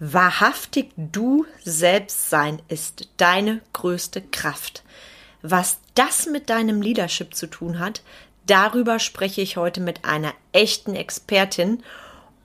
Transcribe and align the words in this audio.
Wahrhaftig 0.00 0.90
du 0.96 1.46
selbst 1.62 2.28
sein 2.28 2.60
ist 2.68 3.08
deine 3.16 3.60
größte 3.72 4.20
Kraft. 4.20 4.82
Was 5.42 5.78
das 5.94 6.26
mit 6.26 6.50
deinem 6.50 6.82
Leadership 6.82 7.34
zu 7.34 7.46
tun 7.46 7.78
hat, 7.78 8.02
darüber 8.46 8.98
spreche 8.98 9.40
ich 9.40 9.56
heute 9.56 9.80
mit 9.80 10.04
einer 10.04 10.32
echten 10.52 10.94
Expertin. 10.94 11.82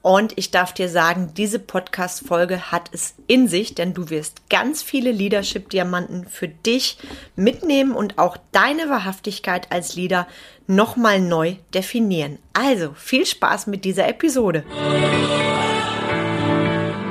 Und 0.01 0.37
ich 0.37 0.51
darf 0.51 0.73
dir 0.73 0.87
sagen, 0.87 1.33
diese 1.35 1.59
Podcast-Folge 1.59 2.71
hat 2.71 2.89
es 2.93 3.15
in 3.27 3.47
sich, 3.47 3.75
denn 3.75 3.93
du 3.93 4.09
wirst 4.09 4.49
ganz 4.49 4.81
viele 4.81 5.11
Leadership-Diamanten 5.11 6.25
für 6.25 6.47
dich 6.47 6.97
mitnehmen 7.35 7.93
und 7.93 8.17
auch 8.17 8.37
deine 8.51 8.89
Wahrhaftigkeit 8.89 9.71
als 9.71 9.95
Leader 9.95 10.27
nochmal 10.67 11.19
neu 11.19 11.55
definieren. 11.73 12.37
Also 12.53 12.93
viel 12.93 13.25
Spaß 13.25 13.67
mit 13.67 13.83
dieser 13.83 14.07
Episode. 14.07 14.63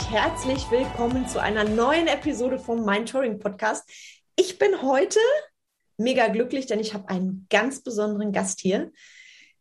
Dich 0.00 0.10
herzlich 0.10 0.70
willkommen 0.70 1.28
zu 1.28 1.42
einer 1.42 1.64
neuen 1.64 2.06
Episode 2.06 2.58
vom 2.58 2.86
Mind 2.86 3.12
Podcast. 3.40 3.88
Ich 4.36 4.58
bin 4.58 4.82
heute 4.82 5.18
mega 5.98 6.28
glücklich, 6.28 6.66
denn 6.66 6.80
ich 6.80 6.94
habe 6.94 7.08
einen 7.08 7.46
ganz 7.50 7.82
besonderen 7.82 8.32
Gast 8.32 8.60
hier. 8.60 8.92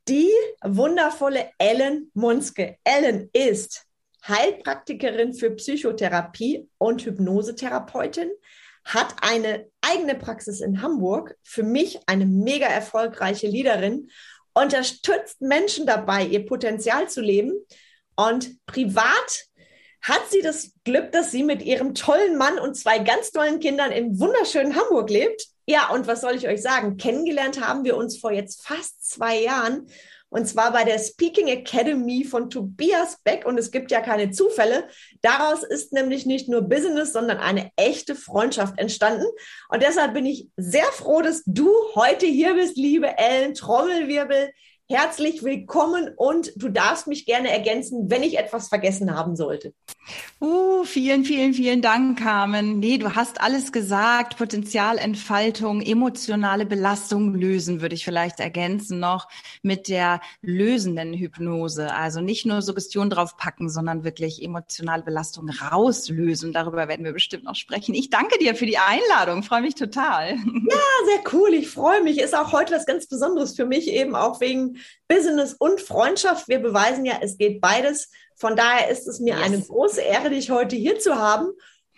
Die 0.07 0.29
wundervolle 0.63 1.49
Ellen 1.57 2.11
Munske. 2.13 2.77
Ellen 2.83 3.29
ist 3.33 3.85
Heilpraktikerin 4.27 5.33
für 5.33 5.51
Psychotherapie 5.51 6.69
und 6.77 7.01
Hypnosetherapeutin, 7.05 8.29
hat 8.85 9.15
eine 9.21 9.67
eigene 9.81 10.15
Praxis 10.15 10.61
in 10.61 10.81
Hamburg, 10.81 11.35
für 11.43 11.63
mich 11.63 11.99
eine 12.05 12.25
mega 12.25 12.67
erfolgreiche 12.67 13.47
Leaderin, 13.47 14.09
unterstützt 14.53 15.41
Menschen 15.41 15.85
dabei, 15.85 16.25
ihr 16.25 16.45
Potenzial 16.45 17.09
zu 17.09 17.21
leben 17.21 17.53
und 18.15 18.65
privat 18.65 19.48
hat 20.01 20.21
sie 20.29 20.41
das 20.41 20.71
Glück, 20.83 21.11
dass 21.11 21.31
sie 21.31 21.43
mit 21.43 21.61
ihrem 21.61 21.93
tollen 21.93 22.37
Mann 22.37 22.59
und 22.59 22.75
zwei 22.75 22.99
ganz 22.99 23.31
tollen 23.31 23.59
Kindern 23.59 23.91
im 23.91 24.19
wunderschönen 24.19 24.75
Hamburg 24.75 25.09
lebt. 25.09 25.47
Ja, 25.67 25.89
und 25.89 26.07
was 26.07 26.21
soll 26.21 26.35
ich 26.35 26.47
euch 26.47 26.61
sagen? 26.61 26.97
Kennengelernt 26.97 27.61
haben 27.61 27.83
wir 27.83 27.95
uns 27.95 28.17
vor 28.17 28.31
jetzt 28.31 28.65
fast 28.65 29.07
zwei 29.07 29.41
Jahren. 29.41 29.87
Und 30.29 30.47
zwar 30.47 30.71
bei 30.71 30.83
der 30.83 30.99
Speaking 30.99 31.47
Academy 31.47 32.23
von 32.23 32.49
Tobias 32.49 33.17
Beck. 33.23 33.45
Und 33.45 33.57
es 33.57 33.71
gibt 33.71 33.91
ja 33.91 33.99
keine 34.01 34.31
Zufälle. 34.31 34.87
Daraus 35.21 35.63
ist 35.63 35.91
nämlich 35.91 36.25
nicht 36.25 36.47
nur 36.47 36.61
Business, 36.61 37.13
sondern 37.13 37.37
eine 37.37 37.71
echte 37.75 38.15
Freundschaft 38.15 38.77
entstanden. 38.79 39.25
Und 39.69 39.81
deshalb 39.81 40.13
bin 40.13 40.25
ich 40.25 40.47
sehr 40.55 40.85
froh, 40.85 41.21
dass 41.21 41.43
du 41.45 41.71
heute 41.95 42.27
hier 42.27 42.53
bist, 42.53 42.77
liebe 42.77 43.17
Ellen 43.17 43.55
Trommelwirbel. 43.55 44.51
Herzlich 44.91 45.43
willkommen 45.43 46.09
und 46.15 46.51
du 46.55 46.67
darfst 46.67 47.05
mich 47.05 47.27
gerne 47.27 47.51
ergänzen, 47.51 48.09
wenn 48.09 48.23
ich 48.23 48.39
etwas 48.39 48.69
vergessen 48.69 49.13
haben 49.15 49.35
sollte. 49.35 49.71
Uh, 50.41 50.83
vielen, 50.83 51.25
vielen, 51.25 51.53
vielen 51.53 51.83
Dank, 51.83 52.17
Carmen. 52.17 52.79
Nee, 52.79 52.97
du 52.97 53.13
hast 53.13 53.39
alles 53.39 53.71
gesagt. 53.71 54.37
Potenzialentfaltung, 54.37 55.81
emotionale 55.81 56.65
Belastung 56.65 57.35
lösen, 57.35 57.81
würde 57.81 57.93
ich 57.93 58.03
vielleicht 58.03 58.39
ergänzen 58.39 58.99
noch 58.99 59.27
mit 59.61 59.89
der 59.89 60.21
lösenden 60.41 61.13
Hypnose. 61.13 61.93
Also 61.93 62.21
nicht 62.21 62.47
nur 62.47 62.63
Suggestion 62.63 63.11
draufpacken, 63.11 63.69
sondern 63.69 64.03
wirklich 64.03 64.41
emotionale 64.41 65.03
Belastung 65.03 65.49
rauslösen. 65.49 66.51
Darüber 66.51 66.87
werden 66.87 67.05
wir 67.05 67.13
bestimmt 67.13 67.43
noch 67.43 67.55
sprechen. 67.55 67.93
Ich 67.93 68.09
danke 68.09 68.39
dir 68.39 68.55
für 68.55 68.65
die 68.65 68.79
Einladung. 68.79 69.43
Freue 69.43 69.61
mich 69.61 69.75
total. 69.75 70.29
Ja, 70.29 71.05
sehr 71.05 71.33
cool. 71.33 71.53
Ich 71.53 71.69
freue 71.69 72.01
mich. 72.01 72.17
Ist 72.19 72.35
auch 72.35 72.53
heute 72.53 72.73
was 72.73 72.87
ganz 72.87 73.05
Besonderes 73.05 73.55
für 73.55 73.65
mich, 73.65 73.87
eben 73.87 74.15
auch 74.15 74.41
wegen 74.41 74.78
Business 75.07 75.53
und 75.53 75.81
Freundschaft. 75.81 76.47
Wir 76.47 76.59
beweisen 76.59 77.05
ja, 77.05 77.19
es 77.21 77.37
geht 77.37 77.61
beides. 77.61 78.09
Von 78.35 78.55
daher 78.55 78.89
ist 78.89 79.07
es 79.07 79.19
mir 79.19 79.35
yes. 79.35 79.43
eine 79.43 79.61
große 79.61 80.01
Ehre, 80.01 80.29
dich 80.29 80.49
heute 80.49 80.75
hier 80.75 80.99
zu 80.99 81.15
haben. 81.15 81.47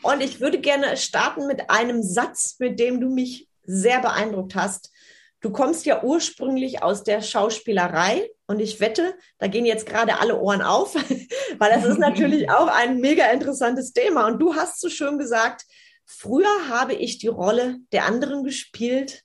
Und 0.03 0.21
ich 0.21 0.39
würde 0.39 0.59
gerne 0.59 0.97
starten 0.97 1.47
mit 1.47 1.69
einem 1.69 2.01
Satz, 2.01 2.55
mit 2.59 2.79
dem 2.79 2.99
du 2.99 3.09
mich 3.09 3.47
sehr 3.63 4.01
beeindruckt 4.01 4.55
hast. 4.55 4.91
Du 5.41 5.51
kommst 5.51 5.85
ja 5.85 6.03
ursprünglich 6.03 6.83
aus 6.83 7.03
der 7.03 7.21
Schauspielerei 7.21 8.29
und 8.45 8.59
ich 8.59 8.79
wette, 8.79 9.15
da 9.39 9.47
gehen 9.47 9.65
jetzt 9.65 9.87
gerade 9.87 10.19
alle 10.19 10.39
Ohren 10.39 10.61
auf, 10.61 10.93
weil 11.57 11.71
das 11.71 11.85
ist 11.85 11.97
natürlich 11.99 12.49
auch 12.49 12.67
ein 12.67 12.99
mega 12.99 13.25
interessantes 13.31 13.93
Thema. 13.93 14.27
Und 14.27 14.39
du 14.39 14.55
hast 14.55 14.79
so 14.79 14.89
schön 14.89 15.17
gesagt, 15.17 15.63
früher 16.05 16.69
habe 16.69 16.93
ich 16.93 17.17
die 17.17 17.27
Rolle 17.27 17.77
der 17.91 18.05
anderen 18.05 18.43
gespielt 18.43 19.23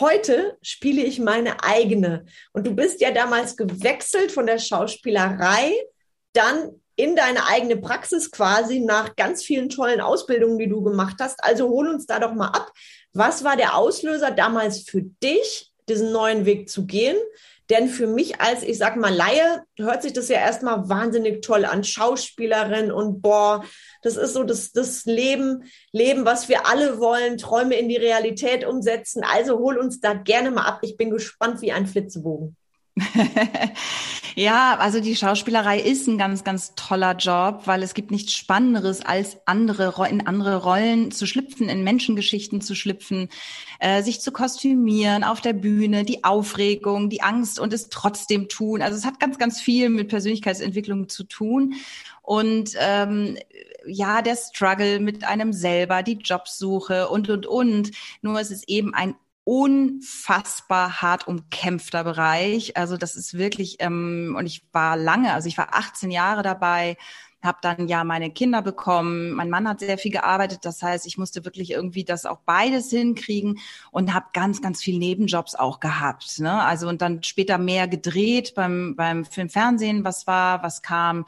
Heute 0.00 0.58
spiele 0.60 1.02
ich 1.02 1.20
meine 1.20 1.62
eigene. 1.62 2.26
Und 2.52 2.66
du 2.66 2.74
bist 2.74 3.00
ja 3.00 3.12
damals 3.12 3.56
gewechselt 3.56 4.32
von 4.32 4.46
der 4.46 4.58
Schauspielerei 4.58 5.72
dann 6.32 6.80
in 6.96 7.14
deine 7.14 7.46
eigene 7.46 7.76
Praxis 7.76 8.32
quasi 8.32 8.80
nach 8.80 9.14
ganz 9.14 9.44
vielen 9.44 9.68
tollen 9.68 10.00
Ausbildungen, 10.00 10.58
die 10.58 10.68
du 10.68 10.82
gemacht 10.82 11.16
hast. 11.20 11.42
Also 11.44 11.68
hol 11.68 11.88
uns 11.88 12.06
da 12.06 12.18
doch 12.18 12.34
mal 12.34 12.48
ab. 12.48 12.72
Was 13.12 13.44
war 13.44 13.56
der 13.56 13.76
Auslöser 13.76 14.32
damals 14.32 14.80
für 14.80 15.02
dich, 15.02 15.70
diesen 15.88 16.10
neuen 16.10 16.44
Weg 16.44 16.68
zu 16.68 16.86
gehen? 16.86 17.16
Denn 17.70 17.88
für 17.88 18.06
mich 18.06 18.40
als, 18.40 18.62
ich 18.62 18.76
sag 18.76 18.96
mal, 18.96 19.14
Laie, 19.14 19.62
hört 19.78 20.02
sich 20.02 20.12
das 20.12 20.28
ja 20.28 20.36
erstmal 20.36 20.88
wahnsinnig 20.88 21.40
toll 21.40 21.64
an. 21.64 21.82
Schauspielerin 21.82 22.92
und 22.92 23.22
boah, 23.22 23.64
das 24.04 24.16
ist 24.16 24.34
so 24.34 24.44
das, 24.44 24.72
das 24.72 25.06
Leben, 25.06 25.64
Leben, 25.90 26.26
was 26.26 26.50
wir 26.50 26.66
alle 26.66 27.00
wollen, 27.00 27.38
Träume 27.38 27.74
in 27.76 27.88
die 27.88 27.96
Realität 27.96 28.64
umsetzen. 28.66 29.24
Also 29.24 29.58
hol 29.58 29.78
uns 29.78 30.00
da 30.00 30.12
gerne 30.12 30.50
mal 30.50 30.66
ab. 30.66 30.80
Ich 30.82 30.98
bin 30.98 31.10
gespannt 31.10 31.62
wie 31.62 31.72
ein 31.72 31.86
Flitzebogen. 31.86 32.54
ja, 34.36 34.76
also 34.78 35.00
die 35.00 35.16
Schauspielerei 35.16 35.80
ist 35.80 36.06
ein 36.06 36.18
ganz, 36.18 36.44
ganz 36.44 36.74
toller 36.76 37.16
Job, 37.16 37.62
weil 37.64 37.82
es 37.82 37.94
gibt 37.94 38.10
nichts 38.10 38.34
Spannenderes, 38.34 39.00
als 39.00 39.38
andere 39.46 40.08
in 40.08 40.26
andere 40.26 40.62
Rollen 40.62 41.10
zu 41.10 41.26
schlüpfen, 41.26 41.70
in 41.70 41.82
Menschengeschichten 41.82 42.60
zu 42.60 42.74
schlüpfen, 42.74 43.30
äh, 43.80 44.02
sich 44.02 44.20
zu 44.20 44.32
kostümieren 44.32 45.24
auf 45.24 45.40
der 45.40 45.54
Bühne, 45.54 46.04
die 46.04 46.24
Aufregung, 46.24 47.08
die 47.08 47.22
Angst 47.22 47.58
und 47.58 47.72
es 47.72 47.88
trotzdem 47.88 48.48
tun. 48.48 48.82
Also 48.82 48.98
es 48.98 49.06
hat 49.06 49.18
ganz, 49.18 49.38
ganz 49.38 49.62
viel 49.62 49.88
mit 49.88 50.08
Persönlichkeitsentwicklung 50.08 51.08
zu 51.08 51.24
tun. 51.24 51.74
Und 52.22 52.70
ähm, 52.78 53.36
ja, 53.86 54.22
der 54.22 54.36
Struggle 54.36 55.00
mit 55.00 55.24
einem 55.24 55.52
selber, 55.52 56.02
die 56.02 56.18
Jobsuche 56.18 57.08
und, 57.08 57.28
und, 57.28 57.46
und. 57.46 57.90
Nur 58.22 58.40
es 58.40 58.50
ist 58.50 58.68
eben 58.68 58.94
ein 58.94 59.14
unfassbar 59.44 61.02
hart 61.02 61.28
umkämpfter 61.28 62.02
Bereich. 62.02 62.76
Also 62.76 62.96
das 62.96 63.14
ist 63.14 63.34
wirklich, 63.36 63.76
ähm, 63.80 64.34
und 64.38 64.46
ich 64.46 64.66
war 64.72 64.96
lange, 64.96 65.34
also 65.34 65.48
ich 65.48 65.58
war 65.58 65.74
18 65.74 66.10
Jahre 66.10 66.42
dabei, 66.42 66.96
habe 67.44 67.58
dann 67.60 67.88
ja 67.88 68.04
meine 68.04 68.30
Kinder 68.30 68.62
bekommen. 68.62 69.32
Mein 69.32 69.50
Mann 69.50 69.68
hat 69.68 69.80
sehr 69.80 69.98
viel 69.98 70.10
gearbeitet, 70.10 70.60
das 70.62 70.82
heißt, 70.82 71.06
ich 71.06 71.18
musste 71.18 71.44
wirklich 71.44 71.70
irgendwie 71.70 72.04
das 72.04 72.26
auch 72.26 72.38
beides 72.46 72.90
hinkriegen 72.90 73.58
und 73.90 74.14
habe 74.14 74.26
ganz, 74.32 74.62
ganz 74.62 74.82
viel 74.82 74.98
Nebenjobs 74.98 75.54
auch 75.54 75.80
gehabt. 75.80 76.38
Ne? 76.40 76.62
Also 76.62 76.88
und 76.88 77.02
dann 77.02 77.22
später 77.22 77.58
mehr 77.58 77.86
gedreht 77.88 78.54
beim 78.54 78.94
beim 78.96 79.24
Film 79.24 79.50
Fernsehen, 79.50 80.04
was 80.04 80.26
war, 80.26 80.62
was 80.62 80.82
kam, 80.82 81.26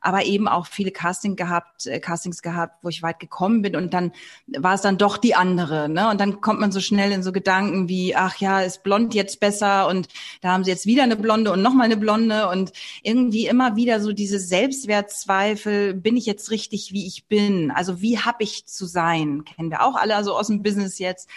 aber 0.00 0.24
eben 0.24 0.48
auch 0.48 0.66
viele 0.66 0.90
Casting 0.90 1.36
gehabt, 1.36 1.86
äh, 1.86 2.00
Castings 2.00 2.42
gehabt, 2.42 2.82
wo 2.82 2.88
ich 2.88 3.02
weit 3.02 3.20
gekommen 3.20 3.62
bin 3.62 3.76
und 3.76 3.92
dann 3.92 4.12
war 4.46 4.74
es 4.74 4.80
dann 4.80 4.96
doch 4.96 5.18
die 5.18 5.34
andere. 5.34 5.88
Ne? 5.88 6.08
Und 6.08 6.20
dann 6.20 6.40
kommt 6.40 6.60
man 6.60 6.72
so 6.72 6.80
schnell 6.80 7.12
in 7.12 7.22
so 7.22 7.32
Gedanken 7.32 7.88
wie, 7.88 8.16
ach 8.16 8.36
ja, 8.36 8.60
ist 8.60 8.82
blond 8.82 9.14
jetzt 9.14 9.40
besser 9.40 9.88
und 9.88 10.08
da 10.40 10.52
haben 10.52 10.64
sie 10.64 10.70
jetzt 10.70 10.86
wieder 10.86 11.02
eine 11.02 11.16
Blonde 11.16 11.52
und 11.52 11.62
nochmal 11.62 11.86
eine 11.86 11.96
Blonde 11.96 12.48
und 12.48 12.72
irgendwie 13.02 13.46
immer 13.46 13.76
wieder 13.76 14.00
so 14.00 14.12
diese 14.12 14.38
Selbstwertzweifel 14.38 15.57
Zweifel, 15.58 15.94
bin 15.94 16.16
ich 16.16 16.26
jetzt 16.26 16.50
richtig, 16.50 16.92
wie 16.92 17.06
ich 17.06 17.26
bin? 17.26 17.70
Also 17.70 18.00
wie 18.00 18.18
habe 18.18 18.44
ich 18.44 18.66
zu 18.66 18.86
sein? 18.86 19.44
Kennen 19.44 19.70
wir 19.70 19.82
auch 19.82 19.96
alle, 19.96 20.16
also 20.16 20.36
aus 20.36 20.46
dem 20.46 20.62
Business 20.62 20.98
jetzt. 20.98 21.28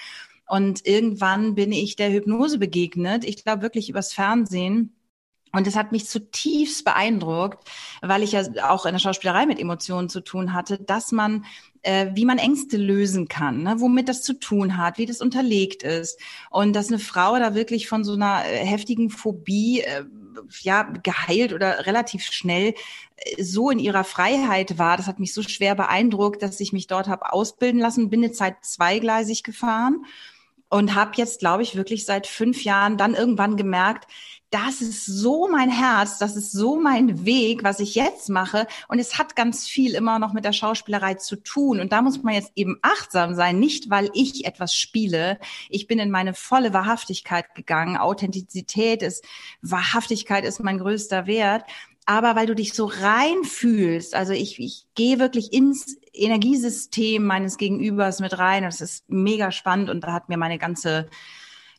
Und 0.48 0.86
irgendwann 0.86 1.56
bin 1.56 1.72
ich 1.72 1.96
der 1.96 2.12
Hypnose 2.12 2.60
begegnet. 2.60 3.24
Ich 3.24 3.44
glaube 3.44 3.62
wirklich 3.62 3.90
übers 3.90 4.14
Fernsehen. 4.14 4.96
Und 5.54 5.68
es 5.68 5.76
hat 5.76 5.92
mich 5.92 6.08
zutiefst 6.08 6.86
beeindruckt, 6.86 7.70
weil 8.02 8.24
ich 8.24 8.32
ja 8.32 8.44
auch 8.70 8.86
in 8.86 8.94
der 8.94 9.00
Schauspielerei 9.00 9.46
mit 9.46 9.60
Emotionen 9.60 10.08
zu 10.08 10.22
tun 10.22 10.54
hatte, 10.54 10.78
dass 10.78 11.12
man, 11.12 11.46
äh, 11.82 12.08
wie 12.14 12.24
man 12.24 12.38
Ängste 12.38 12.78
lösen 12.78 13.28
kann, 13.28 13.64
ne? 13.64 13.76
womit 13.80 14.08
das 14.08 14.22
zu 14.22 14.40
tun 14.40 14.78
hat, 14.78 14.98
wie 14.98 15.06
das 15.06 15.20
unterlegt 15.20 15.84
ist. 15.84 16.20
Und 16.52 16.74
dass 16.74 16.88
eine 16.88 17.00
Frau 17.00 17.38
da 17.38 17.54
wirklich 17.54 17.90
von 17.90 18.06
so 18.06 18.14
einer 18.14 18.46
äh, 18.46 18.66
heftigen 18.66 19.10
Phobie 19.10 19.82
äh, 19.82 20.06
ja 20.62 20.84
geheilt 20.84 21.54
oder 21.54 21.86
relativ 21.86 22.24
schnell 22.24 22.74
äh, 23.18 23.44
so 23.44 23.70
in 23.70 23.80
ihrer 23.80 24.04
Freiheit 24.04 24.78
war. 24.78 24.98
Das 24.98 25.08
hat 25.08 25.20
mich 25.20 25.34
so 25.34 25.42
schwer 25.44 25.76
beeindruckt, 25.76 26.42
dass 26.42 26.60
ich 26.60 26.74
mich 26.74 26.88
dort 26.88 27.08
habe 27.08 27.34
ausbilden 27.34 27.80
lassen. 27.80 28.10
Bin 28.10 28.24
eine 28.24 28.34
Zeit 28.34 28.58
zweigleisig 28.64 29.44
gefahren 29.44 30.06
und 30.70 30.96
habe 30.96 31.12
jetzt, 31.16 31.40
glaube 31.40 31.64
ich, 31.64 31.76
wirklich 31.76 32.06
seit 32.06 32.28
fünf 32.28 32.64
Jahren 32.64 32.98
dann 32.98 33.14
irgendwann 33.14 33.58
gemerkt, 33.58 34.08
das 34.52 34.82
ist 34.82 35.06
so 35.06 35.48
mein 35.48 35.70
Herz, 35.70 36.18
das 36.18 36.36
ist 36.36 36.52
so 36.52 36.76
mein 36.76 37.26
Weg, 37.26 37.64
was 37.64 37.80
ich 37.80 37.96
jetzt 37.96 38.30
mache. 38.30 38.68
Und 38.90 39.00
es 39.00 39.18
hat 39.18 39.38
ganz 39.38 39.66
viel 39.66 39.96
immer 39.96 40.20
noch 40.20 40.34
mit 40.34 40.44
der 40.44 40.52
Schauspielerei 40.52 41.16
zu 41.16 41.38
tun. 41.38 41.80
Und 41.80 41.94
da 41.94 42.02
muss 42.02 42.22
man 42.22 42.34
jetzt 42.34 42.52
eben 42.56 42.78
achtsam 42.82 43.34
sein, 43.34 43.60
nicht 43.60 43.90
weil 43.90 44.10
ich 44.14 44.46
etwas 44.46 44.76
spiele. 44.76 45.40
Ich 45.70 45.88
bin 45.88 46.00
in 46.00 46.12
meine 46.12 46.34
volle 46.34 46.74
Wahrhaftigkeit 46.74 47.56
gegangen. 47.56 47.96
Authentizität 47.96 49.02
ist, 49.02 49.24
Wahrhaftigkeit 49.62 50.44
ist 50.44 50.62
mein 50.62 50.80
größter 50.80 51.26
Wert 51.28 51.64
aber 52.08 52.36
weil 52.36 52.48
du 52.48 52.56
dich 52.56 52.74
so 52.74 52.86
rein 52.86 53.44
fühlst, 53.44 54.16
also 54.16 54.34
ich, 54.34 54.60
ich 54.60 54.86
gehe 54.96 55.20
wirklich 55.20 55.54
ins 55.54 55.98
Energiesystem 56.14 57.24
meines 57.24 57.58
Gegenübers 57.58 58.20
mit 58.20 58.38
rein. 58.38 58.64
Das 58.64 58.82
ist 58.82 59.10
mega 59.10 59.52
spannend 59.52 59.90
und 59.90 60.02
da 60.02 60.12
hat 60.12 60.28
mir 60.28 60.38
meine 60.38 60.58
ganze 60.58 61.08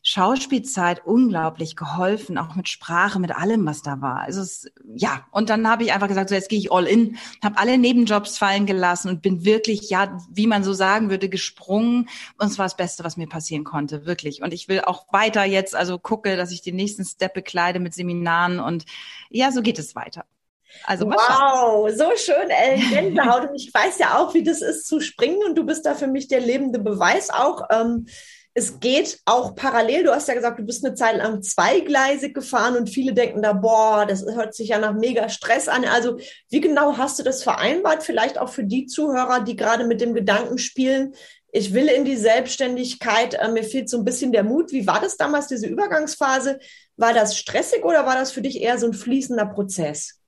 Schauspielzeit 0.05 1.05
unglaublich 1.05 1.77
geholfen, 1.77 2.37
auch 2.37 2.55
mit 2.55 2.67
Sprache, 2.67 3.19
mit 3.19 3.31
allem, 3.31 3.65
was 3.65 3.83
da 3.83 4.01
war. 4.01 4.19
Also 4.19 4.41
es, 4.41 4.69
ja, 4.83 5.25
und 5.31 5.49
dann 5.49 5.65
habe 5.69 5.83
ich 5.83 5.93
einfach 5.93 6.09
gesagt, 6.09 6.27
so 6.27 6.35
jetzt 6.35 6.49
gehe 6.49 6.59
ich 6.59 6.73
all 6.73 6.85
in, 6.85 7.17
habe 7.41 7.57
alle 7.57 7.77
Nebenjobs 7.77 8.37
fallen 8.37 8.65
gelassen 8.65 9.07
und 9.07 9.21
bin 9.21 9.45
wirklich, 9.45 9.89
ja, 9.89 10.17
wie 10.29 10.45
man 10.45 10.65
so 10.65 10.73
sagen 10.73 11.09
würde, 11.09 11.29
gesprungen. 11.29 12.09
Und 12.37 12.47
es 12.47 12.57
war 12.59 12.65
das 12.65 12.75
Beste, 12.75 13.05
was 13.05 13.15
mir 13.15 13.27
passieren 13.27 13.63
konnte, 13.63 14.05
wirklich. 14.05 14.41
Und 14.41 14.53
ich 14.53 14.67
will 14.67 14.81
auch 14.81 15.05
weiter 15.13 15.45
jetzt, 15.45 15.73
also 15.73 15.97
gucke, 15.97 16.35
dass 16.35 16.51
ich 16.51 16.61
den 16.61 16.75
nächsten 16.75 17.05
Step 17.05 17.33
bekleide 17.33 17.79
mit 17.79 17.93
Seminaren 17.93 18.59
und 18.59 18.83
ja, 19.29 19.53
so 19.53 19.61
geht 19.61 19.79
es 19.79 19.95
weiter. 19.95 20.25
Also 20.83 21.05
wow, 21.05 21.89
so 21.95 22.11
schön, 22.17 22.49
Ellen 22.49 22.89
Gänsehaut. 22.89 23.49
Und 23.49 23.55
ich 23.55 23.73
weiß 23.73 23.99
ja 23.99 24.17
auch, 24.17 24.33
wie 24.33 24.43
das 24.43 24.61
ist 24.61 24.85
zu 24.85 24.99
springen 24.99 25.39
und 25.47 25.55
du 25.55 25.65
bist 25.65 25.85
da 25.85 25.95
für 25.95 26.07
mich 26.07 26.27
der 26.27 26.41
lebende 26.41 26.79
Beweis 26.79 27.29
auch. 27.29 27.61
Ähm, 27.71 28.07
es 28.53 28.79
geht 28.79 29.19
auch 29.25 29.55
parallel. 29.55 30.03
Du 30.03 30.11
hast 30.11 30.27
ja 30.27 30.35
gesagt, 30.35 30.59
du 30.59 30.63
bist 30.63 30.85
eine 30.85 30.93
Zeit 30.93 31.17
lang 31.17 31.41
zweigleisig 31.41 32.33
gefahren 32.33 32.75
und 32.75 32.89
viele 32.89 33.13
denken 33.13 33.41
da, 33.41 33.53
boah, 33.53 34.05
das 34.05 34.23
hört 34.25 34.53
sich 34.53 34.69
ja 34.69 34.79
nach 34.79 34.93
mega 34.93 35.29
Stress 35.29 35.67
an. 35.67 35.85
Also 35.85 36.17
wie 36.49 36.61
genau 36.61 36.97
hast 36.97 37.17
du 37.17 37.23
das 37.23 37.43
vereinbart? 37.43 38.03
Vielleicht 38.03 38.37
auch 38.37 38.49
für 38.49 38.63
die 38.63 38.85
Zuhörer, 38.85 39.41
die 39.41 39.55
gerade 39.55 39.85
mit 39.85 40.01
dem 40.01 40.13
Gedanken 40.13 40.57
spielen, 40.57 41.15
ich 41.55 41.73
will 41.73 41.87
in 41.87 42.03
die 42.03 42.17
Selbstständigkeit, 42.17 43.35
äh, 43.35 43.47
mir 43.47 43.63
fehlt 43.63 43.87
so 43.87 43.97
ein 43.97 44.05
bisschen 44.05 44.31
der 44.31 44.43
Mut. 44.43 44.71
Wie 44.71 44.87
war 44.87 44.99
das 44.99 45.17
damals, 45.17 45.47
diese 45.47 45.67
Übergangsphase? 45.67 46.59
War 46.97 47.13
das 47.13 47.37
stressig 47.37 47.85
oder 47.85 48.07
war 48.07 48.15
das 48.15 48.31
für 48.31 48.41
dich 48.41 48.59
eher 48.59 48.79
so 48.79 48.87
ein 48.87 48.93
fließender 48.93 49.45
Prozess? 49.45 50.19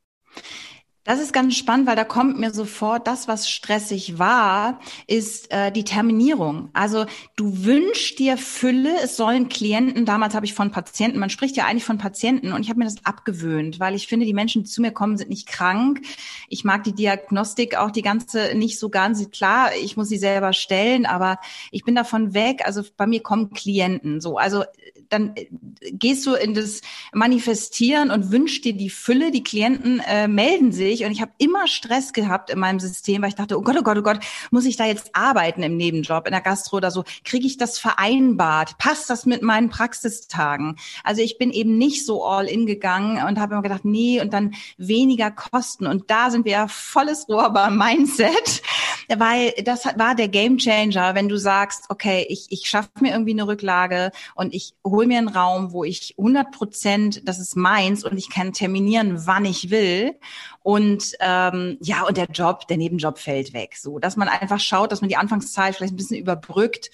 Das 1.06 1.20
ist 1.20 1.34
ganz 1.34 1.56
spannend, 1.56 1.86
weil 1.86 1.96
da 1.96 2.04
kommt 2.04 2.40
mir 2.40 2.52
sofort, 2.52 3.06
das, 3.06 3.28
was 3.28 3.48
stressig 3.48 4.18
war, 4.18 4.80
ist 5.06 5.52
äh, 5.52 5.72
die 5.72 5.84
Terminierung. 5.84 6.70
Also 6.74 7.06
du 7.36 7.64
wünschst 7.64 8.18
dir 8.18 8.38
Fülle, 8.38 8.92
es 9.04 9.16
sollen 9.16 9.48
Klienten, 9.48 10.06
damals 10.06 10.34
habe 10.34 10.48
ich 10.48 10.56
von 10.56 10.72
Patienten, 10.72 11.20
man 11.20 11.30
spricht 11.30 11.58
ja 11.58 11.66
eigentlich 11.68 11.84
von 11.84 12.00
Patienten 12.00 12.54
und 12.54 12.64
ich 12.64 12.70
habe 12.70 12.80
mir 12.80 12.86
das 12.86 13.06
abgewöhnt, 13.06 13.80
weil 13.80 13.94
ich 13.94 14.08
finde, 14.08 14.26
die 14.26 14.34
Menschen, 14.34 14.64
die 14.64 14.70
zu 14.70 14.82
mir 14.82 14.92
kommen, 14.92 15.16
sind 15.16 15.30
nicht 15.30 15.48
krank. 15.48 16.02
Ich 16.50 16.64
mag 16.64 16.84
die 16.84 16.96
Diagnostik 16.96 17.78
auch 17.78 17.92
die 17.92 18.02
ganze 18.02 18.56
nicht 18.56 18.80
so 18.80 18.90
ganz, 18.90 19.30
klar, 19.30 19.70
ich 19.80 19.98
muss 19.98 20.10
sie 20.10 20.18
selber 20.18 20.54
stellen, 20.54 21.06
aber 21.06 21.38
ich 21.70 21.84
bin 21.84 21.94
davon 21.94 22.34
weg. 22.34 22.64
Also 22.66 22.82
bei 22.98 23.06
mir 23.06 23.22
kommen 23.22 23.52
Klienten 23.52 24.22
so. 24.22 24.40
Also 24.40 24.64
dann 25.10 25.36
äh, 25.36 25.48
gehst 25.92 26.26
du 26.26 26.34
in 26.34 26.54
das 26.54 26.82
Manifestieren 27.14 28.12
und 28.12 28.32
wünschst 28.32 28.66
dir 28.66 28.74
die 28.74 28.90
Fülle. 28.90 29.32
Die 29.32 29.44
Klienten 29.44 30.00
äh, 30.00 30.28
melden 30.28 30.72
sich 30.72 31.06
und 31.06 31.12
ich 31.12 31.22
habe 31.22 31.32
immer 31.38 31.68
Stress 31.68 32.14
gehabt 32.14 32.50
in 32.50 32.60
meinem 32.60 32.80
System, 32.80 33.22
weil 33.22 33.30
ich 33.30 33.36
dachte, 33.36 33.58
oh 33.58 33.62
Gott, 33.62 33.78
oh 33.80 33.84
Gott, 33.84 33.98
oh 33.98 34.02
Gott, 34.02 34.20
muss 34.52 34.66
ich 34.66 34.78
da 34.78 34.86
jetzt 34.86 35.16
arbeiten 35.16 35.64
im 35.64 35.78
Nebenjob, 35.78 36.28
in 36.28 36.32
der 36.32 36.42
Gastro 36.42 36.78
oder 36.78 36.92
so? 36.92 37.04
Kriege 37.24 37.48
ich 37.48 37.58
das 37.58 37.80
vereinbart? 37.80 38.78
Passt 38.78 39.10
das 39.10 39.26
mit 39.26 39.42
meinen 39.42 39.70
Praxistagen? 39.70 40.78
Also 41.04 41.22
ich 41.22 41.38
bin 41.38 41.52
eben 41.52 41.78
nicht 41.78 42.06
so 42.06 42.24
all 42.26 42.46
in 42.46 42.66
gegangen 42.66 43.26
und 43.26 43.40
habe 43.40 43.54
immer 43.54 43.64
gedacht, 43.64 43.86
nee, 43.86 44.22
und 44.22 44.34
dann 44.34 44.56
weniger 44.78 45.32
Kosten. 45.32 45.88
Und 45.88 46.10
da 46.10 46.30
sind 46.30 46.46
wir 46.46 46.52
ja 46.52 46.68
volles 46.68 47.28
Rohr 47.30 47.52
beim 47.52 47.78
Mindset, 47.78 48.62
weil 49.18 49.54
das 49.64 49.86
war 49.86 50.16
der 50.16 50.28
Game 50.28 50.58
Changer, 50.58 51.16
wenn 51.16 51.30
du 51.30 51.38
sagst, 51.38 51.86
okay, 51.90 52.26
ich, 52.30 52.48
ich 52.50 52.68
schaffe 52.68 52.90
mir 53.02 53.12
irgendwie 53.12 53.32
eine 53.32 53.48
Rücklage 53.48 54.12
und 54.36 54.54
ich 54.54 54.74
hol 54.96 55.08
mir 55.08 55.18
einen 55.18 55.28
Raum, 55.28 55.72
wo 55.72 55.84
ich 55.84 56.16
100 56.18 56.52
Prozent, 56.52 57.28
das 57.28 57.40
ist 57.40 57.56
meins 57.56 58.04
und 58.04 58.18
ich 58.18 58.30
kann 58.30 58.54
terminieren, 58.54 59.26
wann 59.28 59.46
ich 59.46 59.70
will. 59.70 60.16
Und 60.64 61.16
ähm, 61.20 61.78
ja, 61.82 62.04
und 62.04 62.18
der 62.18 62.28
Job, 62.32 62.68
der 62.68 62.78
Nebenjob 62.78 63.20
fällt 63.20 63.54
weg. 63.54 63.76
So, 63.78 64.00
dass 64.00 64.16
man 64.16 64.28
einfach 64.28 64.60
schaut, 64.60 64.92
dass 64.92 65.02
man 65.02 65.10
die 65.10 65.18
Anfangszeit 65.18 65.76
vielleicht 65.76 65.94
ein 65.94 65.98
bisschen 65.98 66.18
überbrückt 66.18 66.90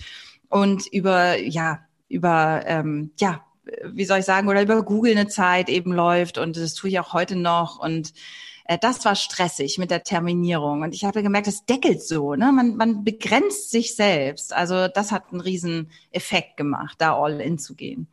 und 0.49 0.87
über, 0.87 1.37
ja, 1.37 1.79
über, 2.09 2.63
ähm, 2.65 3.11
ja, 3.19 3.45
wie 3.85 4.05
soll 4.05 4.19
ich 4.19 4.25
sagen, 4.25 4.49
oder 4.49 4.61
über 4.61 4.83
Google 4.83 5.11
eine 5.11 5.27
Zeit 5.27 5.69
eben 5.69 5.93
läuft 5.93 6.37
und 6.37 6.57
das 6.57 6.73
tue 6.73 6.89
ich 6.89 6.99
auch 6.99 7.13
heute 7.13 7.35
noch 7.35 7.79
und 7.79 8.13
das 8.77 9.03
war 9.05 9.15
stressig 9.15 9.77
mit 9.77 9.91
der 9.91 10.03
Terminierung. 10.03 10.81
Und 10.81 10.93
ich 10.93 11.03
habe 11.03 11.23
gemerkt, 11.23 11.47
das 11.47 11.65
deckelt 11.65 12.01
so. 12.01 12.35
Ne? 12.35 12.51
Man, 12.51 12.75
man 12.75 13.03
begrenzt 13.03 13.71
sich 13.71 13.95
selbst. 13.95 14.53
Also 14.53 14.87
das 14.87 15.11
hat 15.11 15.31
einen 15.31 15.41
riesen 15.41 15.91
Effekt 16.11 16.57
gemacht, 16.57 16.95
da 16.99 17.17
all 17.17 17.41
in 17.41 17.57
zu 17.57 17.75
gehen. 17.75 18.07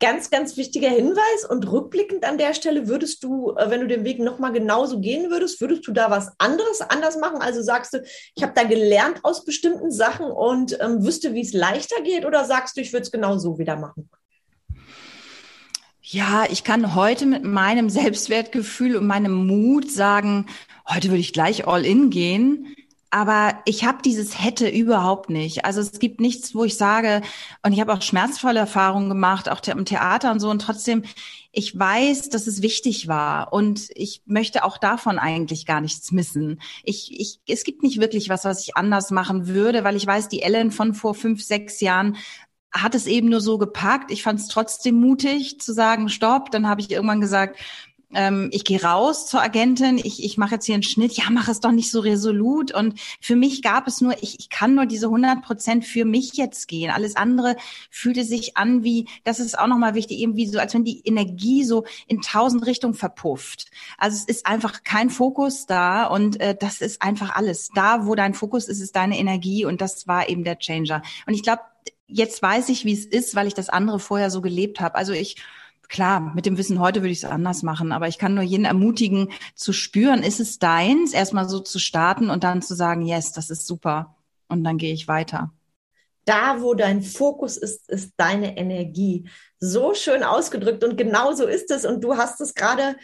Ganz, 0.00 0.30
ganz 0.30 0.56
wichtiger 0.56 0.90
Hinweis 0.90 1.44
und 1.48 1.68
rückblickend 1.68 2.24
an 2.24 2.38
der 2.38 2.54
Stelle 2.54 2.86
würdest 2.86 3.24
du, 3.24 3.56
äh, 3.56 3.68
wenn 3.68 3.80
du 3.80 3.88
den 3.88 4.04
Weg 4.04 4.20
nochmal 4.20 4.52
genauso 4.52 5.00
gehen 5.00 5.28
würdest, 5.28 5.60
würdest 5.60 5.88
du 5.88 5.92
da 5.92 6.08
was 6.08 6.30
anderes 6.38 6.80
anders 6.82 7.18
machen? 7.18 7.40
Also 7.40 7.62
sagst 7.62 7.94
du, 7.94 8.04
ich 8.36 8.42
habe 8.44 8.52
da 8.54 8.62
gelernt 8.62 9.18
aus 9.24 9.44
bestimmten 9.44 9.90
Sachen 9.90 10.30
und 10.30 10.78
ähm, 10.80 11.04
wüsste, 11.04 11.34
wie 11.34 11.40
es 11.40 11.52
leichter 11.52 12.00
geht 12.02 12.24
oder 12.24 12.44
sagst 12.44 12.76
du, 12.76 12.80
ich 12.80 12.92
würde 12.92 13.02
es 13.02 13.10
genau 13.10 13.38
so 13.38 13.58
wieder 13.58 13.74
machen? 13.74 14.08
Ja, 16.10 16.46
ich 16.48 16.64
kann 16.64 16.94
heute 16.94 17.26
mit 17.26 17.44
meinem 17.44 17.90
Selbstwertgefühl 17.90 18.96
und 18.96 19.06
meinem 19.06 19.46
Mut 19.46 19.90
sagen, 19.90 20.46
heute 20.88 21.08
würde 21.08 21.20
ich 21.20 21.34
gleich 21.34 21.66
all 21.66 21.84
in 21.84 22.08
gehen. 22.08 22.74
Aber 23.10 23.58
ich 23.66 23.84
habe 23.84 23.98
dieses 24.02 24.42
hätte 24.42 24.70
überhaupt 24.70 25.28
nicht. 25.28 25.66
Also 25.66 25.82
es 25.82 25.98
gibt 25.98 26.18
nichts, 26.18 26.54
wo 26.54 26.64
ich 26.64 26.78
sage, 26.78 27.20
und 27.62 27.74
ich 27.74 27.80
habe 27.80 27.92
auch 27.92 28.00
schmerzvolle 28.00 28.58
Erfahrungen 28.58 29.10
gemacht, 29.10 29.50
auch 29.50 29.60
im 29.66 29.84
Theater 29.84 30.32
und 30.32 30.40
so. 30.40 30.48
Und 30.48 30.62
trotzdem, 30.62 31.04
ich 31.52 31.78
weiß, 31.78 32.30
dass 32.30 32.46
es 32.46 32.62
wichtig 32.62 33.06
war. 33.06 33.52
Und 33.52 33.90
ich 33.94 34.22
möchte 34.24 34.64
auch 34.64 34.78
davon 34.78 35.18
eigentlich 35.18 35.66
gar 35.66 35.82
nichts 35.82 36.10
missen. 36.10 36.62
Ich, 36.84 37.20
ich, 37.20 37.40
es 37.46 37.64
gibt 37.64 37.82
nicht 37.82 38.00
wirklich 38.00 38.30
was, 38.30 38.46
was 38.46 38.62
ich 38.62 38.78
anders 38.78 39.10
machen 39.10 39.46
würde, 39.46 39.84
weil 39.84 39.96
ich 39.96 40.06
weiß, 40.06 40.30
die 40.30 40.40
Ellen 40.40 40.70
von 40.70 40.94
vor 40.94 41.14
fünf, 41.14 41.42
sechs 41.42 41.82
Jahren 41.82 42.16
hat 42.72 42.94
es 42.94 43.06
eben 43.06 43.28
nur 43.28 43.40
so 43.40 43.58
gepackt. 43.58 44.10
Ich 44.10 44.22
fand 44.22 44.40
es 44.40 44.48
trotzdem 44.48 45.00
mutig 45.00 45.60
zu 45.60 45.72
sagen, 45.72 46.08
stopp. 46.08 46.50
Dann 46.50 46.68
habe 46.68 46.80
ich 46.80 46.90
irgendwann 46.90 47.20
gesagt, 47.20 47.58
ähm, 48.14 48.48
ich 48.52 48.64
gehe 48.64 48.82
raus 48.82 49.26
zur 49.26 49.42
Agentin, 49.42 49.98
ich, 49.98 50.24
ich 50.24 50.38
mache 50.38 50.54
jetzt 50.54 50.66
hier 50.66 50.74
einen 50.74 50.82
Schnitt, 50.82 51.12
ja, 51.12 51.24
mach 51.30 51.48
es 51.48 51.60
doch 51.60 51.72
nicht 51.72 51.90
so 51.90 52.00
resolut. 52.00 52.74
Und 52.74 52.98
für 53.20 53.36
mich 53.36 53.62
gab 53.62 53.86
es 53.86 54.00
nur, 54.00 54.14
ich, 54.22 54.38
ich 54.38 54.48
kann 54.48 54.74
nur 54.74 54.86
diese 54.86 55.06
100 55.06 55.42
Prozent 55.42 55.84
für 55.84 56.04
mich 56.04 56.32
jetzt 56.34 56.68
gehen. 56.68 56.90
Alles 56.90 57.16
andere 57.16 57.56
fühlte 57.90 58.24
sich 58.24 58.56
an 58.56 58.82
wie, 58.82 59.08
das 59.24 59.40
ist 59.40 59.58
auch 59.58 59.66
nochmal 59.66 59.94
wichtig, 59.94 60.20
irgendwie 60.20 60.46
so, 60.46 60.58
als 60.58 60.74
wenn 60.74 60.84
die 60.84 61.02
Energie 61.04 61.64
so 61.64 61.84
in 62.06 62.20
tausend 62.22 62.64
Richtungen 62.66 62.94
verpufft. 62.94 63.66
Also 63.98 64.16
es 64.16 64.24
ist 64.24 64.46
einfach 64.46 64.82
kein 64.84 65.10
Fokus 65.10 65.66
da 65.66 66.06
und 66.06 66.40
äh, 66.40 66.56
das 66.58 66.80
ist 66.80 67.02
einfach 67.02 67.34
alles. 67.36 67.70
Da, 67.74 68.06
wo 68.06 68.14
dein 68.14 68.34
Fokus 68.34 68.68
ist, 68.68 68.80
ist 68.80 68.96
deine 68.96 69.18
Energie 69.18 69.64
und 69.64 69.80
das 69.80 70.06
war 70.06 70.28
eben 70.28 70.44
der 70.44 70.58
Changer. 70.58 71.02
Und 71.26 71.34
ich 71.34 71.42
glaube, 71.42 71.62
jetzt 72.08 72.42
weiß 72.42 72.70
ich, 72.70 72.84
wie 72.84 72.92
es 72.92 73.06
ist, 73.06 73.34
weil 73.34 73.46
ich 73.46 73.54
das 73.54 73.68
andere 73.68 74.00
vorher 74.00 74.30
so 74.30 74.40
gelebt 74.40 74.80
habe. 74.80 74.96
Also 74.96 75.12
ich, 75.12 75.36
klar, 75.88 76.32
mit 76.34 76.46
dem 76.46 76.58
Wissen 76.58 76.80
heute 76.80 77.02
würde 77.02 77.12
ich 77.12 77.18
es 77.18 77.24
anders 77.24 77.62
machen, 77.62 77.92
aber 77.92 78.08
ich 78.08 78.18
kann 78.18 78.34
nur 78.34 78.42
jeden 78.42 78.64
ermutigen, 78.64 79.30
zu 79.54 79.72
spüren, 79.72 80.22
ist 80.22 80.40
es 80.40 80.58
deins, 80.58 81.12
erstmal 81.12 81.48
so 81.48 81.60
zu 81.60 81.78
starten 81.78 82.30
und 82.30 82.42
dann 82.42 82.62
zu 82.62 82.74
sagen, 82.74 83.02
yes, 83.02 83.32
das 83.32 83.50
ist 83.50 83.66
super. 83.66 84.16
Und 84.48 84.64
dann 84.64 84.78
gehe 84.78 84.94
ich 84.94 85.06
weiter. 85.06 85.52
Da, 86.24 86.60
wo 86.60 86.74
dein 86.74 87.02
Fokus 87.02 87.56
ist, 87.56 87.88
ist 87.88 88.14
deine 88.16 88.56
Energie. 88.56 89.28
So 89.60 89.94
schön 89.94 90.22
ausgedrückt 90.22 90.84
und 90.84 90.96
genau 90.96 91.32
so 91.32 91.46
ist 91.46 91.70
es. 91.70 91.86
Und 91.86 92.02
du 92.02 92.16
hast 92.16 92.40
es 92.40 92.54
gerade 92.54 92.96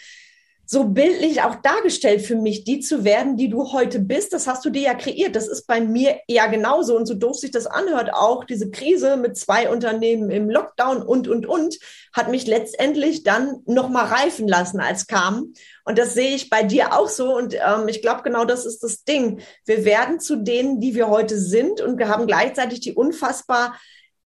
so 0.66 0.84
bildlich 0.84 1.42
auch 1.42 1.56
dargestellt 1.56 2.22
für 2.22 2.36
mich, 2.36 2.64
die 2.64 2.80
zu 2.80 3.04
werden, 3.04 3.36
die 3.36 3.48
du 3.48 3.72
heute 3.72 3.98
bist. 3.98 4.32
Das 4.32 4.46
hast 4.46 4.64
du 4.64 4.70
dir 4.70 4.82
ja 4.82 4.94
kreiert. 4.94 5.36
Das 5.36 5.46
ist 5.46 5.66
bei 5.66 5.80
mir 5.80 6.20
eher 6.26 6.48
genauso. 6.48 6.96
Und 6.96 7.06
so 7.06 7.14
doof 7.14 7.36
sich 7.36 7.50
das 7.50 7.66
anhört, 7.66 8.12
auch 8.14 8.44
diese 8.44 8.70
Krise 8.70 9.16
mit 9.16 9.36
zwei 9.36 9.68
Unternehmen 9.70 10.30
im 10.30 10.48
Lockdown 10.48 11.02
und, 11.02 11.28
und, 11.28 11.46
und, 11.46 11.78
hat 12.12 12.30
mich 12.30 12.46
letztendlich 12.46 13.24
dann 13.24 13.62
nochmal 13.66 14.06
reifen 14.06 14.46
lassen, 14.48 14.80
als 14.80 15.06
kam. 15.06 15.52
Und 15.84 15.98
das 15.98 16.14
sehe 16.14 16.34
ich 16.34 16.48
bei 16.48 16.62
dir 16.62 16.92
auch 16.96 17.08
so. 17.08 17.36
Und 17.36 17.54
ähm, 17.54 17.88
ich 17.88 18.00
glaube, 18.00 18.22
genau 18.22 18.44
das 18.44 18.64
ist 18.64 18.82
das 18.82 19.04
Ding. 19.04 19.40
Wir 19.64 19.84
werden 19.84 20.20
zu 20.20 20.36
denen, 20.36 20.80
die 20.80 20.94
wir 20.94 21.08
heute 21.08 21.38
sind. 21.38 21.80
Und 21.80 21.98
wir 21.98 22.08
haben 22.08 22.26
gleichzeitig 22.26 22.80
die 22.80 22.94
unfassbar 22.94 23.74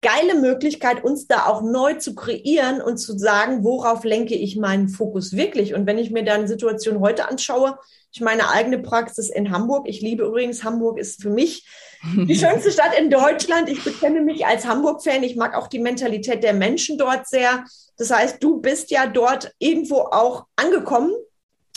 geile 0.03 0.35
Möglichkeit, 0.35 1.03
uns 1.05 1.27
da 1.27 1.47
auch 1.47 1.63
neu 1.63 1.95
zu 1.95 2.15
kreieren 2.15 2.83
und 2.83 2.99
zu 2.99 3.17
sagen, 3.17 3.65
worauf 3.65 4.05
lenke 4.05 4.35
ich 4.35 4.57
meinen 4.57 4.89
Fokus 4.89 5.35
wirklich. 5.35 5.75
Und 5.75 5.87
wenn 5.87 5.99
ich 5.99 6.11
mir 6.11 6.25
dann 6.25 6.49
Situation 6.49 7.01
heute 7.01 7.29
anschaue, 7.29 7.79
ich 8.13 8.21
meine 8.21 8.51
eigene 8.51 8.79
Praxis 8.79 9.31
in 9.31 9.51
Hamburg. 9.51 9.89
Ich 9.89 10.03
liebe 10.03 10.25
übrigens, 10.25 10.65
Hamburg 10.65 10.99
ist 10.99 11.23
für 11.23 11.31
mich 11.31 11.67
die 12.17 12.37
schönste 12.37 12.71
Stadt 12.71 12.99
in 12.99 13.09
Deutschland. 13.09 13.71
Ich 13.71 13.83
bekenne 13.83 14.21
mich 14.21 14.45
als 14.45 14.67
Hamburg-Fan. 14.67 15.23
Ich 15.23 15.37
mag 15.37 15.57
auch 15.57 15.69
die 15.69 15.79
Mentalität 15.79 16.43
der 16.43 16.53
Menschen 16.53 16.99
dort 16.99 17.27
sehr. 17.27 17.65
Das 17.97 18.11
heißt, 18.11 18.43
du 18.43 18.61
bist 18.61 18.91
ja 18.91 19.07
dort 19.07 19.55
irgendwo 19.59 20.01
auch 20.01 20.47
angekommen 20.57 21.13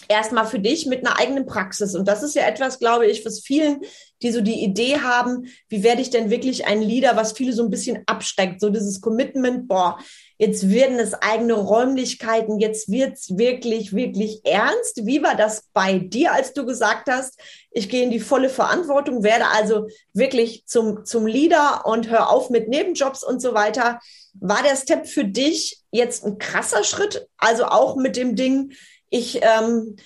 erstmal 0.07 0.45
für 0.45 0.59
dich 0.59 0.85
mit 0.85 1.05
einer 1.05 1.19
eigenen 1.19 1.45
Praxis. 1.45 1.95
Und 1.95 2.07
das 2.07 2.23
ist 2.23 2.35
ja 2.35 2.43
etwas, 2.43 2.79
glaube 2.79 3.07
ich, 3.07 3.25
was 3.25 3.39
vielen, 3.39 3.81
die 4.21 4.31
so 4.31 4.41
die 4.41 4.63
Idee 4.63 4.99
haben, 4.99 5.47
wie 5.67 5.83
werde 5.83 6.01
ich 6.01 6.09
denn 6.09 6.29
wirklich 6.29 6.65
ein 6.65 6.81
Leader, 6.81 7.15
was 7.15 7.33
viele 7.33 7.53
so 7.53 7.63
ein 7.63 7.69
bisschen 7.69 8.03
abschreckt. 8.05 8.61
So 8.61 8.69
dieses 8.69 9.01
Commitment, 9.01 9.67
boah, 9.67 9.99
jetzt 10.37 10.69
werden 10.69 10.99
es 10.99 11.13
eigene 11.13 11.53
Räumlichkeiten, 11.53 12.59
jetzt 12.59 12.89
wird's 12.89 13.37
wirklich, 13.37 13.93
wirklich 13.93 14.41
ernst. 14.45 15.05
Wie 15.05 15.21
war 15.21 15.35
das 15.35 15.65
bei 15.73 15.99
dir, 15.99 16.33
als 16.33 16.53
du 16.53 16.65
gesagt 16.65 17.09
hast, 17.09 17.39
ich 17.71 17.89
gehe 17.89 18.03
in 18.03 18.11
die 18.11 18.19
volle 18.19 18.49
Verantwortung, 18.49 19.23
werde 19.23 19.47
also 19.47 19.87
wirklich 20.13 20.65
zum, 20.65 21.05
zum 21.05 21.27
Leader 21.27 21.85
und 21.85 22.09
hör 22.09 22.29
auf 22.29 22.49
mit 22.49 22.69
Nebenjobs 22.69 23.23
und 23.23 23.41
so 23.41 23.53
weiter. 23.53 23.99
War 24.33 24.63
der 24.63 24.75
Step 24.75 25.07
für 25.07 25.25
dich 25.25 25.81
jetzt 25.91 26.25
ein 26.25 26.37
krasser 26.37 26.83
Schritt? 26.83 27.27
Also 27.37 27.65
auch 27.65 27.95
mit 27.95 28.15
dem 28.15 28.35
Ding, 28.35 28.71
ich 29.09 29.41
ähm, 29.41 29.97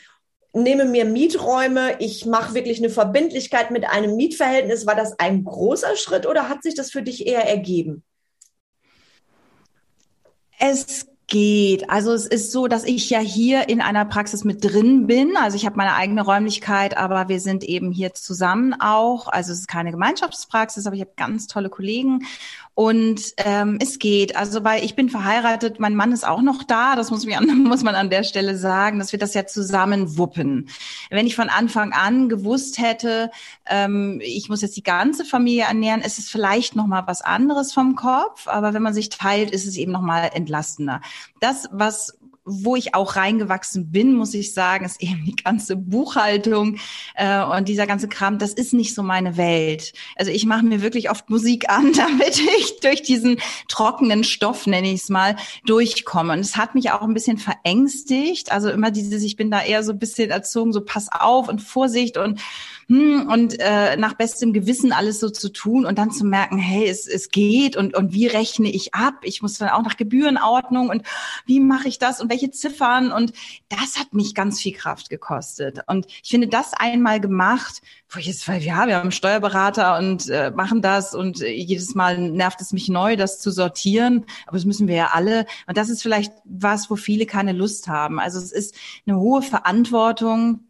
nehme 0.54 0.86
mir 0.86 1.06
Mieträume, 1.06 1.98
ich 2.00 2.26
mache 2.26 2.54
wirklich 2.54 2.80
eine 2.80 2.90
Verbindlichkeit 2.90 3.72
mit 3.72 3.86
einem 3.86 4.16
Mietverhältnis. 4.16 4.86
War 4.86 4.96
das 4.96 5.20
ein 5.20 5.44
großer 5.44 5.96
Schritt 5.96 6.26
oder 6.26 6.50
hat 6.50 6.64
sich 6.64 6.76
das 6.76 6.92
für 6.92 7.04
dich 7.04 7.28
eher 7.28 7.48
ergeben? 7.48 8.04
Es 10.58 11.08
geht. 11.30 11.90
Also 11.90 12.12
es 12.12 12.26
ist 12.26 12.52
so, 12.52 12.68
dass 12.68 12.84
ich 12.84 13.10
ja 13.10 13.20
hier 13.20 13.70
in 13.70 13.82
einer 13.82 14.04
Praxis 14.06 14.44
mit 14.44 14.64
drin 14.64 15.08
bin. 15.08 15.38
Also 15.38 15.56
ich 15.56 15.66
habe 15.66 15.78
meine 15.78 15.96
eigene 15.96 16.22
Räumlichkeit, 16.24 16.98
aber 16.98 17.30
wir 17.30 17.40
sind 17.40 17.64
eben 17.64 17.92
hier 17.92 18.14
zusammen 18.14 18.74
auch. 18.80 19.28
Also 19.28 19.54
es 19.54 19.60
ist 19.60 19.68
keine 19.68 19.92
Gemeinschaftspraxis, 19.92 20.86
aber 20.86 20.96
ich 20.96 21.02
habe 21.02 21.14
ganz 21.16 21.48
tolle 21.48 21.70
Kollegen 21.70 22.26
und 22.80 23.34
ähm, 23.36 23.78
es 23.82 24.00
geht. 24.00 24.38
Also 24.38 24.64
weil 24.64 24.86
ich 24.86 24.96
bin 24.96 25.10
verheiratet, 25.10 25.82
mein 25.82 25.98
Mann 25.98 26.14
ist 26.14 26.26
auch 26.26 26.42
noch 26.42 26.64
da. 26.64 26.96
Das 26.96 27.12
muss, 27.12 27.28
an, 27.28 27.64
muss 27.66 27.84
man 27.84 27.94
an 27.94 28.10
der 28.10 28.24
Stelle 28.24 28.58
sagen, 28.58 29.00
dass 29.00 29.12
wir 29.12 29.20
das 29.20 29.34
ja 29.34 29.46
zusammen 29.46 30.18
wuppen. 30.18 30.70
Wenn 31.10 31.28
ich 31.28 31.36
von 31.36 31.50
Anfang 31.50 31.92
an 31.92 32.30
gewusst 32.30 32.80
hätte, 32.80 33.32
ähm, 33.66 34.22
ich 34.24 34.48
muss 34.48 34.62
jetzt 34.62 34.78
die 34.78 34.84
ganze 34.84 35.26
Familie 35.26 35.64
ernähren, 35.64 36.00
ist 36.00 36.20
es 36.20 36.30
vielleicht 36.30 36.78
noch 36.78 36.88
mal 36.88 37.04
was 37.06 37.22
anderes 37.22 37.74
vom 37.74 37.98
Kopf. 37.98 38.48
Aber 38.48 38.74
wenn 38.74 38.82
man 38.82 38.94
sich 38.94 39.10
teilt, 39.10 39.52
ist 39.52 39.68
es 39.68 39.76
eben 39.76 39.92
noch 39.92 40.02
mal 40.02 40.30
entlastender. 40.34 41.02
Das, 41.42 41.68
was 41.74 42.18
wo 42.50 42.76
ich 42.76 42.96
auch 42.96 43.16
reingewachsen 43.16 43.92
bin, 43.92 44.16
muss 44.16 44.34
ich 44.34 44.54
sagen, 44.54 44.86
ist 44.86 45.02
eben 45.02 45.24
die 45.24 45.36
ganze 45.36 45.76
Buchhaltung 45.76 46.78
äh, 47.16 47.44
und 47.44 47.70
dieser 47.70 47.88
ganze 47.88 48.08
Kram. 48.08 48.40
Das 48.40 48.54
ist 48.54 48.74
nicht 48.74 48.96
so 48.96 49.04
meine 49.04 49.38
Welt. 49.38 49.94
Also 50.16 50.32
ich 50.32 50.46
mache 50.46 50.66
mir 50.66 50.82
wirklich 50.82 51.10
oft 51.10 51.30
Musik 51.30 51.70
an, 51.70 51.94
damit 51.96 52.40
ich 52.40 52.80
durch 52.82 53.04
diesen 53.04 53.38
trockenen 53.68 54.24
Stoff, 54.24 54.68
nenne 54.68 54.92
ich 54.92 55.02
es 55.02 55.10
mal, 55.10 55.36
durchkomme. 55.66 56.34
Und 56.34 56.40
es 56.40 56.58
hat 56.58 56.76
mich 56.76 56.92
auch 56.92 57.04
ein 57.04 57.14
bisschen 57.14 57.38
verängstigt. 57.38 58.52
Also 58.52 58.70
immer 58.70 58.92
dieses, 58.92 59.24
ich 59.24 59.36
bin 59.36 59.52
da 59.52 59.62
eher 59.62 59.84
so 59.84 59.92
ein 59.92 60.00
bisschen 60.00 60.32
erzogen, 60.32 60.74
so 60.74 60.82
pass 60.82 61.10
auf 61.12 61.48
und 61.48 61.62
Vorsicht 61.62 62.18
und 62.18 62.40
hm, 62.90 63.28
und 63.28 63.60
äh, 63.60 63.98
nach 63.98 64.16
bestem 64.16 64.52
Gewissen 64.52 64.92
alles 64.92 65.20
so 65.20 65.30
zu 65.30 65.50
tun 65.50 65.86
und 65.86 66.00
dann 66.00 66.10
zu 66.10 66.26
merken, 66.26 66.58
hey, 66.58 66.90
es, 66.90 67.06
es 67.06 67.30
geht 67.30 67.78
und, 67.78 67.96
und 67.96 68.14
wie 68.14 68.26
rechne 68.26 68.68
ich 68.68 68.96
ab? 68.96 69.20
Ich 69.22 69.44
muss 69.44 69.60
dann 69.60 69.70
auch 69.70 69.84
nach 69.84 69.96
Gebührenordnung 69.96 70.90
und 70.90 71.04
wie 71.46 71.60
mache 71.60 71.88
ich 71.88 72.00
das 72.00 72.20
und 72.20 72.32
welche 72.32 72.50
Ziffern 72.50 73.12
und 73.12 73.34
das 73.70 74.00
hat 74.00 74.16
mich 74.16 74.34
ganz 74.34 74.60
viel 74.60 74.74
Kraft 74.74 75.12
gekostet. 75.12 75.82
Und 75.86 76.08
ich 76.24 76.32
finde, 76.32 76.48
das 76.48 76.74
einmal 76.74 77.20
gemacht, 77.20 77.84
wo 78.10 78.18
ich 78.18 78.26
jetzt, 78.26 78.48
weil 78.48 78.64
ja, 78.64 78.88
wir 78.88 78.96
haben 78.96 79.04
einen 79.04 79.12
Steuerberater 79.12 80.00
und 80.00 80.28
äh, 80.28 80.50
machen 80.50 80.82
das 80.82 81.14
und 81.14 81.44
äh, 81.44 81.52
jedes 81.52 81.94
Mal 81.94 82.18
nervt 82.18 82.60
es 82.60 82.74
mich 82.74 82.90
neu, 82.90 83.18
das 83.18 83.40
zu 83.40 83.52
sortieren, 83.52 84.26
aber 84.48 84.58
das 84.58 84.66
müssen 84.66 84.88
wir 84.88 84.96
ja 84.96 85.10
alle. 85.14 85.46
Und 85.68 85.78
das 85.78 85.90
ist 85.90 86.02
vielleicht 86.02 86.34
was, 86.44 86.90
wo 86.90 86.96
viele 86.96 87.28
keine 87.28 87.54
Lust 87.54 87.88
haben. 87.88 88.20
Also 88.20 88.40
es 88.40 88.52
ist 88.52 88.74
eine 89.06 89.20
hohe 89.20 89.44
Verantwortung, 89.44 90.62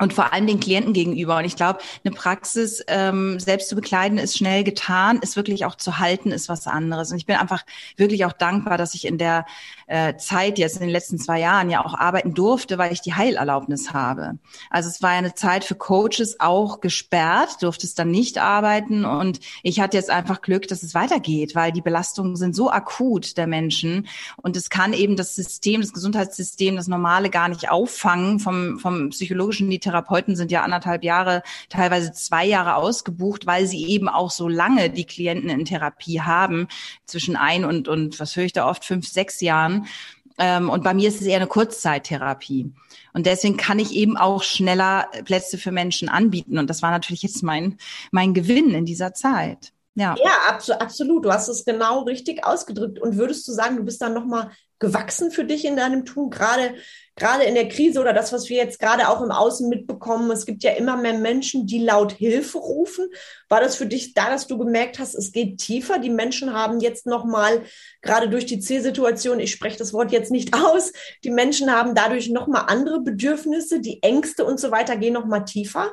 und 0.00 0.14
vor 0.14 0.32
allem 0.32 0.46
den 0.46 0.58
Klienten 0.58 0.92
gegenüber. 0.92 1.36
Und 1.36 1.44
ich 1.44 1.56
glaube, 1.56 1.78
eine 2.04 2.14
Praxis 2.14 2.82
ähm, 2.88 3.38
selbst 3.38 3.68
zu 3.68 3.76
bekleiden 3.76 4.18
ist 4.18 4.36
schnell 4.36 4.64
getan, 4.64 5.18
ist 5.20 5.36
wirklich 5.36 5.64
auch 5.66 5.76
zu 5.76 5.98
halten, 5.98 6.32
ist 6.32 6.48
was 6.48 6.66
anderes. 6.66 7.12
Und 7.12 7.18
ich 7.18 7.26
bin 7.26 7.36
einfach 7.36 7.64
wirklich 7.96 8.24
auch 8.24 8.32
dankbar, 8.32 8.78
dass 8.78 8.94
ich 8.94 9.06
in 9.06 9.18
der 9.18 9.46
äh, 9.90 10.16
Zeit 10.16 10.58
jetzt 10.58 10.76
in 10.76 10.82
den 10.82 10.90
letzten 10.90 11.18
zwei 11.18 11.40
Jahren 11.40 11.70
ja 11.70 11.84
auch 11.84 11.94
arbeiten 11.94 12.34
durfte, 12.34 12.78
weil 12.78 12.92
ich 12.92 13.02
die 13.02 13.14
Heilerlaubnis 13.14 13.92
habe. 13.92 14.38
Also 14.70 14.88
es 14.88 15.02
war 15.02 15.10
eine 15.10 15.34
Zeit 15.34 15.64
für 15.64 15.74
Coaches 15.74 16.40
auch 16.40 16.80
gesperrt, 16.80 17.62
durfte 17.62 17.86
es 17.86 17.94
dann 17.94 18.10
nicht 18.10 18.38
arbeiten. 18.38 19.04
Und 19.04 19.40
ich 19.62 19.80
hatte 19.80 19.96
jetzt 19.96 20.10
einfach 20.10 20.40
Glück, 20.40 20.66
dass 20.66 20.82
es 20.82 20.94
weitergeht, 20.94 21.54
weil 21.54 21.72
die 21.72 21.82
Belastungen 21.82 22.36
sind 22.36 22.56
so 22.56 22.70
akut 22.70 23.36
der 23.36 23.46
Menschen. 23.46 24.08
Und 24.36 24.56
es 24.56 24.70
kann 24.70 24.92
eben 24.92 25.16
das 25.16 25.34
System, 25.34 25.82
das 25.82 25.92
Gesundheitssystem, 25.92 26.76
das 26.76 26.88
Normale 26.88 27.30
gar 27.30 27.48
nicht 27.48 27.70
auffangen 27.70 28.40
vom, 28.40 28.78
vom 28.78 29.10
psychologischen 29.10 29.70
Literaturamt 29.70 29.90
Therapeuten 29.90 30.36
sind 30.36 30.50
ja 30.50 30.62
anderthalb 30.62 31.04
Jahre, 31.04 31.42
teilweise 31.68 32.12
zwei 32.12 32.46
Jahre 32.46 32.76
ausgebucht, 32.76 33.46
weil 33.46 33.66
sie 33.66 33.86
eben 33.86 34.08
auch 34.08 34.30
so 34.30 34.48
lange 34.48 34.90
die 34.90 35.04
Klienten 35.04 35.50
in 35.50 35.64
Therapie 35.64 36.20
haben, 36.20 36.68
zwischen 37.06 37.36
ein 37.36 37.64
und, 37.64 37.88
und 37.88 38.20
was 38.20 38.36
höre 38.36 38.44
ich 38.44 38.52
da 38.52 38.68
oft, 38.68 38.84
fünf, 38.84 39.06
sechs 39.06 39.40
Jahren. 39.40 39.79
Ähm, 40.38 40.70
und 40.70 40.82
bei 40.82 40.94
mir 40.94 41.08
ist 41.08 41.20
es 41.20 41.26
eher 41.26 41.36
eine 41.36 41.46
Kurzzeittherapie. 41.46 42.72
Und 43.12 43.26
deswegen 43.26 43.56
kann 43.56 43.78
ich 43.78 43.92
eben 43.92 44.16
auch 44.16 44.42
schneller 44.42 45.08
Plätze 45.24 45.58
für 45.58 45.72
Menschen 45.72 46.08
anbieten. 46.08 46.58
Und 46.58 46.70
das 46.70 46.82
war 46.82 46.90
natürlich 46.90 47.22
jetzt 47.22 47.42
mein, 47.42 47.76
mein 48.10 48.34
Gewinn 48.34 48.70
in 48.70 48.86
dieser 48.86 49.12
Zeit. 49.12 49.72
Ja, 49.94 50.14
ja 50.22 50.58
absolut. 50.78 51.24
Du 51.24 51.32
hast 51.32 51.48
es 51.48 51.64
genau 51.64 52.02
richtig 52.02 52.44
ausgedrückt. 52.44 53.00
Und 53.00 53.16
würdest 53.16 53.46
du 53.48 53.52
sagen, 53.52 53.76
du 53.76 53.84
bist 53.84 54.00
dann 54.00 54.14
nochmal 54.14 54.50
gewachsen 54.78 55.30
für 55.30 55.44
dich 55.44 55.64
in 55.64 55.76
deinem 55.76 56.04
Tun, 56.04 56.30
gerade 56.30 56.74
gerade 57.20 57.44
in 57.44 57.54
der 57.54 57.68
Krise 57.68 58.00
oder 58.00 58.14
das, 58.14 58.32
was 58.32 58.48
wir 58.48 58.56
jetzt 58.56 58.78
gerade 58.78 59.08
auch 59.08 59.20
im 59.20 59.30
Außen 59.30 59.68
mitbekommen, 59.68 60.30
es 60.30 60.46
gibt 60.46 60.62
ja 60.62 60.72
immer 60.72 60.96
mehr 60.96 61.18
Menschen, 61.18 61.66
die 61.66 61.78
laut 61.78 62.12
Hilfe 62.12 62.56
rufen. 62.56 63.06
War 63.48 63.60
das 63.60 63.76
für 63.76 63.84
dich 63.84 64.14
da, 64.14 64.30
dass 64.30 64.46
du 64.46 64.56
gemerkt 64.56 64.98
hast, 64.98 65.14
es 65.14 65.30
geht 65.30 65.58
tiefer? 65.58 65.98
Die 65.98 66.08
Menschen 66.08 66.54
haben 66.54 66.80
jetzt 66.80 67.06
nochmal, 67.06 67.62
gerade 68.00 68.30
durch 68.30 68.46
die 68.46 68.58
Zielsituation, 68.58 69.38
ich 69.38 69.52
spreche 69.52 69.76
das 69.76 69.92
Wort 69.92 70.12
jetzt 70.12 70.32
nicht 70.32 70.54
aus, 70.64 70.92
die 71.22 71.30
Menschen 71.30 71.70
haben 71.70 71.94
dadurch 71.94 72.30
nochmal 72.30 72.64
andere 72.68 73.00
Bedürfnisse, 73.00 73.80
die 73.80 74.02
Ängste 74.02 74.46
und 74.46 74.58
so 74.58 74.70
weiter 74.70 74.96
gehen 74.96 75.12
nochmal 75.12 75.44
tiefer? 75.44 75.92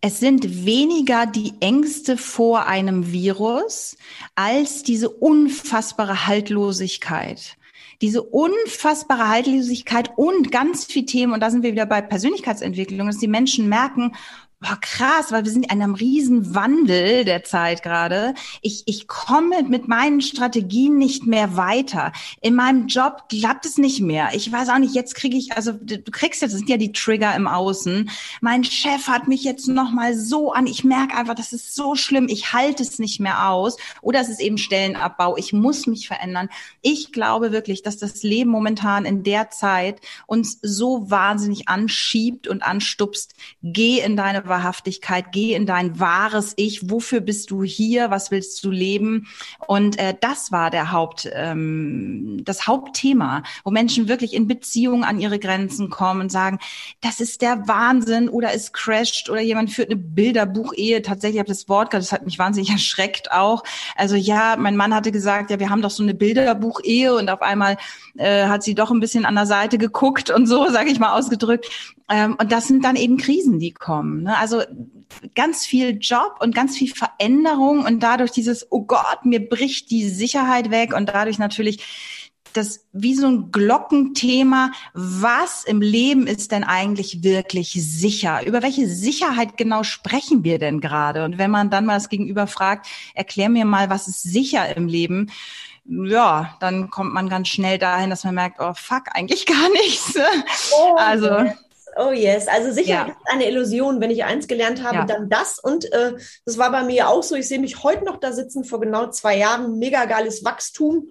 Es 0.00 0.20
sind 0.20 0.64
weniger 0.64 1.26
die 1.26 1.54
Ängste 1.58 2.16
vor 2.16 2.66
einem 2.66 3.10
Virus 3.10 3.96
als 4.36 4.84
diese 4.84 5.10
unfassbare 5.10 6.28
Haltlosigkeit. 6.28 7.56
Diese 8.00 8.22
unfassbare 8.22 9.28
Haltlosigkeit 9.28 10.12
und 10.16 10.52
ganz 10.52 10.84
viel 10.84 11.04
Themen, 11.04 11.32
und 11.32 11.40
da 11.40 11.50
sind 11.50 11.64
wir 11.64 11.72
wieder 11.72 11.86
bei 11.86 12.00
Persönlichkeitsentwicklung, 12.00 13.08
dass 13.08 13.18
die 13.18 13.26
Menschen 13.26 13.68
merken, 13.68 14.12
Boah, 14.60 14.76
krass, 14.80 15.30
weil 15.30 15.44
wir 15.44 15.52
sind 15.52 15.66
in 15.66 15.70
einem 15.70 15.94
riesen 15.94 16.52
Wandel 16.52 17.24
der 17.24 17.44
Zeit 17.44 17.84
gerade. 17.84 18.34
Ich, 18.60 18.82
ich 18.86 19.06
komme 19.06 19.62
mit 19.62 19.86
meinen 19.86 20.20
Strategien 20.20 20.98
nicht 20.98 21.28
mehr 21.28 21.56
weiter. 21.56 22.10
In 22.40 22.56
meinem 22.56 22.88
Job 22.88 23.28
klappt 23.28 23.66
es 23.66 23.78
nicht 23.78 24.00
mehr. 24.00 24.30
Ich 24.32 24.50
weiß 24.50 24.70
auch 24.70 24.78
nicht, 24.78 24.96
jetzt 24.96 25.14
kriege 25.14 25.36
ich, 25.36 25.52
also 25.52 25.70
du 25.70 26.02
kriegst 26.10 26.42
jetzt, 26.42 26.54
das 26.54 26.58
sind 26.58 26.68
ja 26.68 26.76
die 26.76 26.90
Trigger 26.90 27.36
im 27.36 27.46
Außen. 27.46 28.10
Mein 28.40 28.64
Chef 28.64 29.06
hat 29.06 29.28
mich 29.28 29.44
jetzt 29.44 29.68
nochmal 29.68 30.16
so 30.16 30.50
an. 30.50 30.66
Ich 30.66 30.82
merke 30.82 31.16
einfach, 31.16 31.36
das 31.36 31.52
ist 31.52 31.76
so 31.76 31.94
schlimm. 31.94 32.26
Ich 32.28 32.52
halte 32.52 32.82
es 32.82 32.98
nicht 32.98 33.20
mehr 33.20 33.48
aus. 33.50 33.76
Oder 34.02 34.20
es 34.22 34.28
ist 34.28 34.40
eben 34.40 34.58
Stellenabbau. 34.58 35.36
Ich 35.36 35.52
muss 35.52 35.86
mich 35.86 36.08
verändern. 36.08 36.48
Ich 36.82 37.12
glaube 37.12 37.52
wirklich, 37.52 37.84
dass 37.84 37.96
das 37.96 38.24
Leben 38.24 38.50
momentan 38.50 39.04
in 39.04 39.22
der 39.22 39.50
Zeit 39.50 40.00
uns 40.26 40.58
so 40.62 41.08
wahnsinnig 41.12 41.68
anschiebt 41.68 42.48
und 42.48 42.64
anstupst. 42.64 43.34
Geh 43.62 44.00
in 44.00 44.16
deine 44.16 44.47
Wahrhaftigkeit, 44.48 45.32
geh 45.32 45.54
in 45.54 45.66
dein 45.66 45.98
wahres 46.00 46.54
Ich, 46.56 46.90
wofür 46.90 47.20
bist 47.20 47.50
du 47.50 47.62
hier, 47.62 48.10
was 48.10 48.30
willst 48.30 48.62
du 48.64 48.70
leben? 48.70 49.26
Und 49.66 49.98
äh, 49.98 50.14
das 50.20 50.52
war 50.52 50.70
der 50.70 50.92
Haupt, 50.92 51.28
ähm, 51.32 52.40
das 52.44 52.66
Hauptthema, 52.66 53.42
wo 53.64 53.70
Menschen 53.70 54.08
wirklich 54.08 54.34
in 54.34 54.46
Beziehungen 54.46 55.04
an 55.04 55.20
ihre 55.20 55.38
Grenzen 55.38 55.90
kommen 55.90 56.22
und 56.22 56.32
sagen, 56.32 56.58
das 57.00 57.20
ist 57.20 57.42
der 57.42 57.68
Wahnsinn 57.68 58.28
oder 58.28 58.52
es 58.54 58.72
crasht 58.72 59.30
oder 59.30 59.40
jemand 59.40 59.70
führt 59.70 59.90
eine 59.90 60.00
Bilderbuchehe. 60.00 61.02
Tatsächlich 61.02 61.38
habe 61.38 61.50
ich 61.50 61.58
das 61.58 61.68
Wort, 61.68 61.94
das 61.94 62.12
hat 62.12 62.24
mich 62.24 62.38
wahnsinnig 62.38 62.70
erschreckt 62.78 63.32
auch. 63.32 63.62
Also 63.96 64.16
ja, 64.16 64.56
mein 64.58 64.76
Mann 64.76 64.94
hatte 64.94 65.12
gesagt, 65.12 65.50
ja, 65.50 65.58
wir 65.58 65.70
haben 65.70 65.82
doch 65.82 65.90
so 65.90 66.02
eine 66.02 66.14
Bilderbuchehe 66.14 67.14
und 67.14 67.28
auf 67.30 67.42
einmal 67.42 67.76
äh, 68.16 68.46
hat 68.46 68.62
sie 68.62 68.74
doch 68.74 68.90
ein 68.90 69.00
bisschen 69.00 69.24
an 69.24 69.34
der 69.34 69.46
Seite 69.46 69.78
geguckt 69.78 70.30
und 70.30 70.46
so, 70.46 70.68
sage 70.70 70.90
ich 70.90 70.98
mal 70.98 71.16
ausgedrückt. 71.16 71.66
Ähm, 72.08 72.36
und 72.40 72.52
das 72.52 72.66
sind 72.66 72.84
dann 72.84 72.96
eben 72.96 73.16
Krisen, 73.16 73.58
die 73.58 73.72
kommen. 73.72 74.22
Ne? 74.22 74.36
Also 74.38 74.62
ganz 75.34 75.66
viel 75.66 75.98
Job 76.00 76.36
und 76.40 76.54
ganz 76.54 76.76
viel 76.76 76.92
Veränderung 76.92 77.84
und 77.84 78.02
dadurch 78.02 78.30
dieses, 78.30 78.70
oh 78.70 78.84
Gott, 78.84 79.24
mir 79.24 79.46
bricht 79.46 79.90
die 79.90 80.08
Sicherheit 80.08 80.70
weg 80.70 80.94
und 80.94 81.08
dadurch 81.08 81.38
natürlich 81.38 81.84
das 82.54 82.86
wie 82.92 83.14
so 83.14 83.26
ein 83.26 83.52
Glockenthema. 83.52 84.72
Was 84.94 85.64
im 85.64 85.80
Leben 85.80 86.26
ist 86.26 86.52
denn 86.52 86.64
eigentlich 86.64 87.22
wirklich 87.22 87.72
sicher? 87.72 88.46
Über 88.46 88.62
welche 88.62 88.88
Sicherheit 88.88 89.56
genau 89.56 89.82
sprechen 89.82 90.44
wir 90.44 90.58
denn 90.58 90.80
gerade? 90.80 91.24
Und 91.24 91.38
wenn 91.38 91.50
man 91.50 91.70
dann 91.70 91.84
mal 91.84 91.94
das 91.94 92.08
Gegenüber 92.08 92.46
fragt, 92.46 92.86
erklär 93.14 93.48
mir 93.48 93.64
mal, 93.64 93.90
was 93.90 94.08
ist 94.08 94.22
sicher 94.22 94.76
im 94.76 94.88
Leben? 94.88 95.30
Ja, 95.84 96.56
dann 96.60 96.90
kommt 96.90 97.14
man 97.14 97.28
ganz 97.28 97.48
schnell 97.48 97.78
dahin, 97.78 98.10
dass 98.10 98.24
man 98.24 98.34
merkt, 98.34 98.60
oh 98.60 98.74
fuck, 98.74 99.04
eigentlich 99.12 99.46
gar 99.46 99.68
nichts. 99.72 100.14
Oh, 100.72 100.96
also. 100.96 101.38
Yes. 101.38 101.67
Oh 102.00 102.12
yes, 102.12 102.46
also 102.46 102.70
Sicherheit 102.70 103.08
ja. 103.08 103.12
ist 103.12 103.32
eine 103.32 103.48
Illusion. 103.48 104.00
Wenn 104.00 104.12
ich 104.12 104.24
eins 104.24 104.46
gelernt 104.46 104.84
habe, 104.84 104.98
ja. 104.98 105.04
dann 105.04 105.28
das. 105.28 105.58
Und 105.58 105.92
äh, 105.92 106.14
das 106.44 106.56
war 106.56 106.70
bei 106.70 106.84
mir 106.84 107.08
auch 107.08 107.24
so. 107.24 107.34
Ich 107.34 107.48
sehe 107.48 107.58
mich 107.58 107.82
heute 107.82 108.04
noch 108.04 108.18
da 108.18 108.32
sitzen, 108.32 108.62
vor 108.62 108.78
genau 108.80 109.08
zwei 109.10 109.36
Jahren. 109.36 109.78
Mega 109.78 110.04
geiles 110.04 110.44
Wachstum 110.44 111.10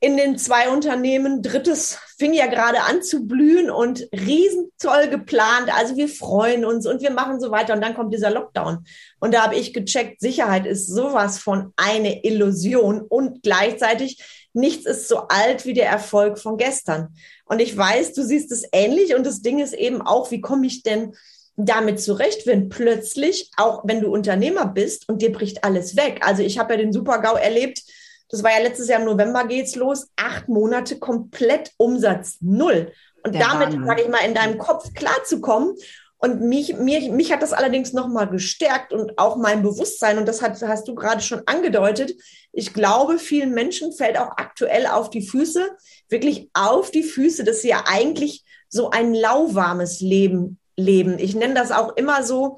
in 0.00 0.16
den 0.16 0.38
zwei 0.38 0.70
Unternehmen. 0.70 1.42
Drittes 1.42 1.98
fing 2.16 2.32
ja 2.32 2.46
gerade 2.46 2.82
an 2.82 3.02
zu 3.02 3.26
blühen 3.26 3.70
und 3.70 4.08
riesentoll 4.12 5.08
geplant. 5.08 5.70
Also 5.76 5.96
wir 5.96 6.08
freuen 6.08 6.64
uns 6.64 6.86
und 6.86 7.02
wir 7.02 7.10
machen 7.10 7.38
so 7.38 7.50
weiter. 7.50 7.74
Und 7.74 7.82
dann 7.82 7.94
kommt 7.94 8.14
dieser 8.14 8.30
Lockdown. 8.30 8.86
Und 9.20 9.34
da 9.34 9.42
habe 9.42 9.56
ich 9.56 9.74
gecheckt, 9.74 10.20
Sicherheit 10.20 10.64
ist 10.64 10.86
sowas 10.86 11.38
von 11.38 11.74
eine 11.76 12.24
Illusion 12.24 13.02
und 13.02 13.42
gleichzeitig 13.42 14.45
nichts 14.56 14.86
ist 14.86 15.08
so 15.08 15.28
alt 15.28 15.64
wie 15.64 15.74
der 15.74 15.88
Erfolg 15.88 16.38
von 16.38 16.56
gestern. 16.56 17.14
Und 17.44 17.60
ich 17.60 17.76
weiß, 17.76 18.14
du 18.14 18.24
siehst 18.24 18.50
es 18.50 18.64
ähnlich. 18.72 19.14
Und 19.14 19.24
das 19.24 19.42
Ding 19.42 19.60
ist 19.60 19.74
eben 19.74 20.02
auch, 20.02 20.30
wie 20.30 20.40
komme 20.40 20.66
ich 20.66 20.82
denn 20.82 21.14
damit 21.56 22.00
zurecht, 22.00 22.46
wenn 22.46 22.68
plötzlich, 22.68 23.50
auch 23.56 23.82
wenn 23.84 24.00
du 24.00 24.12
Unternehmer 24.12 24.66
bist 24.66 25.08
und 25.08 25.22
dir 25.22 25.32
bricht 25.32 25.64
alles 25.64 25.96
weg. 25.96 26.20
Also 26.22 26.42
ich 26.42 26.58
habe 26.58 26.74
ja 26.74 26.78
den 26.78 26.92
Super-GAU 26.92 27.36
erlebt, 27.36 27.82
das 28.28 28.42
war 28.42 28.50
ja 28.50 28.58
letztes 28.58 28.88
Jahr 28.88 29.00
im 29.00 29.06
November 29.06 29.46
geht's 29.46 29.76
los. 29.76 30.08
Acht 30.16 30.48
Monate 30.48 30.98
komplett 30.98 31.72
Umsatz 31.76 32.38
null. 32.40 32.92
Und 33.22 33.34
Der 33.34 33.46
damit, 33.46 33.72
sage 33.86 34.02
ich 34.02 34.08
mal, 34.08 34.24
in 34.26 34.34
deinem 34.34 34.58
Kopf 34.58 34.92
klarzukommen. 34.94 35.76
Und 36.18 36.40
mich, 36.40 36.76
mir, 36.76 37.12
mich 37.12 37.30
hat 37.30 37.42
das 37.42 37.52
allerdings 37.52 37.92
nochmal 37.92 38.28
gestärkt 38.28 38.92
und 38.92 39.18
auch 39.18 39.36
mein 39.36 39.62
Bewusstsein. 39.62 40.18
Und 40.18 40.26
das 40.26 40.42
hat, 40.42 40.60
hast 40.62 40.88
du 40.88 40.94
gerade 40.94 41.20
schon 41.20 41.42
angedeutet. 41.46 42.14
Ich 42.58 42.72
glaube, 42.72 43.18
vielen 43.18 43.52
Menschen 43.52 43.92
fällt 43.92 44.16
auch 44.16 44.30
aktuell 44.38 44.86
auf 44.86 45.10
die 45.10 45.20
Füße, 45.20 45.76
wirklich 46.08 46.48
auf 46.54 46.90
die 46.90 47.02
Füße, 47.02 47.44
dass 47.44 47.60
sie 47.60 47.68
ja 47.68 47.84
eigentlich 47.86 48.44
so 48.70 48.88
ein 48.88 49.12
lauwarmes 49.12 50.00
Leben 50.00 50.58
leben. 50.74 51.18
Ich 51.18 51.34
nenne 51.34 51.52
das 51.52 51.70
auch 51.70 51.96
immer 51.96 52.22
so, 52.22 52.56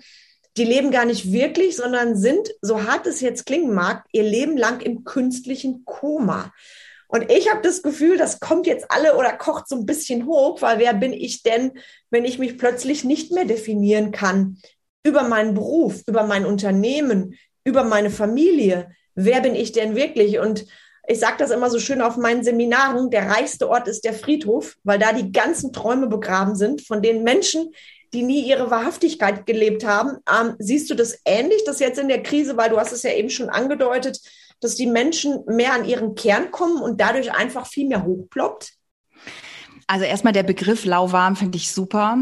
die 0.56 0.64
leben 0.64 0.92
gar 0.92 1.04
nicht 1.04 1.32
wirklich, 1.32 1.74
sondern 1.74 2.16
sind, 2.16 2.48
so 2.62 2.84
hart 2.84 3.08
es 3.08 3.20
jetzt 3.20 3.44
klingen 3.44 3.74
mag, 3.74 4.04
ihr 4.12 4.22
Leben 4.22 4.56
lang 4.56 4.80
im 4.82 5.02
künstlichen 5.02 5.84
Koma. 5.84 6.52
Und 7.08 7.32
ich 7.32 7.50
habe 7.50 7.62
das 7.62 7.82
Gefühl, 7.82 8.16
das 8.18 8.38
kommt 8.38 8.68
jetzt 8.68 8.86
alle 8.90 9.16
oder 9.16 9.32
kocht 9.32 9.68
so 9.68 9.74
ein 9.74 9.86
bisschen 9.86 10.26
hoch, 10.26 10.62
weil 10.62 10.78
wer 10.78 10.94
bin 10.94 11.12
ich 11.12 11.42
denn, 11.42 11.72
wenn 12.10 12.24
ich 12.24 12.38
mich 12.38 12.56
plötzlich 12.56 13.02
nicht 13.02 13.32
mehr 13.32 13.46
definieren 13.46 14.12
kann 14.12 14.58
über 15.02 15.24
meinen 15.24 15.54
Beruf, 15.54 16.02
über 16.06 16.22
mein 16.22 16.46
Unternehmen, 16.46 17.34
über 17.64 17.82
meine 17.82 18.10
Familie? 18.10 18.90
Wer 19.20 19.40
bin 19.40 19.56
ich 19.56 19.72
denn 19.72 19.96
wirklich? 19.96 20.38
Und 20.38 20.64
ich 21.08 21.18
sage 21.18 21.38
das 21.38 21.50
immer 21.50 21.70
so 21.70 21.80
schön 21.80 22.00
auf 22.00 22.16
meinen 22.16 22.44
Seminaren, 22.44 23.10
der 23.10 23.28
reichste 23.28 23.68
Ort 23.68 23.88
ist 23.88 24.04
der 24.04 24.12
Friedhof, 24.12 24.76
weil 24.84 25.00
da 25.00 25.12
die 25.12 25.32
ganzen 25.32 25.72
Träume 25.72 26.06
begraben 26.06 26.54
sind 26.54 26.86
von 26.86 27.02
den 27.02 27.24
Menschen, 27.24 27.74
die 28.12 28.22
nie 28.22 28.46
ihre 28.48 28.70
Wahrhaftigkeit 28.70 29.44
gelebt 29.44 29.84
haben. 29.84 30.18
Ähm, 30.32 30.54
siehst 30.60 30.88
du 30.88 30.94
das 30.94 31.18
ähnlich, 31.24 31.64
dass 31.64 31.80
jetzt 31.80 31.98
in 31.98 32.06
der 32.06 32.22
Krise, 32.22 32.56
weil 32.56 32.70
du 32.70 32.78
hast 32.78 32.92
es 32.92 33.02
ja 33.02 33.12
eben 33.12 33.28
schon 33.28 33.48
angedeutet, 33.48 34.20
dass 34.60 34.76
die 34.76 34.86
Menschen 34.86 35.42
mehr 35.46 35.72
an 35.72 35.84
ihren 35.84 36.14
Kern 36.14 36.52
kommen 36.52 36.80
und 36.80 37.00
dadurch 37.00 37.32
einfach 37.32 37.66
viel 37.66 37.88
mehr 37.88 38.04
hochploppt? 38.04 38.77
Also 39.90 40.04
erstmal 40.04 40.34
der 40.34 40.42
Begriff 40.42 40.84
lauwarm 40.84 41.34
finde 41.34 41.56
ich 41.56 41.72
super. 41.72 42.18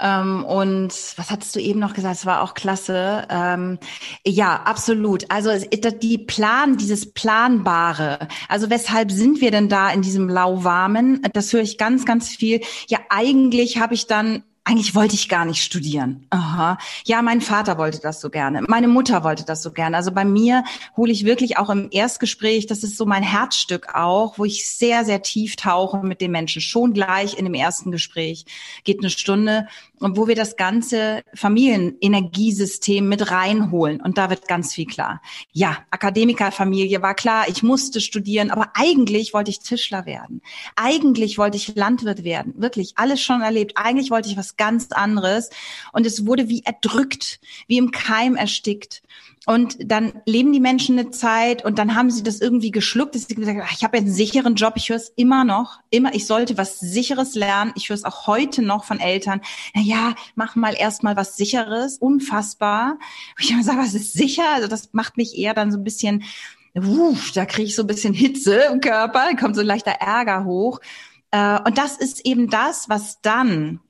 Ähm, 0.00 0.44
und 0.44 0.94
was 1.16 1.30
hattest 1.30 1.54
du 1.54 1.60
eben 1.60 1.78
noch 1.78 1.92
gesagt? 1.92 2.16
Es 2.16 2.26
war 2.26 2.40
auch 2.40 2.54
klasse. 2.54 3.26
Ähm, 3.28 3.78
ja, 4.26 4.62
absolut. 4.64 5.30
Also 5.30 5.50
die 5.50 6.16
Plan, 6.16 6.78
dieses 6.78 7.12
Planbare. 7.12 8.28
Also 8.48 8.70
weshalb 8.70 9.12
sind 9.12 9.42
wir 9.42 9.50
denn 9.50 9.68
da 9.68 9.90
in 9.90 10.00
diesem 10.00 10.30
lauwarmen? 10.30 11.20
Das 11.34 11.52
höre 11.52 11.60
ich 11.60 11.76
ganz, 11.76 12.06
ganz 12.06 12.30
viel. 12.30 12.62
Ja, 12.88 12.98
eigentlich 13.10 13.78
habe 13.78 13.92
ich 13.92 14.06
dann 14.06 14.42
eigentlich 14.64 14.94
wollte 14.94 15.14
ich 15.16 15.28
gar 15.28 15.44
nicht 15.44 15.62
studieren. 15.62 16.26
Aha. 16.30 16.78
Ja, 17.04 17.20
mein 17.20 17.40
Vater 17.40 17.78
wollte 17.78 18.00
das 18.00 18.20
so 18.20 18.30
gerne. 18.30 18.62
Meine 18.68 18.86
Mutter 18.86 19.24
wollte 19.24 19.44
das 19.44 19.60
so 19.60 19.72
gerne. 19.72 19.96
Also 19.96 20.12
bei 20.12 20.24
mir 20.24 20.62
hole 20.96 21.10
ich 21.10 21.24
wirklich 21.24 21.58
auch 21.58 21.68
im 21.68 21.88
Erstgespräch, 21.90 22.66
das 22.66 22.84
ist 22.84 22.96
so 22.96 23.04
mein 23.04 23.24
Herzstück 23.24 23.94
auch, 23.94 24.38
wo 24.38 24.44
ich 24.44 24.68
sehr, 24.68 25.04
sehr 25.04 25.22
tief 25.22 25.56
tauche 25.56 25.98
mit 25.98 26.20
den 26.20 26.30
Menschen. 26.30 26.62
Schon 26.62 26.92
gleich 26.92 27.36
in 27.36 27.44
dem 27.44 27.54
ersten 27.54 27.90
Gespräch 27.90 28.46
geht 28.84 29.00
eine 29.00 29.10
Stunde 29.10 29.66
und 29.98 30.16
wo 30.16 30.28
wir 30.28 30.36
das 30.36 30.56
ganze 30.56 31.22
Familienenergiesystem 31.34 33.08
mit 33.08 33.30
reinholen. 33.32 34.00
Und 34.00 34.16
da 34.16 34.30
wird 34.30 34.46
ganz 34.46 34.74
viel 34.74 34.86
klar. 34.86 35.22
Ja, 35.52 35.78
Akademikerfamilie 35.90 37.02
war 37.02 37.14
klar, 37.14 37.48
ich 37.48 37.64
musste 37.64 38.00
studieren, 38.00 38.50
aber 38.50 38.70
eigentlich 38.74 39.34
wollte 39.34 39.50
ich 39.50 39.60
Tischler 39.60 40.06
werden. 40.06 40.40
Eigentlich 40.76 41.36
wollte 41.38 41.56
ich 41.56 41.74
Landwirt 41.74 42.22
werden. 42.22 42.54
Wirklich, 42.56 42.92
alles 42.96 43.20
schon 43.20 43.40
erlebt. 43.40 43.72
Eigentlich 43.76 44.10
wollte 44.10 44.28
ich 44.28 44.36
was 44.36 44.51
ganz 44.56 44.92
anderes. 44.92 45.50
Und 45.92 46.06
es 46.06 46.26
wurde 46.26 46.48
wie 46.48 46.62
erdrückt, 46.64 47.40
wie 47.66 47.78
im 47.78 47.90
Keim 47.90 48.36
erstickt. 48.36 49.02
Und 49.44 49.76
dann 49.90 50.12
leben 50.24 50.52
die 50.52 50.60
Menschen 50.60 50.98
eine 50.98 51.10
Zeit 51.10 51.64
und 51.64 51.78
dann 51.78 51.96
haben 51.96 52.12
sie 52.12 52.22
das 52.22 52.40
irgendwie 52.40 52.70
geschluckt, 52.70 53.16
dass 53.16 53.26
sie 53.26 53.34
gesagt 53.34 53.58
haben, 53.58 53.68
ich 53.72 53.82
habe 53.82 53.98
einen 53.98 54.12
sicheren 54.12 54.54
Job, 54.54 54.74
ich 54.76 54.88
höre 54.88 54.96
es 54.96 55.12
immer 55.16 55.44
noch, 55.44 55.80
immer, 55.90 56.14
ich 56.14 56.28
sollte 56.28 56.56
was 56.58 56.78
Sicheres 56.78 57.34
lernen. 57.34 57.72
Ich 57.74 57.88
höre 57.88 57.96
es 57.96 58.04
auch 58.04 58.28
heute 58.28 58.62
noch 58.62 58.84
von 58.84 59.00
Eltern. 59.00 59.40
Na 59.74 59.82
ja, 59.82 60.14
mach 60.36 60.54
mal 60.54 60.74
erstmal 60.78 61.16
was 61.16 61.36
Sicheres, 61.36 61.98
unfassbar. 61.98 62.98
Und 63.36 63.44
ich 63.44 63.50
immer 63.50 63.64
sage, 63.64 63.78
was 63.78 63.94
ist 63.94 64.12
sicher? 64.12 64.48
Also 64.54 64.68
das 64.68 64.90
macht 64.92 65.16
mich 65.16 65.36
eher 65.36 65.54
dann 65.54 65.72
so 65.72 65.78
ein 65.78 65.84
bisschen, 65.84 66.22
uff, 66.76 67.32
da 67.32 67.44
kriege 67.44 67.66
ich 67.66 67.74
so 67.74 67.82
ein 67.82 67.88
bisschen 67.88 68.14
Hitze 68.14 68.54
im 68.72 68.80
Körper, 68.80 69.34
kommt 69.34 69.56
so 69.56 69.62
ein 69.62 69.66
leichter 69.66 69.92
Ärger 69.92 70.44
hoch. 70.44 70.78
Äh, 71.32 71.58
und 71.62 71.78
das 71.78 71.96
ist 71.96 72.24
eben 72.24 72.48
das, 72.48 72.88
was 72.88 73.20
dann 73.22 73.80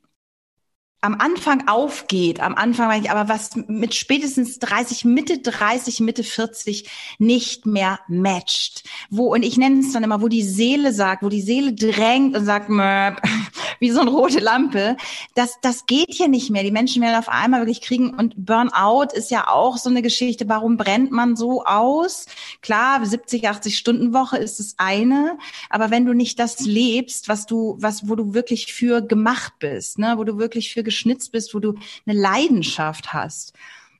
am 1.04 1.16
Anfang 1.18 1.66
aufgeht, 1.66 2.38
am 2.38 2.54
Anfang, 2.54 3.08
aber 3.08 3.28
was 3.28 3.56
mit 3.56 3.92
spätestens 3.92 4.60
30, 4.60 5.04
Mitte 5.04 5.40
30, 5.40 5.98
Mitte 5.98 6.22
40 6.22 6.88
nicht 7.18 7.66
mehr 7.66 7.98
matcht. 8.06 8.84
Wo, 9.10 9.34
und 9.34 9.42
ich 9.42 9.56
nenne 9.56 9.80
es 9.80 9.92
dann 9.92 10.04
immer, 10.04 10.22
wo 10.22 10.28
die 10.28 10.44
Seele 10.44 10.92
sagt, 10.92 11.24
wo 11.24 11.28
die 11.28 11.42
Seele 11.42 11.72
drängt 11.72 12.36
und 12.36 12.44
sagt, 12.44 12.68
Möp, 12.68 13.20
wie 13.80 13.90
so 13.90 14.00
eine 14.00 14.10
rote 14.10 14.38
Lampe, 14.38 14.96
das, 15.34 15.58
das 15.60 15.86
geht 15.86 16.12
hier 16.12 16.28
nicht 16.28 16.50
mehr. 16.50 16.62
Die 16.62 16.70
Menschen 16.70 17.02
werden 17.02 17.18
auf 17.18 17.28
einmal 17.28 17.62
wirklich 17.62 17.80
kriegen 17.80 18.14
und 18.14 18.34
Burnout 18.36 19.08
ist 19.12 19.32
ja 19.32 19.48
auch 19.48 19.78
so 19.78 19.90
eine 19.90 20.02
Geschichte. 20.02 20.48
Warum 20.48 20.76
brennt 20.76 21.10
man 21.10 21.34
so 21.34 21.64
aus? 21.64 22.26
Klar, 22.60 23.04
70, 23.04 23.48
80 23.48 23.76
Stunden 23.76 24.14
Woche 24.14 24.38
ist 24.38 24.60
das 24.60 24.74
eine, 24.76 25.36
aber 25.68 25.90
wenn 25.90 26.06
du 26.06 26.12
nicht 26.12 26.38
das 26.38 26.60
lebst, 26.60 27.28
was 27.28 27.46
du, 27.46 27.76
was, 27.80 28.08
wo 28.08 28.14
du 28.14 28.34
wirklich 28.34 28.72
für 28.72 29.02
gemacht 29.02 29.54
bist, 29.58 29.98
ne, 29.98 30.14
wo 30.16 30.22
du 30.22 30.38
wirklich 30.38 30.72
für 30.72 30.84
geschnitzt 30.92 31.33
bist, 31.33 31.55
wo 31.55 31.59
du 31.59 31.74
eine 32.07 32.18
Leidenschaft 32.18 33.12
hast. 33.12 33.55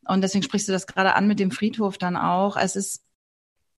Und 0.07 0.22
deswegen 0.22 0.42
sprichst 0.42 0.68
du 0.68 0.72
das 0.72 0.87
gerade 0.87 1.14
an 1.14 1.26
mit 1.26 1.38
dem 1.38 1.50
Friedhof 1.50 1.98
dann 1.98 2.16
auch. 2.16 2.57
Es 2.57 2.76
ist 2.76 3.02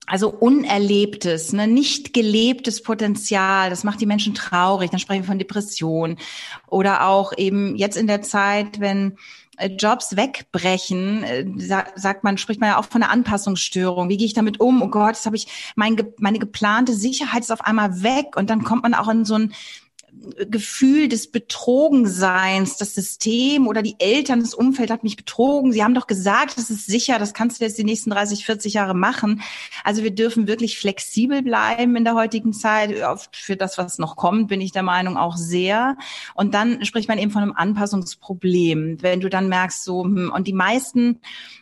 also 0.07 0.29
unerlebtes, 0.29 1.53
ne, 1.53 1.67
nicht 1.67 2.13
gelebtes 2.13 2.83
Potenzial, 2.83 3.71
das 3.71 3.85
macht 3.85 4.01
die 4.01 4.07
Menschen 4.07 4.35
traurig. 4.35 4.91
Dann 4.91 5.01
sprechen 5.01 5.23
wir 5.23 5.29
von 5.29 5.39
Depression 5.39 6.19
oder 6.67 7.07
auch 7.07 7.33
eben 7.37 7.75
jetzt 7.77 7.97
in 7.97 8.07
der 8.07 8.21
Zeit, 8.21 8.81
wenn 8.81 9.17
äh, 9.57 9.71
Jobs 9.71 10.17
wegbrechen, 10.17 11.23
äh, 11.23 11.47
sagt 11.97 12.23
man, 12.23 12.37
spricht 12.37 12.61
man 12.61 12.71
ja 12.71 12.79
auch 12.79 12.85
von 12.85 13.03
einer 13.03 13.13
Anpassungsstörung. 13.13 14.09
Wie 14.11 14.19
gehe 14.19 14.27
ich 14.27 14.35
damit 14.35 14.61
um? 14.61 14.83
Oh 14.83 14.89
Gott, 14.89 15.15
jetzt 15.15 15.27
habe 15.27 15.37
ich 15.37 15.47
mein, 15.75 15.97
meine 16.19 16.39
geplante 16.39 16.93
Sicherheit 16.93 17.43
ist 17.43 17.53
auf 17.53 17.63
einmal 17.63 18.03
weg 18.03 18.37
und 18.37 18.51
dann 18.51 18.63
kommt 18.63 18.83
man 18.83 18.95
auch 18.95 19.09
in 19.09 19.25
so 19.25 19.35
ein 19.37 19.55
Gefühl 20.51 21.09
des 21.09 21.31
Betrogenseins, 21.31 22.77
das 22.77 22.95
System 22.95 23.67
oder 23.67 23.83
die 23.83 23.97
Eltern, 23.99 24.41
das 24.41 24.55
Umfeld 24.55 24.91
hat 24.91 25.05
mich 25.05 25.17
betrogen. 25.17 25.73
Sie 25.73 25.83
haben 25.83 25.95
doch 25.95 26.07
gesagt, 26.07 26.57
das 26.57 26.71
ist 26.71 26.87
sicher, 26.87 27.19
das 27.19 27.35
kannst 27.35 27.61
du 27.61 27.65
jetzt 27.65 27.79
die 27.79 27.85
nächsten 27.85 28.11
30, 28.11 28.45
40 28.45 28.75
Jahre 28.75 28.95
machen. 28.95 29.43
Also 29.83 30.03
wir 30.03 30.11
dürfen 30.11 30.47
wirklich 30.47 30.79
flexibel 30.79 31.43
bleiben 31.43 31.97
in 31.97 32.05
der 32.05 32.15
heutigen 32.15 32.53
Zeit. 32.53 32.95
Für 33.33 33.57
das, 33.57 33.79
was 33.79 33.99
noch 33.99 34.17
kommt, 34.17 34.49
bin 34.49 34.61
ich 34.61 34.73
der 34.73 34.83
Meinung 34.83 35.17
auch 35.17 35.37
sehr. 35.37 35.97
Und 36.35 36.55
dann 36.55 36.85
spricht 36.85 37.09
man 37.09 37.19
eben 37.19 37.31
von 37.31 37.43
einem 37.43 37.55
Anpassungsproblem. 37.55 39.03
Wenn 39.03 39.21
du 39.21 39.29
dann 39.29 39.49
merkst, 39.49 39.85
so, 39.85 40.05
hm, 40.05 40.33
und 40.35 40.47
die 40.47 40.53
meisten, 40.53 41.21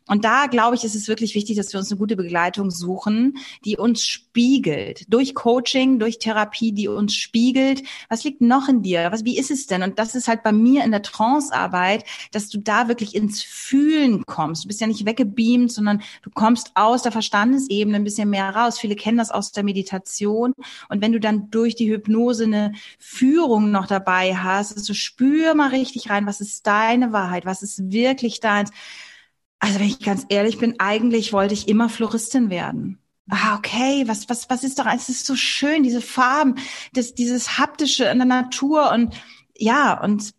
und 0.08 0.24
da 0.24 0.46
glaube 0.46 0.74
ich, 0.76 0.84
ist 0.84 0.94
es 0.94 1.08
wirklich 1.08 1.34
wichtig, 1.34 1.56
dass 1.56 1.72
wir 1.72 1.78
uns 1.78 1.90
eine 1.90 1.98
gute 1.98 2.16
Begleitung 2.16 2.70
suchen, 2.70 3.38
die 3.64 3.76
uns 3.76 4.04
spiegelt. 4.06 5.04
Durch 5.08 5.34
Coaching, 5.34 5.98
durch 5.98 6.18
Therapie, 6.18 6.72
die 6.72 6.88
uns 6.88 7.14
spiegelt. 7.14 7.82
Was 8.08 8.24
liegt 8.24 8.40
noch 8.40 8.68
in 8.68 8.82
dir? 8.82 9.08
Was, 9.12 9.24
wie 9.24 9.38
ist 9.38 9.50
es 9.50 9.66
denn? 9.66 9.82
Und 9.82 9.98
das 9.98 10.14
ist 10.14 10.28
halt 10.28 10.42
bei 10.42 10.52
mir 10.52 10.84
in 10.84 10.90
der 10.90 11.02
Trance-Arbeit, 11.02 12.04
dass 12.32 12.48
du 12.48 12.58
da 12.58 12.88
wirklich 12.88 13.14
ins 13.14 13.42
Fühlen 13.42 14.24
kommst. 14.26 14.64
Du 14.64 14.68
bist 14.68 14.80
ja 14.80 14.86
nicht 14.86 15.06
weggebeamt, 15.06 15.72
sondern 15.72 16.02
du 16.22 16.30
kommst 16.30 16.72
aus 16.74 17.02
der 17.02 17.12
Verstandesebene 17.12 17.96
ein 17.96 18.04
bisschen 18.04 18.30
mehr 18.30 18.50
raus. 18.50 18.78
Viele 18.78 18.96
kennen 18.96 19.18
das 19.18 19.30
aus 19.30 19.52
der 19.52 19.64
Meditation. 19.64 20.52
Und 20.88 21.00
wenn 21.00 21.12
du 21.12 21.20
dann 21.20 21.50
durch 21.50 21.76
die 21.76 21.90
Hypnose 21.90 22.44
eine 22.44 22.72
Führung 22.98 23.70
noch 23.70 23.86
dabei 23.86 24.34
hast, 24.36 24.76
also 24.76 24.94
spür 24.94 25.54
mal 25.54 25.68
richtig 25.68 26.10
rein, 26.10 26.26
was 26.26 26.40
ist 26.40 26.66
deine 26.66 27.12
Wahrheit? 27.12 27.46
Was 27.46 27.62
ist 27.62 27.92
wirklich 27.92 28.40
deins? 28.40 28.70
Also 29.62 29.78
wenn 29.78 29.86
ich 29.86 30.00
ganz 30.00 30.26
ehrlich 30.28 30.58
bin, 30.58 30.80
eigentlich 30.80 31.32
wollte 31.32 31.54
ich 31.54 31.68
immer 31.68 31.88
Floristin 31.88 32.50
werden 32.50 32.98
ah, 33.30 33.56
okay, 33.56 34.04
was, 34.06 34.28
was, 34.28 34.50
was 34.50 34.64
ist 34.64 34.78
doch, 34.78 34.86
es 34.86 35.08
ist 35.08 35.26
so 35.26 35.36
schön, 35.36 35.82
diese 35.82 36.00
Farben, 36.00 36.56
das, 36.92 37.14
dieses 37.14 37.58
haptische 37.58 38.04
in 38.04 38.18
der 38.18 38.26
Natur 38.26 38.90
und 38.92 39.14
ja, 39.56 40.00
und 40.00 40.34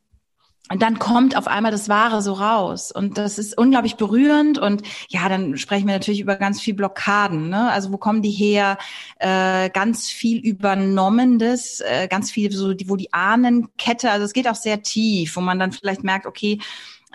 und 0.71 0.81
dann 0.81 0.97
kommt 0.97 1.35
auf 1.35 1.47
einmal 1.47 1.73
das 1.73 1.89
Wahre 1.89 2.21
so 2.21 2.33
raus. 2.33 2.89
Und 2.89 3.17
das 3.17 3.37
ist 3.37 3.55
unglaublich 3.57 3.97
berührend. 3.97 4.57
Und 4.57 4.81
ja, 5.09 5.27
dann 5.27 5.57
sprechen 5.57 5.87
wir 5.87 5.93
natürlich 5.93 6.21
über 6.21 6.37
ganz 6.37 6.61
viel 6.61 6.73
Blockaden. 6.73 7.49
Ne? 7.49 7.69
Also 7.69 7.91
wo 7.91 7.97
kommen 7.97 8.21
die 8.21 8.31
her? 8.31 8.77
Äh, 9.19 9.69
ganz 9.71 10.09
viel 10.09 10.39
Übernommendes, 10.39 11.81
äh, 11.81 12.07
ganz 12.07 12.31
viel 12.31 12.51
so, 12.53 12.73
die, 12.73 12.89
wo 12.89 12.95
die 12.95 13.11
Ahnenkette, 13.13 14.09
also 14.09 14.25
es 14.25 14.31
geht 14.33 14.47
auch 14.47 14.55
sehr 14.55 14.81
tief, 14.81 15.35
wo 15.35 15.41
man 15.41 15.59
dann 15.59 15.73
vielleicht 15.73 16.05
merkt, 16.05 16.25
okay, 16.25 16.59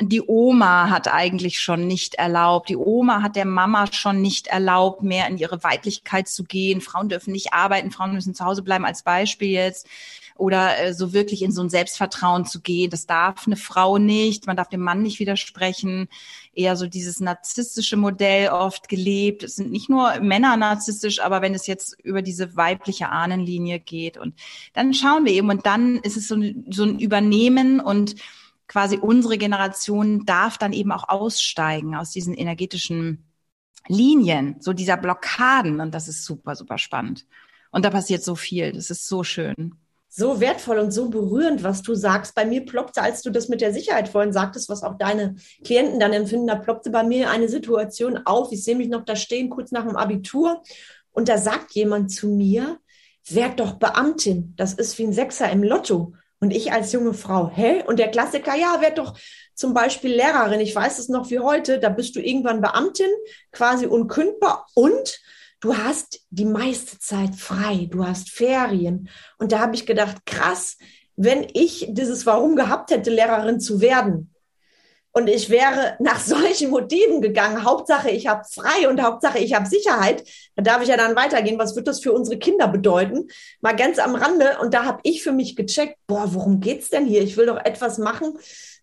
die 0.01 0.23
Oma 0.23 0.91
hat 0.91 1.09
eigentlich 1.09 1.59
schon 1.61 1.87
nicht 1.87 2.15
erlaubt. 2.15 2.69
Die 2.69 2.77
Oma 2.77 3.23
hat 3.23 3.35
der 3.35 3.45
Mama 3.45 3.87
schon 3.93 4.23
nicht 4.23 4.47
erlaubt, 4.47 5.03
mehr 5.03 5.27
in 5.27 5.39
ihre 5.39 5.65
Weiblichkeit 5.65 6.29
zu 6.29 6.45
gehen. 6.45 6.81
Frauen 6.81 7.09
dürfen 7.09 7.33
nicht 7.33 7.53
arbeiten, 7.53 7.91
Frauen 7.91 8.13
müssen 8.13 8.35
zu 8.35 8.45
Hause 8.45 8.63
bleiben 8.63 8.85
als 8.85 9.03
Beispiel 9.03 9.51
jetzt. 9.51 9.89
Oder 10.37 10.79
äh, 10.79 10.95
so 10.95 11.13
wirklich 11.13 11.43
in 11.43 11.51
so 11.51 11.63
ein 11.63 11.69
Selbstvertrauen 11.69 12.47
zu 12.47 12.61
gehen. 12.61 12.91
Das 12.91 13.07
darf 13.07 13.47
eine 13.47 13.57
Frau 13.57 13.99
nicht. 13.99 14.47
Man 14.47 14.57
darf 14.57 14.69
dem 14.69 14.83
Mann 14.83 15.03
nicht 15.03 15.19
widersprechen. 15.19 16.09
Eher 16.55 16.77
so 16.77 16.87
dieses 16.87 17.19
narzisstische 17.19 17.97
Modell 17.97 18.51
oft 18.51 18.89
gelebt. 18.89 19.43
Es 19.43 19.57
sind 19.57 19.73
nicht 19.73 19.89
nur 19.89 20.21
Männer 20.21 20.57
narzisstisch, 20.57 21.21
aber 21.21 21.43
wenn 21.43 21.55
es 21.55 21.67
jetzt 21.67 21.99
über 22.05 22.23
diese 22.23 22.57
weibliche 22.57 23.09
Ahnenlinie 23.09 23.81
geht. 23.81 24.17
Und 24.17 24.35
dann 24.75 24.95
schauen 24.95 25.25
wir 25.25 25.33
eben 25.33 25.51
und 25.51 25.67
dann 25.67 25.97
ist 25.97 26.17
es 26.17 26.29
so, 26.29 26.37
so 26.71 26.85
ein 26.85 27.01
Übernehmen 27.01 27.81
und 27.81 28.15
quasi 28.69 28.99
unsere 28.99 29.39
Generation 29.39 30.25
darf 30.25 30.59
dann 30.59 30.73
eben 30.73 30.93
auch 30.93 31.09
aussteigen 31.09 31.97
aus 31.97 32.11
diesen 32.11 32.35
energetischen 32.35 33.25
Linien, 33.89 34.57
so 34.61 34.73
dieser 34.73 34.97
Blockaden. 34.97 35.81
Und 35.81 35.95
das 35.95 36.07
ist 36.07 36.25
super, 36.25 36.55
super 36.55 36.79
spannend. 36.79 37.27
Und 37.71 37.85
da 37.85 37.91
passiert 37.91 38.23
so 38.23 38.35
viel. 38.35 38.73
Das 38.73 38.91
ist 38.91 39.09
so 39.09 39.25
schön. 39.25 39.75
So 40.11 40.41
wertvoll 40.41 40.79
und 40.79 40.91
so 40.91 41.11
berührend, 41.11 41.63
was 41.63 41.83
du 41.83 41.95
sagst. 41.95 42.35
Bei 42.35 42.45
mir 42.45 42.65
ploppte, 42.65 43.03
als 43.03 43.23
du 43.23 43.31
das 43.31 43.49
mit 43.49 43.61
der 43.61 43.73
Sicherheit 43.73 44.09
vorhin 44.09 44.33
sagtest, 44.33 44.69
was 44.69 44.83
auch 44.83 44.97
deine 44.97 45.37
Klienten 45.65 46.01
dann 46.01 46.13
empfinden, 46.13 46.47
da 46.47 46.57
ploppte 46.57 46.91
bei 46.91 47.03
mir 47.03 47.31
eine 47.31 47.49
Situation 47.49 48.19
auf. 48.25 48.51
Ich 48.53 48.65
sehe 48.65 48.77
mich 48.77 48.89
noch 48.89 49.05
da 49.05 49.17
stehen, 49.17 49.51
kurz 49.51 49.71
nach 49.71 49.87
dem 49.87 49.97
Abitur. 49.97 50.63
Und 51.11 51.29
da 51.29 51.39
sagt 51.39 51.73
jemand 51.73 52.11
zu 52.11 52.29
mir, 52.29 52.79
werd 53.29 53.61
doch 53.61 53.75
Beamtin. 53.75 54.55
Das 54.57 54.73
ist 54.73 54.99
wie 54.99 55.05
ein 55.05 55.13
Sechser 55.13 55.51
im 55.51 55.63
Lotto. 55.63 56.15
Und 56.40 56.53
ich 56.53 56.72
als 56.72 56.92
junge 56.92 57.14
Frau, 57.14 57.51
hä? 57.53 57.83
Und 57.87 57.98
der 57.98 58.11
Klassiker, 58.11 58.55
ja, 58.55 58.81
werd 58.81 58.98
doch 58.98 59.18
zum 59.55 59.74
Beispiel 59.74 60.14
Lehrerin. 60.14 60.61
Ich 60.61 60.74
weiß 60.74 60.98
es 60.98 61.09
noch 61.09 61.31
wie 61.31 61.40
heute. 61.40 61.81
Da 61.81 61.88
bist 61.88 62.14
du 62.14 62.20
irgendwann 62.20 62.61
Beamtin, 62.61 63.11
quasi 63.51 63.87
unkündbar 63.87 64.66
und 64.74 65.20
du 65.61 65.77
hast 65.77 66.20
die 66.31 66.44
meiste 66.44 66.98
Zeit 67.01 67.35
frei. 67.35 67.88
Du 67.90 68.07
hast 68.07 68.31
Ferien. 68.31 69.09
Und 69.38 69.51
da 69.51 69.59
habe 69.59 69.74
ich 69.74 69.85
gedacht, 69.85 70.24
krass, 70.27 70.77
wenn 71.16 71.48
ich 71.53 71.87
dieses 71.90 72.27
Warum 72.27 72.55
gehabt 72.55 72.92
hätte, 72.92 73.11
Lehrerin 73.11 73.59
zu 73.59 73.81
werden, 73.81 74.33
und 75.19 75.29
ich 75.29 75.51
wäre 75.51 75.97
nach 75.99 76.21
solchen 76.25 76.71
Motiven 76.71 77.21
gegangen. 77.21 77.65
Hauptsache, 77.65 78.11
ich 78.11 78.27
habe 78.27 78.45
frei 78.49 78.89
und 78.89 79.03
Hauptsache, 79.03 79.39
ich 79.39 79.55
habe 79.55 79.67
Sicherheit. 79.67 80.25
Da 80.57 80.63
darf 80.63 80.83
ich 80.83 80.89
ja 80.89 80.97
dann 80.97 81.17
weitergehen. 81.17 81.59
Was 81.59 81.77
wird 81.77 81.89
das 81.89 82.01
für 82.01 82.13
unsere 82.13 82.39
Kinder 82.39 82.69
bedeuten? 82.69 83.29
Mal 83.61 83.77
ganz 83.77 83.99
am 83.99 84.15
Rande. 84.15 84.59
Und 84.63 84.75
da 84.75 84.85
habe 84.85 85.01
ich 85.03 85.23
für 85.23 85.33
mich 85.33 85.57
gecheckt, 85.57 85.99
boah, 86.07 86.33
worum 86.33 86.61
geht's 86.61 86.91
denn 86.91 87.05
hier? 87.05 87.23
Ich 87.23 87.37
will 87.37 87.47
doch 87.47 87.59
etwas 87.59 87.99
machen, 87.99 88.39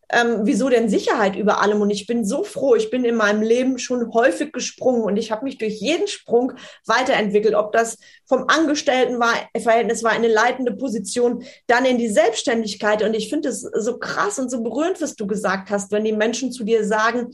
ähm, 0.10 0.42
wieso 0.44 0.70
denn 0.70 0.90
Sicherheit 0.90 1.36
über 1.36 1.62
allem? 1.62 1.82
Und 1.82 1.90
ich 1.90 2.08
bin 2.08 2.26
so 2.26 2.44
froh, 2.44 2.76
ich 2.76 2.90
bin 2.90 3.06
in 3.06 3.16
meinem 3.16 3.42
Leben 3.42 3.80
schon 3.80 4.14
häufig 4.14 4.52
gesprungen 4.52 5.04
und 5.04 5.18
ich 5.18 5.32
habe 5.32 5.46
mich 5.46 5.58
durch 5.58 5.82
jeden 5.82 6.08
Sprung 6.08 6.54
weiterentwickelt, 6.86 7.56
ob 7.56 7.72
das 7.72 7.98
vom 8.26 8.46
Angestelltenverhältnis 8.48 10.04
war, 10.04 10.12
eine 10.12 10.28
leitende 10.28 10.74
Position, 10.74 11.44
dann 11.68 11.86
in 11.86 11.98
die 11.98 12.10
Selbstständigkeit. 12.10 13.04
Und 13.04 13.14
ich 13.14 13.30
finde 13.30 13.50
es 13.50 13.62
so 13.62 13.98
krass 13.98 14.40
und 14.40 14.50
so 14.50 14.62
berührend, 14.62 15.02
was 15.02 15.16
du 15.16 15.28
gesagt 15.28 15.70
hast, 15.70 15.92
wenn 15.92 16.04
die 16.04 16.14
Menschen 16.14 16.52
zu 16.52 16.64
dir 16.64 16.86
sagen, 16.86 17.32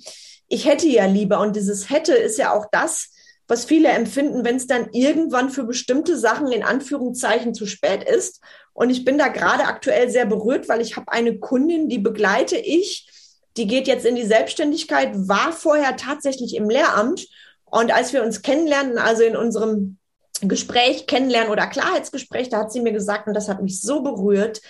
ich 0.48 0.66
hätte 0.66 0.88
ja 0.88 1.06
lieber. 1.06 1.40
Und 1.40 1.56
dieses 1.56 1.90
hätte 1.90 2.14
ist 2.14 2.38
ja 2.38 2.54
auch 2.54 2.66
das, 2.72 3.10
was 3.48 3.66
viele 3.66 3.90
empfinden, 3.90 4.46
wenn 4.46 4.56
es 4.56 4.68
dann 4.68 4.90
irgendwann 4.92 5.50
für 5.50 5.64
bestimmte 5.64 6.18
Sachen 6.18 6.52
in 6.52 6.64
Anführungszeichen 6.64 7.54
zu 7.54 7.66
spät 7.66 8.04
ist. 8.04 8.42
Und 8.74 8.90
ich 8.90 9.04
bin 9.04 9.18
da 9.18 9.28
gerade 9.28 9.66
aktuell 9.66 10.10
sehr 10.10 10.26
berührt, 10.26 10.70
weil 10.70 10.82
ich 10.82 10.96
habe 10.96 11.12
eine 11.12 11.38
Kundin, 11.40 11.90
die 11.90 12.00
begleite 12.00 12.58
ich, 12.58 13.10
die 13.58 13.68
geht 13.68 13.88
jetzt 13.88 14.06
in 14.06 14.16
die 14.16 14.26
Selbstständigkeit, 14.26 15.12
war 15.14 15.52
vorher 15.52 15.98
tatsächlich 15.98 16.56
im 16.56 16.70
Lehramt. 16.70 17.28
Und 17.66 17.92
als 17.94 18.14
wir 18.14 18.24
uns 18.24 18.42
kennenlernen, 18.42 18.98
also 18.98 19.24
in 19.24 19.36
unserem 19.36 19.98
Gespräch 20.42 21.08
kennenlernen 21.08 21.52
oder 21.52 21.68
Klarheitsgespräch, 21.68 22.50
da 22.50 22.60
hat 22.60 22.72
sie 22.72 22.82
mir 22.82 22.94
gesagt, 22.94 23.28
und 23.28 23.34
das 23.34 23.50
hat 23.50 23.62
mich 23.62 23.82
so 23.82 24.02
berührt, 24.02 24.62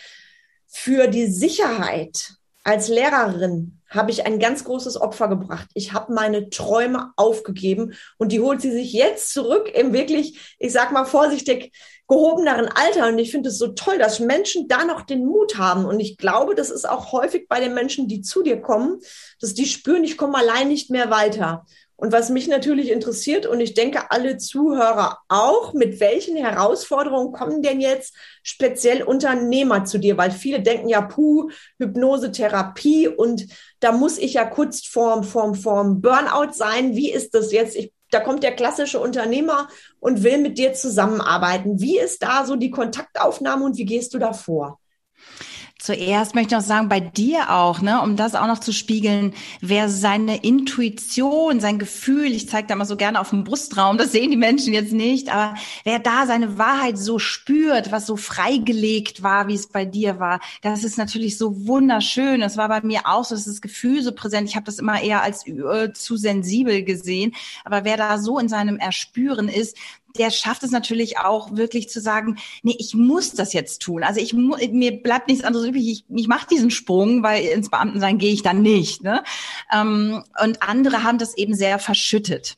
für 0.67 1.07
die 1.07 1.27
Sicherheit 1.27 2.33
als 2.63 2.87
Lehrerin 2.87 3.79
habe 3.89 4.11
ich 4.11 4.25
ein 4.25 4.39
ganz 4.39 4.63
großes 4.63 4.99
Opfer 4.99 5.27
gebracht. 5.27 5.67
Ich 5.73 5.91
habe 5.93 6.13
meine 6.13 6.49
Träume 6.49 7.11
aufgegeben 7.17 7.93
und 8.17 8.31
die 8.31 8.39
holt 8.39 8.61
sie 8.61 8.71
sich 8.71 8.93
jetzt 8.93 9.33
zurück 9.33 9.69
im 9.73 9.91
wirklich, 9.93 10.55
ich 10.59 10.71
sag 10.71 10.91
mal 10.91 11.05
vorsichtig, 11.05 11.73
gehobeneren 12.07 12.67
Alter. 12.67 13.07
Und 13.07 13.17
ich 13.19 13.31
finde 13.31 13.49
es 13.49 13.57
so 13.57 13.69
toll, 13.69 13.97
dass 13.97 14.19
Menschen 14.19 14.67
da 14.67 14.85
noch 14.85 15.01
den 15.01 15.25
Mut 15.25 15.57
haben. 15.57 15.85
Und 15.85 15.99
ich 15.99 16.17
glaube, 16.17 16.55
das 16.55 16.69
ist 16.69 16.87
auch 16.87 17.11
häufig 17.11 17.47
bei 17.49 17.59
den 17.59 17.73
Menschen, 17.73 18.07
die 18.07 18.21
zu 18.21 18.43
dir 18.43 18.61
kommen, 18.61 18.99
dass 19.39 19.53
die 19.53 19.65
spüren, 19.65 20.03
ich 20.03 20.17
komme 20.17 20.37
allein 20.37 20.67
nicht 20.67 20.89
mehr 20.89 21.09
weiter. 21.09 21.65
Und 22.01 22.11
was 22.11 22.31
mich 22.31 22.47
natürlich 22.47 22.89
interessiert, 22.89 23.45
und 23.45 23.59
ich 23.59 23.75
denke 23.75 24.09
alle 24.09 24.37
Zuhörer 24.37 25.19
auch, 25.27 25.73
mit 25.73 25.99
welchen 25.99 26.35
Herausforderungen 26.35 27.31
kommen 27.31 27.61
denn 27.61 27.79
jetzt 27.79 28.15
speziell 28.41 29.03
Unternehmer 29.03 29.85
zu 29.85 29.99
dir? 29.99 30.17
Weil 30.17 30.31
viele 30.31 30.63
denken 30.63 30.89
ja, 30.89 31.01
puh, 31.01 31.51
Hypnose, 31.77 32.31
Therapie 32.31 33.07
und 33.07 33.45
da 33.81 33.91
muss 33.91 34.17
ich 34.17 34.33
ja 34.33 34.45
kurz 34.45 34.83
vorm, 34.83 35.23
vorm, 35.23 35.53
vorm 35.53 36.01
Burnout 36.01 36.53
sein. 36.53 36.95
Wie 36.95 37.11
ist 37.11 37.35
das 37.35 37.51
jetzt? 37.51 37.75
Ich, 37.75 37.93
da 38.09 38.19
kommt 38.19 38.41
der 38.41 38.55
klassische 38.55 38.99
Unternehmer 38.99 39.67
und 39.99 40.23
will 40.23 40.39
mit 40.39 40.57
dir 40.57 40.73
zusammenarbeiten. 40.73 41.79
Wie 41.79 41.99
ist 41.99 42.23
da 42.23 42.45
so 42.47 42.55
die 42.55 42.71
Kontaktaufnahme 42.71 43.63
und 43.63 43.77
wie 43.77 43.85
gehst 43.85 44.15
du 44.15 44.17
da 44.17 44.33
vor? 44.33 44.80
Zuerst 45.81 46.35
möchte 46.35 46.53
ich 46.53 46.59
noch 46.59 46.67
sagen, 46.67 46.89
bei 46.89 46.99
dir 46.99 47.49
auch, 47.49 47.81
ne, 47.81 48.03
um 48.03 48.15
das 48.15 48.35
auch 48.35 48.45
noch 48.45 48.59
zu 48.59 48.71
spiegeln, 48.71 49.33
wer 49.61 49.89
seine 49.89 50.43
Intuition, 50.43 51.59
sein 51.59 51.79
Gefühl, 51.79 52.27
ich 52.27 52.47
zeige 52.47 52.67
da 52.67 52.75
mal 52.75 52.85
so 52.85 52.95
gerne 52.95 53.19
auf 53.19 53.31
dem 53.31 53.43
Brustraum, 53.43 53.97
das 53.97 54.11
sehen 54.11 54.29
die 54.29 54.37
Menschen 54.37 54.75
jetzt 54.75 54.93
nicht, 54.93 55.33
aber 55.33 55.55
wer 55.83 55.97
da 55.97 56.27
seine 56.27 56.59
Wahrheit 56.59 56.99
so 56.99 57.17
spürt, 57.17 57.91
was 57.91 58.05
so 58.05 58.15
freigelegt 58.15 59.23
war, 59.23 59.47
wie 59.47 59.55
es 59.55 59.65
bei 59.65 59.83
dir 59.83 60.19
war, 60.19 60.39
das 60.61 60.83
ist 60.83 60.99
natürlich 60.99 61.39
so 61.39 61.65
wunderschön. 61.65 62.41
Das 62.41 62.57
war 62.57 62.69
bei 62.69 62.81
mir 62.83 63.01
auch 63.05 63.25
so, 63.25 63.33
das 63.33 63.47
ist 63.47 63.55
das 63.55 63.61
Gefühl 63.61 64.03
so 64.03 64.11
präsent. 64.11 64.47
Ich 64.47 64.55
habe 64.55 64.67
das 64.67 64.77
immer 64.77 65.01
eher 65.01 65.23
als 65.23 65.47
äh, 65.47 65.91
zu 65.93 66.15
sensibel 66.15 66.83
gesehen, 66.83 67.33
aber 67.65 67.85
wer 67.85 67.97
da 67.97 68.19
so 68.19 68.37
in 68.37 68.49
seinem 68.49 68.77
Erspüren 68.77 69.49
ist, 69.49 69.75
der 70.17 70.31
schafft 70.31 70.63
es 70.63 70.71
natürlich 70.71 71.17
auch 71.19 71.55
wirklich 71.55 71.89
zu 71.89 72.01
sagen, 72.01 72.37
nee, 72.63 72.75
ich 72.77 72.93
muss 72.93 73.31
das 73.33 73.53
jetzt 73.53 73.81
tun. 73.81 74.03
Also 74.03 74.19
ich 74.19 74.33
mir 74.33 75.01
bleibt 75.01 75.27
nichts 75.27 75.43
anderes 75.43 75.67
übrig. 75.67 75.87
Ich, 75.87 76.05
ich 76.09 76.27
mache 76.27 76.47
diesen 76.47 76.71
Sprung, 76.71 77.23
weil 77.23 77.45
ins 77.45 77.69
Beamtensein 77.69 78.17
gehe 78.17 78.33
ich 78.33 78.43
dann 78.43 78.61
nicht. 78.61 79.03
Ne? 79.03 79.23
Ähm, 79.73 80.23
und 80.43 80.63
andere 80.63 81.03
haben 81.03 81.17
das 81.17 81.37
eben 81.37 81.55
sehr 81.55 81.79
verschüttet. 81.79 82.57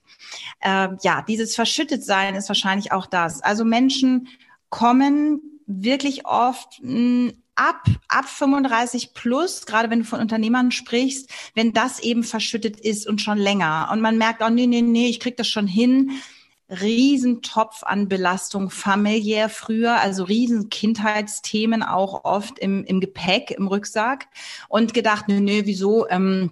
Ähm, 0.62 0.98
ja, 1.04 1.24
dieses 1.28 1.56
Verschüttetsein 1.56 2.36
ist 2.36 2.50
wahrscheinlich 2.50 2.92
auch 2.92 3.06
das. 3.06 3.42
Also 3.42 3.66
Menschen 3.66 4.28
kommen 4.70 5.42
wirklich 5.68 6.26
oft 6.26 6.82
mh, 6.82 6.89
hm, 6.89 7.34
ab, 7.56 7.86
ab 8.08 8.28
35 8.28 9.13
plus, 9.13 9.66
gerade 9.66 9.89
wenn 9.89 10.00
du 10.00 10.06
von 10.06 10.20
Unternehmern 10.20 10.72
sprichst, 10.72 11.30
wenn 11.54 11.74
das 11.74 12.00
eben 12.00 12.24
verschüttet 12.24 12.80
ist 12.80 13.08
und 13.08 13.22
schon 13.22 13.38
länger. 13.38 13.89
Und 13.92 14.02
man 14.02 14.18
merkt, 14.18 14.42
oh 14.42 14.50
nee, 14.50 14.68
nee, 14.68 14.82
nee, 14.82 15.08
ich 15.08 15.20
krieg 15.20 15.38
das 15.38 15.48
schon 15.48 15.68
hin 15.68 16.12
Riesentopf 16.82 17.84
an 17.84 18.08
Belastung 18.08 18.70
familiär 18.70 19.50
früher, 19.50 20.00
also 20.00 20.24
riesen 20.24 20.70
Kindheitsthemen 20.70 21.84
auch 21.84 22.24
oft 22.26 22.60
im, 22.60 22.84
im 22.86 23.00
Gepäck, 23.00 23.52
im 23.52 23.68
Rucksack 23.68 24.28
und 24.70 24.94
gedacht, 24.94 25.28
nö, 25.28 25.40
nö, 25.40 25.62
wieso, 25.66 26.08
ähm, 26.10 26.52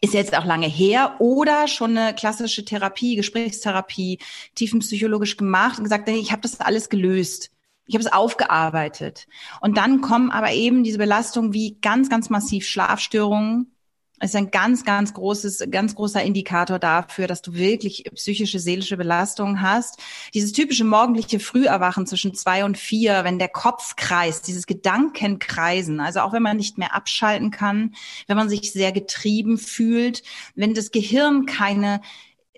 ist 0.00 0.14
jetzt 0.14 0.36
auch 0.36 0.44
lange 0.44 0.68
her 0.68 1.16
oder 1.18 1.66
schon 1.68 1.96
eine 1.96 2.14
klassische 2.14 2.64
Therapie, 2.64 3.16
Gesprächstherapie, 3.16 4.18
tiefenpsychologisch 4.54 5.36
gemacht 5.36 5.78
und 5.78 5.84
gesagt, 5.84 6.08
ich 6.08 6.30
habe 6.30 6.42
das 6.42 6.60
alles 6.60 6.88
gelöst. 6.88 7.50
Ich 7.86 7.94
habe 7.94 8.04
es 8.04 8.12
aufgearbeitet. 8.12 9.26
Und 9.60 9.78
dann 9.78 10.02
kommen 10.02 10.30
aber 10.30 10.52
eben 10.52 10.84
diese 10.84 10.98
Belastungen 10.98 11.54
wie 11.54 11.78
ganz, 11.80 12.10
ganz 12.10 12.28
massiv 12.28 12.66
Schlafstörungen, 12.66 13.72
ist 14.20 14.36
ein 14.36 14.50
ganz, 14.50 14.84
ganz 14.84 15.14
großes, 15.14 15.64
ganz 15.70 15.94
großer 15.94 16.22
Indikator 16.22 16.78
dafür, 16.78 17.26
dass 17.26 17.42
du 17.42 17.54
wirklich 17.54 18.04
psychische, 18.14 18.58
seelische 18.58 18.96
Belastungen 18.96 19.62
hast. 19.62 20.00
Dieses 20.34 20.52
typische 20.52 20.84
morgendliche 20.84 21.40
Früherwachen 21.40 22.06
zwischen 22.06 22.34
zwei 22.34 22.64
und 22.64 22.76
vier, 22.76 23.24
wenn 23.24 23.38
der 23.38 23.48
Kopf 23.48 23.96
kreist, 23.96 24.46
dieses 24.48 24.66
Gedankenkreisen, 24.66 26.00
also 26.00 26.20
auch 26.20 26.32
wenn 26.32 26.42
man 26.42 26.56
nicht 26.56 26.78
mehr 26.78 26.94
abschalten 26.94 27.50
kann, 27.50 27.94
wenn 28.26 28.36
man 28.36 28.48
sich 28.48 28.72
sehr 28.72 28.92
getrieben 28.92 29.58
fühlt, 29.58 30.22
wenn 30.54 30.74
das 30.74 30.90
Gehirn 30.90 31.46
keine 31.46 32.00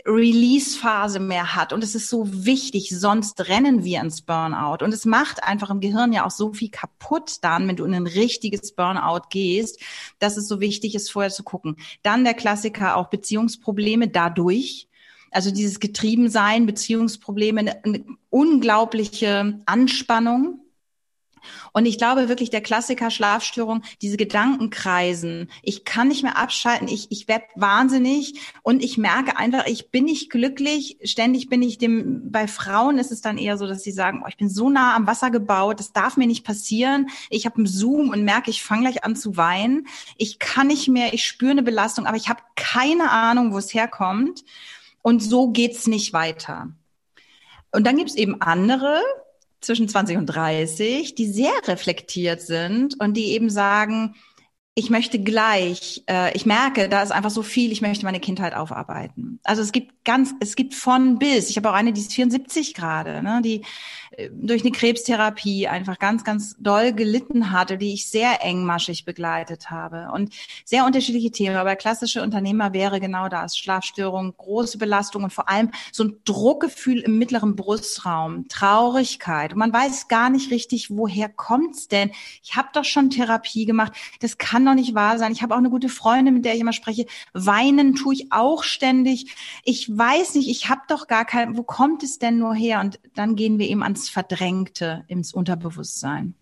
Release-Phase 0.07 1.21
mehr 1.21 1.55
hat. 1.55 1.73
Und 1.73 1.85
es 1.85 1.95
ist 1.95 2.09
so 2.09 2.27
wichtig, 2.45 2.91
sonst 2.91 3.49
rennen 3.49 3.85
wir 3.85 4.01
ins 4.01 4.23
Burnout. 4.23 4.85
Und 4.85 4.93
es 4.93 5.05
macht 5.05 5.45
einfach 5.45 5.71
im 5.71 5.81
Gehirn 5.81 6.13
ja 6.13 6.27
auch 6.27 6.31
so 6.31 6.53
viel 6.53 6.71
kaputt 6.71 7.39
dann, 7.43 7.69
wenn 7.69 7.77
du 7.77 7.85
in 7.85 7.95
ein 7.95 8.07
richtiges 8.07 8.73
Burnout 8.73 9.29
gehst, 9.31 9.81
dass 10.19 10.37
es 10.37 10.49
so 10.49 10.61
wichtig 10.61 10.95
ist, 10.95 11.11
vorher 11.11 11.31
zu 11.31 11.43
gucken. 11.43 11.77
Dann 12.03 12.25
der 12.25 12.35
Klassiker 12.35 12.97
auch 12.97 13.09
Beziehungsprobleme 13.09 14.09
dadurch. 14.09 14.89
Also 15.31 15.51
dieses 15.51 15.79
Getriebensein, 15.79 16.67
Beziehungsprobleme, 16.67 17.77
eine, 17.85 18.05
unglaubliche 18.31 19.61
Anspannung 19.67 20.61
und 21.73 21.87
ich 21.87 21.99
glaube 21.99 22.29
wirklich, 22.29 22.51
der 22.51 22.61
Klassiker 22.61 23.11
Schlafstörung, 23.11 23.83
diese 24.03 24.17
Gedankenkreisen, 24.17 25.51
ich 25.63 25.85
kann 25.85 26.09
nicht 26.09 26.23
mehr 26.23 26.37
abschalten, 26.37 26.89
ich, 26.89 27.11
ich 27.11 27.29
werde 27.29 27.47
wahnsinnig 27.57 28.41
und 28.63 28.83
ich 28.83 28.99
merke 28.99 29.37
einfach, 29.37 29.67
ich 29.67 29.91
bin 29.91 30.05
nicht 30.05 30.31
glücklich. 30.31 30.99
Ständig 31.05 31.49
bin 31.49 31.63
ich 31.63 31.79
dem, 31.79 32.31
bei 32.31 32.49
Frauen 32.49 32.99
ist 32.99 33.13
es 33.13 33.21
dann 33.21 33.39
eher 33.39 33.57
so, 33.57 33.67
dass 33.67 33.83
sie 33.83 33.93
sagen, 33.93 34.23
oh, 34.25 34.29
ich 34.29 34.37
bin 34.37 34.49
so 34.49 34.71
nah 34.71 34.95
am 34.95 35.07
Wasser 35.07 35.31
gebaut, 35.31 35.81
das 35.81 35.93
darf 35.93 36.17
mir 36.17 36.27
nicht 36.27 36.45
passieren. 36.45 37.09
Ich 37.29 37.47
habe 37.47 37.57
einen 37.57 37.67
Zoom 37.67 38.11
und 38.11 38.25
merke, 38.25 38.51
ich 38.51 38.63
fange 38.63 38.83
gleich 38.83 39.05
an 39.05 39.17
zu 39.17 39.37
weinen. 39.37 39.87
Ich 40.17 40.39
kann 40.39 40.67
nicht 40.67 40.89
mehr, 40.89 41.13
ich 41.13 41.25
spüre 41.25 41.53
eine 41.53 41.63
Belastung, 41.63 42.07
aber 42.07 42.17
ich 42.17 42.29
habe 42.29 42.43
keine 42.57 43.11
Ahnung, 43.11 43.53
wo 43.53 43.59
es 43.59 43.75
herkommt. 43.75 44.45
Und 45.03 45.23
so 45.23 45.49
geht's 45.49 45.87
nicht 45.87 46.13
weiter. 46.13 46.69
Und 47.73 47.87
dann 47.87 47.97
gibt's 47.97 48.15
eben 48.15 48.41
andere, 48.43 49.01
zwischen 49.61 49.89
20 49.89 50.17
und 50.17 50.27
30, 50.27 51.15
die 51.15 51.27
sehr 51.27 51.53
reflektiert 51.67 52.41
sind 52.41 53.01
und 53.01 53.17
die 53.17 53.33
eben 53.33 53.51
sagen, 53.51 54.15
ich 54.81 54.89
möchte 54.89 55.19
gleich, 55.19 56.03
äh, 56.09 56.35
ich 56.35 56.47
merke, 56.47 56.89
da 56.89 57.03
ist 57.03 57.13
einfach 57.13 57.29
so 57.29 57.43
viel, 57.43 57.71
ich 57.71 57.83
möchte 57.83 58.07
meine 58.07 58.19
Kindheit 58.19 58.55
aufarbeiten. 58.55 59.39
Also 59.45 59.61
es 59.61 59.73
gibt 59.73 60.07
ganz, 60.07 60.33
es 60.41 60.57
gibt 60.57 60.75
von 60.75 61.19
bis. 61.19 61.51
Ich 61.51 61.59
habe 61.59 61.69
auch 61.69 61.75
eine, 61.75 61.93
die 61.93 62.01
ist 62.01 62.15
74 62.15 62.73
gerade, 62.73 63.23
ne, 63.23 63.43
die 63.45 63.63
äh, 64.13 64.31
durch 64.33 64.63
eine 64.63 64.71
Krebstherapie 64.71 65.69
einfach 65.69 65.99
ganz, 65.99 66.25
ganz 66.25 66.57
doll 66.59 66.95
gelitten 66.95 67.53
hatte, 67.53 67.77
die 67.77 67.93
ich 67.93 68.09
sehr 68.09 68.43
engmaschig 68.43 69.05
begleitet 69.05 69.71
habe. 69.71 70.09
Und 70.15 70.33
sehr 70.65 70.87
unterschiedliche 70.87 71.31
Themen. 71.31 71.57
Aber 71.57 71.77
klassische 71.77 72.23
Unternehmer 72.23 72.73
wäre 72.73 73.01
genau 73.01 73.29
das. 73.29 73.59
Schlafstörung, 73.59 74.35
große 74.35 74.79
Belastung 74.79 75.25
und 75.25 75.33
vor 75.33 75.51
allem 75.51 75.73
so 75.93 76.05
ein 76.05 76.17
Druckgefühl 76.25 77.01
im 77.01 77.19
mittleren 77.19 77.55
Brustraum, 77.55 78.49
Traurigkeit. 78.49 79.53
Und 79.53 79.59
man 79.59 79.75
weiß 79.75 80.09
gar 80.09 80.31
nicht 80.31 80.51
richtig, 80.51 80.89
woher 80.89 81.29
kommt's 81.29 81.87
denn? 81.87 82.13
Ich 82.43 82.57
habe 82.57 82.69
doch 82.73 82.85
schon 82.85 83.11
Therapie 83.11 83.67
gemacht. 83.67 83.93
Das 84.21 84.39
kann 84.39 84.65
doch 84.71 84.77
nicht 84.77 84.95
wahr 84.95 85.19
sein. 85.19 85.33
Ich 85.33 85.43
habe 85.43 85.55
auch 85.55 85.59
eine 85.59 85.71
gute 85.71 85.89
Freundin, 85.89 86.35
mit 86.35 86.45
der 86.45 86.55
ich 86.55 86.61
immer 86.61 86.73
spreche. 86.73 87.07
Weinen 87.33 87.95
tue 87.95 88.15
ich 88.15 88.33
auch 88.33 88.63
ständig. 88.63 89.35
Ich 89.65 89.97
weiß 89.97 90.35
nicht, 90.35 90.49
ich 90.49 90.69
habe 90.69 90.83
doch 90.89 91.07
gar 91.07 91.25
kein, 91.25 91.57
wo 91.57 91.63
kommt 91.63 92.03
es 92.03 92.19
denn 92.19 92.39
nur 92.39 92.55
her? 92.55 92.81
Und 92.81 93.01
dann 93.15 93.37
gehen 93.37 93.59
wir 93.59 93.69
eben 93.69 93.83
ans 93.83 94.09
Verdrängte, 94.09 95.05
ins 95.09 95.35
Unterbewusstsein. 95.35 96.35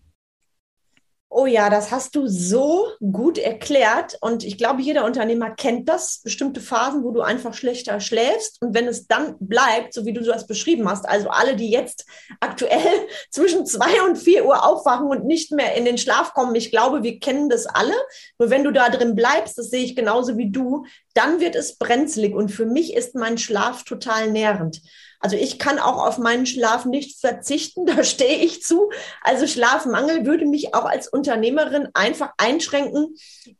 Oh 1.31 1.45
ja, 1.45 1.69
das 1.69 1.91
hast 1.91 2.15
du 2.15 2.25
so 2.25 2.87
gut 2.99 3.37
erklärt. 3.37 4.17
Und 4.19 4.43
ich 4.43 4.57
glaube, 4.57 4.81
jeder 4.81 5.05
Unternehmer 5.05 5.51
kennt 5.51 5.87
das. 5.87 6.21
Bestimmte 6.23 6.59
Phasen, 6.59 7.03
wo 7.03 7.11
du 7.11 7.21
einfach 7.21 7.53
schlechter 7.53 7.99
schläfst. 7.99 8.59
Und 8.61 8.73
wenn 8.73 8.87
es 8.87 9.05
dann 9.05 9.35
bleibt, 9.39 9.93
so 9.93 10.05
wie 10.05 10.13
du 10.13 10.23
das 10.23 10.47
beschrieben 10.47 10.89
hast, 10.89 11.07
also 11.07 11.29
alle, 11.29 11.55
die 11.55 11.69
jetzt 11.69 12.07
aktuell 12.39 13.07
zwischen 13.29 13.67
zwei 13.67 14.01
und 14.07 14.15
vier 14.17 14.43
Uhr 14.43 14.65
aufwachen 14.65 15.05
und 15.05 15.25
nicht 15.25 15.51
mehr 15.51 15.75
in 15.75 15.85
den 15.85 15.99
Schlaf 15.99 16.33
kommen, 16.33 16.55
ich 16.55 16.71
glaube, 16.71 17.03
wir 17.03 17.19
kennen 17.19 17.47
das 17.47 17.67
alle. 17.67 17.93
Nur 18.39 18.49
wenn 18.49 18.63
du 18.63 18.71
da 18.71 18.89
drin 18.89 19.13
bleibst, 19.13 19.55
das 19.59 19.69
sehe 19.69 19.83
ich 19.83 19.95
genauso 19.95 20.35
wie 20.35 20.49
du, 20.49 20.85
dann 21.13 21.39
wird 21.39 21.55
es 21.55 21.77
brenzlig. 21.77 22.33
Und 22.33 22.49
für 22.49 22.65
mich 22.65 22.95
ist 22.95 23.13
mein 23.13 23.37
Schlaf 23.37 23.83
total 23.83 24.31
nährend. 24.31 24.81
Also 25.19 25.35
ich 25.35 25.59
kann 25.59 25.79
auch 25.79 26.05
auf 26.05 26.17
meinen 26.17 26.45
Schlaf 26.45 26.85
nicht 26.85 27.19
verzichten, 27.19 27.85
da 27.85 28.03
stehe 28.03 28.39
ich 28.39 28.63
zu. 28.63 28.89
Also 29.21 29.47
Schlafmangel 29.47 30.25
würde 30.25 30.45
mich 30.45 30.73
auch 30.73 30.85
als 30.85 31.07
Unternehmerin 31.07 31.89
einfach 31.93 32.31
einschränken 32.37 33.15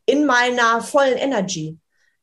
in 0.06 0.26
meiner 0.26 0.80
vollen 0.80 1.18
Energy, 1.18 1.78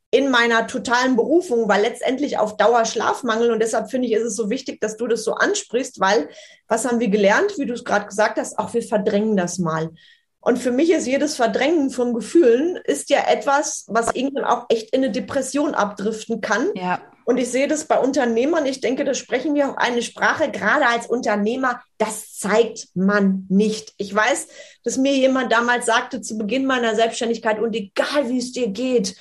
in 0.10 0.32
meiner 0.32 0.68
totalen 0.68 1.16
Berufung, 1.16 1.70
weil 1.70 1.82
letztendlich 1.82 2.38
auf 2.38 2.58
Dauer 2.58 2.86
Schlafmangel 2.86 3.52
und 3.52 3.60
deshalb 3.60 3.92
finde 3.92 4.08
ich, 4.08 4.14
ist 4.14 4.24
es 4.24 4.36
so 4.36 4.50
wichtig, 4.50 4.82
dass 4.82 4.98
du 4.98 5.08
das 5.08 5.24
so 5.24 5.34
ansprichst, 5.34 6.00
weil 6.00 6.30
was 6.68 6.86
haben 6.86 7.00
wir 7.00 7.10
gelernt, 7.10 7.58
wie 7.58 7.66
du 7.66 7.74
es 7.74 7.84
gerade 7.84 8.08
gesagt 8.08 8.40
hast, 8.40 8.58
auch 8.58 8.74
wir 8.74 8.82
verdrängen 8.82 9.38
das 9.38 9.60
mal. 9.60 9.92
Und 10.40 10.60
für 10.60 10.72
mich 10.72 10.92
ist 10.92 11.08
jedes 11.08 11.36
Verdrängen 11.36 11.90
von 11.90 12.14
Gefühlen 12.14 12.78
ist 12.86 13.10
ja 13.10 13.28
etwas, 13.28 13.84
was 13.88 14.16
irgendwann 14.16 14.46
auch 14.46 14.66
echt 14.70 14.94
in 14.94 15.04
eine 15.04 15.12
Depression 15.12 15.74
abdriften 15.76 16.40
kann. 16.40 16.70
Ja. 16.74 17.02
Und 17.28 17.40
ich 17.40 17.52
sehe 17.52 17.68
das 17.68 17.84
bei 17.84 18.00
Unternehmern. 18.00 18.66
Ich 18.66 18.80
denke, 18.80 19.04
da 19.04 19.14
sprechen 19.14 19.54
wir 19.54 19.70
auch 19.70 19.76
eine 19.76 20.02
Sprache, 20.02 20.50
gerade 20.50 20.88
als 20.88 21.08
Unternehmer. 21.08 21.82
Das 21.98 22.34
zeigt 22.34 22.88
man 22.96 23.46
nicht. 23.50 23.94
Ich 23.98 24.16
weiß, 24.16 24.48
dass 24.86 24.98
mir 24.98 25.14
jemand 25.14 25.52
damals 25.52 25.88
sagte 25.88 26.22
zu 26.22 26.38
Beginn 26.38 26.66
meiner 26.66 26.96
Selbstständigkeit 26.96 27.60
und 27.60 27.76
egal 27.76 28.30
wie 28.30 28.38
es 28.38 28.54
dir 28.54 28.70
geht, 28.70 29.18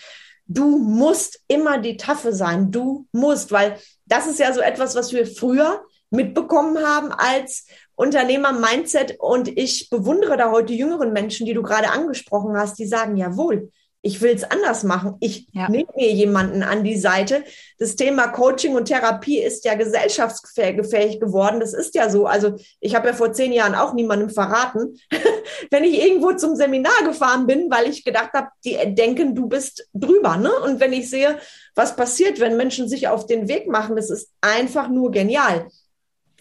du 0.46 0.78
musst 0.78 1.40
immer 1.48 1.78
die 1.78 1.96
Taffe 1.96 2.32
sein. 2.32 2.70
Du 2.70 3.08
musst, 3.10 3.50
weil 3.50 3.76
das 4.04 4.28
ist 4.28 4.38
ja 4.38 4.52
so 4.52 4.60
etwas, 4.60 4.94
was 4.94 5.12
wir 5.12 5.26
früher 5.26 5.84
mitbekommen 6.10 6.78
haben 6.78 7.10
als 7.10 7.66
Unternehmer-Mindset. 7.96 9.16
Und 9.18 9.48
ich 9.48 9.90
bewundere 9.90 10.36
da 10.36 10.52
heute 10.52 10.74
jüngeren 10.74 11.12
Menschen, 11.12 11.44
die 11.44 11.54
du 11.54 11.62
gerade 11.62 11.90
angesprochen 11.90 12.56
hast, 12.56 12.78
die 12.78 12.86
sagen, 12.86 13.16
jawohl, 13.16 13.72
ich 14.06 14.22
will 14.22 14.30
es 14.30 14.44
anders 14.44 14.84
machen. 14.84 15.16
Ich 15.18 15.48
ja. 15.52 15.68
nehme 15.68 15.88
mir 15.96 16.12
jemanden 16.12 16.62
an 16.62 16.84
die 16.84 16.96
Seite. 16.96 17.42
Das 17.80 17.96
Thema 17.96 18.28
Coaching 18.28 18.76
und 18.76 18.84
Therapie 18.84 19.42
ist 19.42 19.64
ja 19.64 19.74
gesellschaftsfähig 19.74 21.18
geworden. 21.18 21.58
Das 21.58 21.74
ist 21.74 21.96
ja 21.96 22.08
so. 22.08 22.26
Also 22.26 22.54
ich 22.78 22.94
habe 22.94 23.08
ja 23.08 23.14
vor 23.14 23.32
zehn 23.32 23.52
Jahren 23.52 23.74
auch 23.74 23.94
niemandem 23.94 24.30
verraten, 24.30 24.96
wenn 25.72 25.82
ich 25.82 26.00
irgendwo 26.00 26.32
zum 26.34 26.54
Seminar 26.54 27.02
gefahren 27.04 27.48
bin, 27.48 27.68
weil 27.68 27.88
ich 27.90 28.04
gedacht 28.04 28.32
habe, 28.32 28.46
die 28.64 28.78
denken, 28.94 29.34
du 29.34 29.48
bist 29.48 29.88
drüber. 29.92 30.36
Ne? 30.36 30.52
Und 30.64 30.78
wenn 30.78 30.92
ich 30.92 31.10
sehe, 31.10 31.38
was 31.74 31.96
passiert, 31.96 32.38
wenn 32.38 32.56
Menschen 32.56 32.88
sich 32.88 33.08
auf 33.08 33.26
den 33.26 33.48
Weg 33.48 33.66
machen, 33.66 33.96
das 33.96 34.08
ist 34.08 34.30
einfach 34.40 34.88
nur 34.88 35.10
genial. 35.10 35.66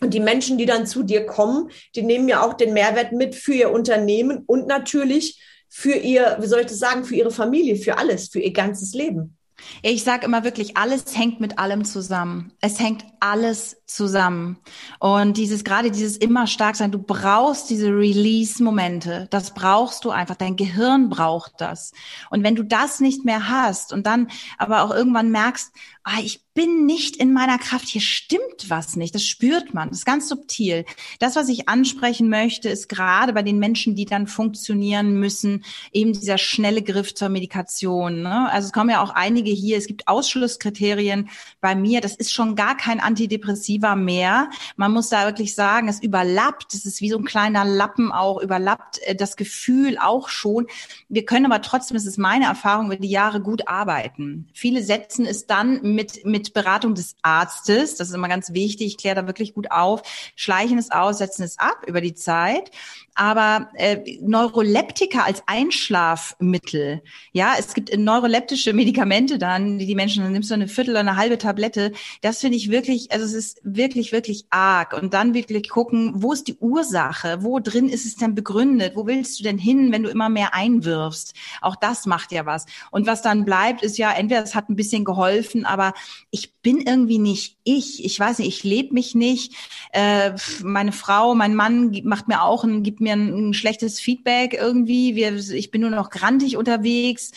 Und 0.02 0.14
die 0.14 0.20
Menschen, 0.20 0.60
die 0.60 0.68
dann 0.68 0.86
zu 0.86 1.02
dir 1.02 1.26
kommen, 1.26 1.72
die 1.96 2.04
nehmen 2.04 2.30
ja 2.30 2.46
auch 2.46 2.54
den 2.54 2.74
Mehrwert 2.74 3.12
mit 3.12 3.34
für 3.34 3.54
ihr 3.54 3.72
Unternehmen 3.72 4.44
und 4.46 4.68
natürlich 4.68 5.42
für 5.78 5.92
ihr, 5.92 6.38
wie 6.40 6.48
soll 6.48 6.62
ich 6.62 6.68
das 6.68 6.80
sagen, 6.80 7.04
für 7.04 7.16
ihre 7.16 7.32
Familie, 7.32 7.76
für 7.76 7.98
alles, 7.98 8.30
für 8.30 8.40
ihr 8.40 8.54
ganzes 8.54 8.94
Leben. 8.94 9.38
Ich 9.82 10.04
sage 10.04 10.26
immer 10.26 10.44
wirklich, 10.44 10.78
alles 10.78 11.18
hängt 11.18 11.40
mit 11.40 11.60
allem 11.60 11.86
zusammen. 11.86 12.52
Es 12.62 12.80
hängt 12.80 13.06
alles 13.20 13.78
zusammen. 13.86 14.58
Und 15.00 15.38
dieses, 15.38 15.64
gerade 15.64 15.92
dieses 15.92 16.18
immer 16.18 16.48
stark 16.48 16.76
sein, 16.76 16.92
du 16.92 17.00
brauchst 17.00 17.70
diese 17.70 17.88
Release-Momente. 17.88 19.28
Das 19.32 19.54
brauchst 19.54 20.06
du 20.06 20.10
einfach. 20.10 20.36
Dein 20.36 20.56
Gehirn 20.56 21.10
braucht 21.10 21.54
das. 21.60 21.92
Und 22.30 22.44
wenn 22.44 22.56
du 22.56 22.64
das 22.64 23.00
nicht 23.00 23.26
mehr 23.26 23.50
hast 23.50 23.94
und 23.94 24.06
dann 24.06 24.28
aber 24.58 24.84
auch 24.84 24.92
irgendwann 24.92 25.32
merkst, 25.32 25.72
ah, 26.06 26.20
ich 26.22 26.46
bin 26.54 26.86
nicht 26.86 27.18
in 27.18 27.34
meiner 27.34 27.58
Kraft, 27.58 27.88
hier 27.88 28.00
stimmt 28.00 28.70
was 28.70 28.96
nicht, 28.96 29.14
das 29.14 29.26
spürt 29.26 29.74
man, 29.74 29.90
das 29.90 30.00
ist 30.00 30.06
ganz 30.06 30.30
subtil. 30.30 30.86
Das, 31.20 31.36
was 31.36 31.50
ich 31.50 31.68
ansprechen 31.68 32.30
möchte, 32.30 32.70
ist 32.70 32.88
gerade 32.88 33.34
bei 33.34 33.42
den 33.42 33.60
Menschen, 33.60 33.96
die 33.96 34.06
dann 34.06 34.28
funktionieren 34.28 35.20
müssen, 35.20 35.66
eben 35.92 36.14
dieser 36.14 36.38
schnelle 36.38 36.84
Griff 36.84 37.14
zur 37.14 37.30
Medikation. 37.30 38.22
Ne? 38.22 38.50
Also 38.52 38.68
es 38.68 38.72
kommen 38.72 38.92
ja 38.92 39.02
auch 39.02 39.10
einige 39.10 39.45
hier, 39.54 39.78
es 39.78 39.88
gibt 39.88 40.08
Ausschlusskriterien 40.08 41.30
bei 41.62 41.76
mir, 41.76 42.02
das 42.02 42.16
ist 42.16 42.32
schon 42.32 42.56
gar 42.56 42.78
kein 42.78 43.00
Antidepressiva 43.00 43.96
mehr. 43.96 44.50
Man 44.76 44.92
muss 44.92 45.10
da 45.10 45.26
wirklich 45.26 45.56
sagen, 45.56 45.88
es 45.88 46.02
überlappt, 46.02 46.74
es 46.74 46.86
ist 46.86 47.02
wie 47.02 47.10
so 47.10 47.18
ein 47.18 47.26
kleiner 47.26 47.66
Lappen 47.66 48.12
auch, 48.12 48.42
überlappt 48.42 49.00
äh, 49.04 49.16
das 49.16 49.36
Gefühl 49.36 49.98
auch 49.98 50.30
schon. 50.30 50.68
Wir 51.10 51.26
können 51.26 51.46
aber 51.46 51.62
trotzdem, 51.62 51.98
es 51.98 52.06
ist 52.06 52.18
meine 52.18 52.46
Erfahrung, 52.46 52.88
über 52.88 52.98
die 52.98 53.10
Jahre 53.10 53.42
gut 53.42 53.68
arbeiten. 53.68 54.48
Viele 54.54 54.84
setzen 54.84 55.26
es 55.26 55.48
dann 55.48 55.82
mit, 55.82 56.26
mit 56.26 56.54
Beratung 56.54 56.96
des 56.96 57.16
Arztes. 57.22 57.96
Das 57.96 58.10
ist 58.10 58.16
immer 58.16 58.30
ganz 58.30 58.54
wichtig. 58.54 58.88
Ich 58.88 58.98
kläre 58.98 59.16
da 59.16 59.28
wirklich 59.28 59.54
gut 59.54 59.72
auf. 59.72 60.02
Schleichen 60.36 60.78
es 60.78 60.92
aus, 60.92 61.18
setzen 61.18 61.44
es 61.44 61.60
ab 61.60 61.84
über 61.88 62.02
die 62.02 62.14
Zeit. 62.14 62.72
Aber 63.16 63.70
äh, 63.76 64.18
Neuroleptika 64.22 65.24
als 65.24 65.44
Einschlafmittel, 65.46 67.02
ja, 67.32 67.54
es 67.58 67.74
gibt 67.74 67.98
neuroleptische 67.98 68.74
Medikamente, 68.74 69.35
Tüte 69.36 69.40
dann, 69.40 69.78
die 69.78 69.86
die 69.86 69.96
Menschen, 69.96 70.24
dann 70.24 70.32
nimmst 70.32 70.50
du 70.50 70.54
eine 70.54 70.68
Viertel 70.68 70.92
oder 70.92 71.02
eine 71.02 71.18
halbe 71.18 71.38
Tablette. 71.38 71.92
Das 72.22 72.40
finde 72.40 72.58
ich 72.58 72.70
wirklich, 72.70 73.12
also 73.12 73.26
es 73.26 73.34
ist 73.34 73.62
wirklich, 73.64 74.12
wirklich 74.12 74.46
arg. 74.50 74.94
Und 74.94 75.14
dann 75.14 75.34
wirklich 75.34 75.70
gucken, 75.70 76.12
wo 76.16 76.32
ist 76.34 76.48
die 76.48 76.58
Ursache? 76.58 77.40
Wo 77.42 77.60
drin 77.60 77.90
ist 77.90 78.06
es 78.06 78.16
denn 78.16 78.36
begründet? 78.36 78.94
Wo 78.96 79.06
willst 79.06 79.40
du 79.40 79.44
denn 79.44 79.58
hin, 79.58 79.92
wenn 79.92 80.04
du 80.04 80.10
immer 80.10 80.30
mehr 80.30 80.54
einwirfst? 80.54 81.34
Auch 81.62 81.76
das 81.76 82.06
macht 82.06 82.32
ja 82.32 82.46
was. 82.46 82.66
Und 82.92 83.08
was 83.08 83.22
dann 83.22 83.46
bleibt, 83.46 83.84
ist 83.84 83.98
ja, 83.98 84.12
entweder 84.12 84.44
es 84.44 84.56
hat 84.56 84.70
ein 84.70 84.76
bisschen 84.76 85.06
geholfen, 85.06 85.66
aber 85.66 85.94
ich 86.32 86.54
bin 86.62 86.80
irgendwie 86.80 87.20
nicht 87.20 87.58
ich. 87.64 88.04
Ich 88.04 88.20
weiß 88.20 88.40
nicht, 88.40 88.48
ich 88.48 88.64
lebe 88.64 88.94
mich 88.94 89.16
nicht. 89.16 89.54
Äh, 89.92 90.34
meine 90.64 90.92
Frau, 90.92 91.36
mein 91.36 91.56
Mann 91.56 91.92
macht 92.04 92.28
mir 92.28 92.42
auch 92.42 92.64
ein, 92.64 92.84
gibt 92.84 93.02
mir 93.02 93.14
ein, 93.14 93.50
ein 93.50 93.54
schlechtes 93.54 94.00
Feedback 94.00 94.54
irgendwie. 94.54 95.16
Wir, 95.16 95.36
ich 95.36 95.72
bin 95.72 95.82
nur 95.82 95.90
noch 95.90 96.10
grantig 96.10 96.58
unterwegs. 96.58 97.32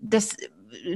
Das 0.00 0.36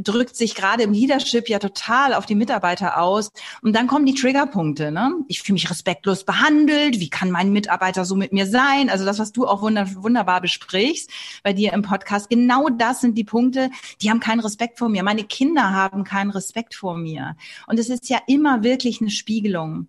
drückt 0.01 0.37
sich 0.37 0.55
gerade 0.55 0.83
im 0.83 0.93
Leadership 0.93 1.49
ja 1.49 1.59
total 1.59 2.15
auf 2.15 2.27
die 2.27 2.35
Mitarbeiter 2.35 3.01
aus. 3.01 3.31
Und 3.63 3.75
dann 3.75 3.87
kommen 3.87 4.07
die 4.07 4.15
Triggerpunkte. 4.15 4.91
Ne? 4.93 5.13
Ich 5.29 5.43
fühle 5.43 5.55
mich 5.55 5.71
respektlos 5.71 6.25
behandelt. 6.25 7.01
Wie 7.01 7.11
kann 7.11 7.31
mein 7.31 7.53
Mitarbeiter 7.53 8.05
so 8.05 8.15
mit 8.15 8.33
mir 8.33 8.47
sein? 8.47 8.91
Also 8.91 9.05
das, 9.05 9.19
was 9.19 9.33
du 9.33 9.47
auch 9.47 9.63
wunderbar 9.63 10.41
besprichst 10.41 11.11
bei 11.43 11.53
dir 11.53 11.73
im 11.73 11.83
Podcast. 11.83 12.31
Genau 12.31 12.69
das 12.69 13.01
sind 13.01 13.17
die 13.17 13.25
Punkte, 13.25 13.71
die 14.01 14.11
haben 14.11 14.21
keinen 14.21 14.41
Respekt 14.41 14.79
vor 14.79 14.89
mir. 14.89 15.03
Meine 15.03 15.25
Kinder 15.25 15.71
haben 15.71 16.05
keinen 16.05 16.31
Respekt 16.31 16.75
vor 16.75 16.97
mir. 16.97 17.37
Und 17.67 17.79
es 17.79 17.89
ist 17.89 18.09
ja 18.09 18.19
immer 18.27 18.63
wirklich 18.63 19.01
eine 19.01 19.11
Spiegelung. 19.11 19.89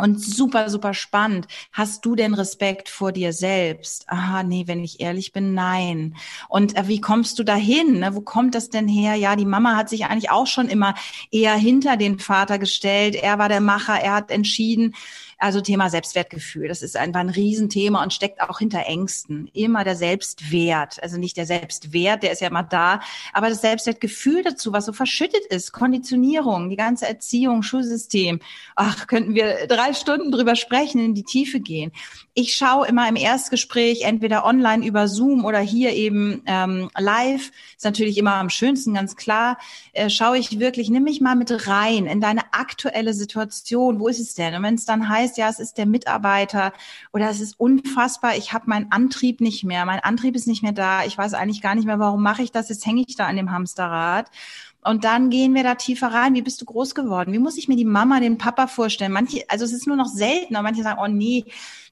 Und 0.00 0.20
super, 0.20 0.70
super 0.70 0.94
spannend. 0.94 1.46
Hast 1.72 2.04
du 2.04 2.14
denn 2.14 2.34
Respekt 2.34 2.88
vor 2.88 3.12
dir 3.12 3.32
selbst? 3.32 4.04
Ah, 4.08 4.42
nee, 4.42 4.64
wenn 4.66 4.82
ich 4.82 5.00
ehrlich 5.00 5.32
bin, 5.32 5.54
nein. 5.54 6.16
Und 6.48 6.76
äh, 6.76 6.88
wie 6.88 7.00
kommst 7.00 7.38
du 7.38 7.44
dahin? 7.44 8.00
Ne? 8.00 8.14
Wo 8.14 8.20
kommt 8.20 8.54
das 8.54 8.70
denn 8.70 8.88
her? 8.88 9.14
Ja, 9.14 9.36
die 9.36 9.46
Mama 9.46 9.76
hat 9.76 9.88
sich 9.88 10.06
eigentlich 10.06 10.30
auch 10.30 10.46
schon 10.46 10.68
immer 10.68 10.94
eher 11.30 11.54
hinter 11.54 11.96
den 11.96 12.18
Vater 12.18 12.58
gestellt. 12.58 13.14
Er 13.14 13.38
war 13.38 13.48
der 13.48 13.60
Macher, 13.60 14.00
er 14.00 14.14
hat 14.14 14.30
entschieden. 14.30 14.94
Also 15.40 15.62
Thema 15.62 15.88
Selbstwertgefühl, 15.88 16.68
das 16.68 16.82
ist 16.82 16.98
einfach 16.98 17.20
ein 17.20 17.30
Riesenthema 17.30 18.02
und 18.02 18.12
steckt 18.12 18.42
auch 18.42 18.58
hinter 18.58 18.84
Ängsten. 18.86 19.48
Immer 19.54 19.84
der 19.84 19.96
Selbstwert, 19.96 21.02
also 21.02 21.16
nicht 21.16 21.38
der 21.38 21.46
Selbstwert, 21.46 22.22
der 22.22 22.32
ist 22.32 22.42
ja 22.42 22.48
immer 22.48 22.62
da, 22.62 23.00
aber 23.32 23.48
das 23.48 23.62
Selbstwertgefühl 23.62 24.42
dazu, 24.42 24.74
was 24.74 24.84
so 24.84 24.92
verschüttet 24.92 25.46
ist, 25.48 25.72
Konditionierung, 25.72 26.68
die 26.68 26.76
ganze 26.76 27.08
Erziehung, 27.08 27.62
Schulsystem. 27.62 28.40
Ach, 28.76 29.06
könnten 29.06 29.34
wir 29.34 29.66
drei 29.66 29.94
Stunden 29.94 30.30
drüber 30.30 30.56
sprechen, 30.56 31.02
in 31.02 31.14
die 31.14 31.24
Tiefe 31.24 31.58
gehen. 31.58 31.92
Ich 32.34 32.54
schaue 32.54 32.86
immer 32.86 33.08
im 33.08 33.16
Erstgespräch, 33.16 34.02
entweder 34.02 34.44
online 34.44 34.86
über 34.86 35.08
Zoom 35.08 35.44
oder 35.46 35.60
hier 35.60 35.92
eben 35.92 36.42
ähm, 36.46 36.90
live, 36.98 37.50
ist 37.76 37.84
natürlich 37.84 38.18
immer 38.18 38.34
am 38.34 38.50
schönsten, 38.50 38.94
ganz 38.94 39.16
klar, 39.16 39.58
äh, 39.92 40.10
schaue 40.10 40.38
ich 40.38 40.58
wirklich, 40.58 40.90
nimm 40.90 41.04
mich 41.04 41.20
mal 41.20 41.34
mit 41.34 41.66
rein 41.66 42.06
in 42.06 42.20
deine 42.20 42.52
aktuelle 42.52 43.14
Situation. 43.14 44.00
Wo 44.00 44.08
ist 44.08 44.20
es 44.20 44.34
denn? 44.34 44.54
Und 44.54 44.62
wenn 44.62 44.74
es 44.74 44.84
dann 44.84 45.08
heißt, 45.08 45.29
heißt, 45.30 45.38
ja, 45.38 45.48
es 45.48 45.58
ist 45.58 45.78
der 45.78 45.86
Mitarbeiter 45.86 46.72
oder 47.12 47.30
es 47.30 47.40
ist 47.40 47.58
unfassbar, 47.58 48.36
ich 48.36 48.52
habe 48.52 48.64
meinen 48.68 48.90
Antrieb 48.90 49.40
nicht 49.40 49.64
mehr, 49.64 49.84
mein 49.86 50.00
Antrieb 50.00 50.34
ist 50.34 50.46
nicht 50.46 50.62
mehr 50.62 50.72
da, 50.72 51.04
ich 51.04 51.16
weiß 51.16 51.34
eigentlich 51.34 51.62
gar 51.62 51.74
nicht 51.74 51.86
mehr, 51.86 51.98
warum 51.98 52.22
mache 52.22 52.42
ich 52.42 52.52
das, 52.52 52.68
jetzt 52.68 52.86
hänge 52.86 53.04
ich 53.06 53.16
da 53.16 53.26
an 53.26 53.36
dem 53.36 53.52
Hamsterrad. 53.52 54.30
Und 54.82 55.04
dann 55.04 55.28
gehen 55.28 55.54
wir 55.54 55.62
da 55.62 55.74
tiefer 55.74 56.06
rein. 56.06 56.32
Wie 56.34 56.40
bist 56.40 56.58
du 56.62 56.64
groß 56.64 56.94
geworden? 56.94 57.34
Wie 57.34 57.38
muss 57.38 57.58
ich 57.58 57.68
mir 57.68 57.76
die 57.76 57.84
Mama, 57.84 58.18
den 58.18 58.38
Papa 58.38 58.66
vorstellen? 58.66 59.12
Manche, 59.12 59.44
also 59.48 59.66
es 59.66 59.74
ist 59.74 59.86
nur 59.86 59.96
noch 59.96 60.06
selten, 60.06 60.56
aber 60.56 60.62
manche 60.62 60.82
sagen, 60.82 60.98
oh 61.02 61.06
nee, 61.06 61.44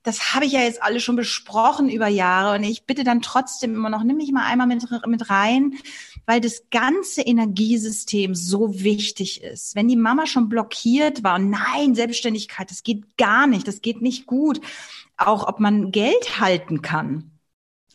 das 0.05 0.35
habe 0.35 0.47
ich 0.47 0.53
ja 0.53 0.61
jetzt 0.61 0.83
alle 0.83 0.99
schon 0.99 1.15
besprochen 1.15 1.91
über 1.91 2.09
Jahre. 2.09 2.57
Und 2.57 2.65
ich 2.65 2.85
bitte 2.85 3.05
dann 3.05 3.21
trotzdem 3.21 3.75
immer 3.75 3.91
noch, 3.91 4.05
nimm 4.05 4.17
mich 4.17 4.33
mal 4.33 4.47
einmal 4.47 4.67
mit, 4.67 4.87
mit 5.07 5.29
rein, 5.29 5.75
weil 6.29 6.43
das 6.43 6.65
ganze 6.71 7.23
Energiesystem 7.23 8.35
so 8.35 8.83
wichtig 8.83 9.43
ist. 9.43 9.75
Wenn 9.75 9.89
die 9.89 9.97
Mama 9.97 10.27
schon 10.27 10.51
blockiert 10.51 11.25
war, 11.25 11.39
nein, 11.39 11.95
Selbstständigkeit, 11.95 12.71
das 12.71 12.83
geht 12.83 13.17
gar 13.17 13.47
nicht, 13.47 13.67
das 13.67 13.81
geht 13.81 14.03
nicht 14.03 14.27
gut. 14.27 14.61
Auch 15.17 15.49
ob 15.49 15.59
man 15.59 15.91
Geld 15.91 16.39
halten 16.39 16.83
kann. 16.83 17.31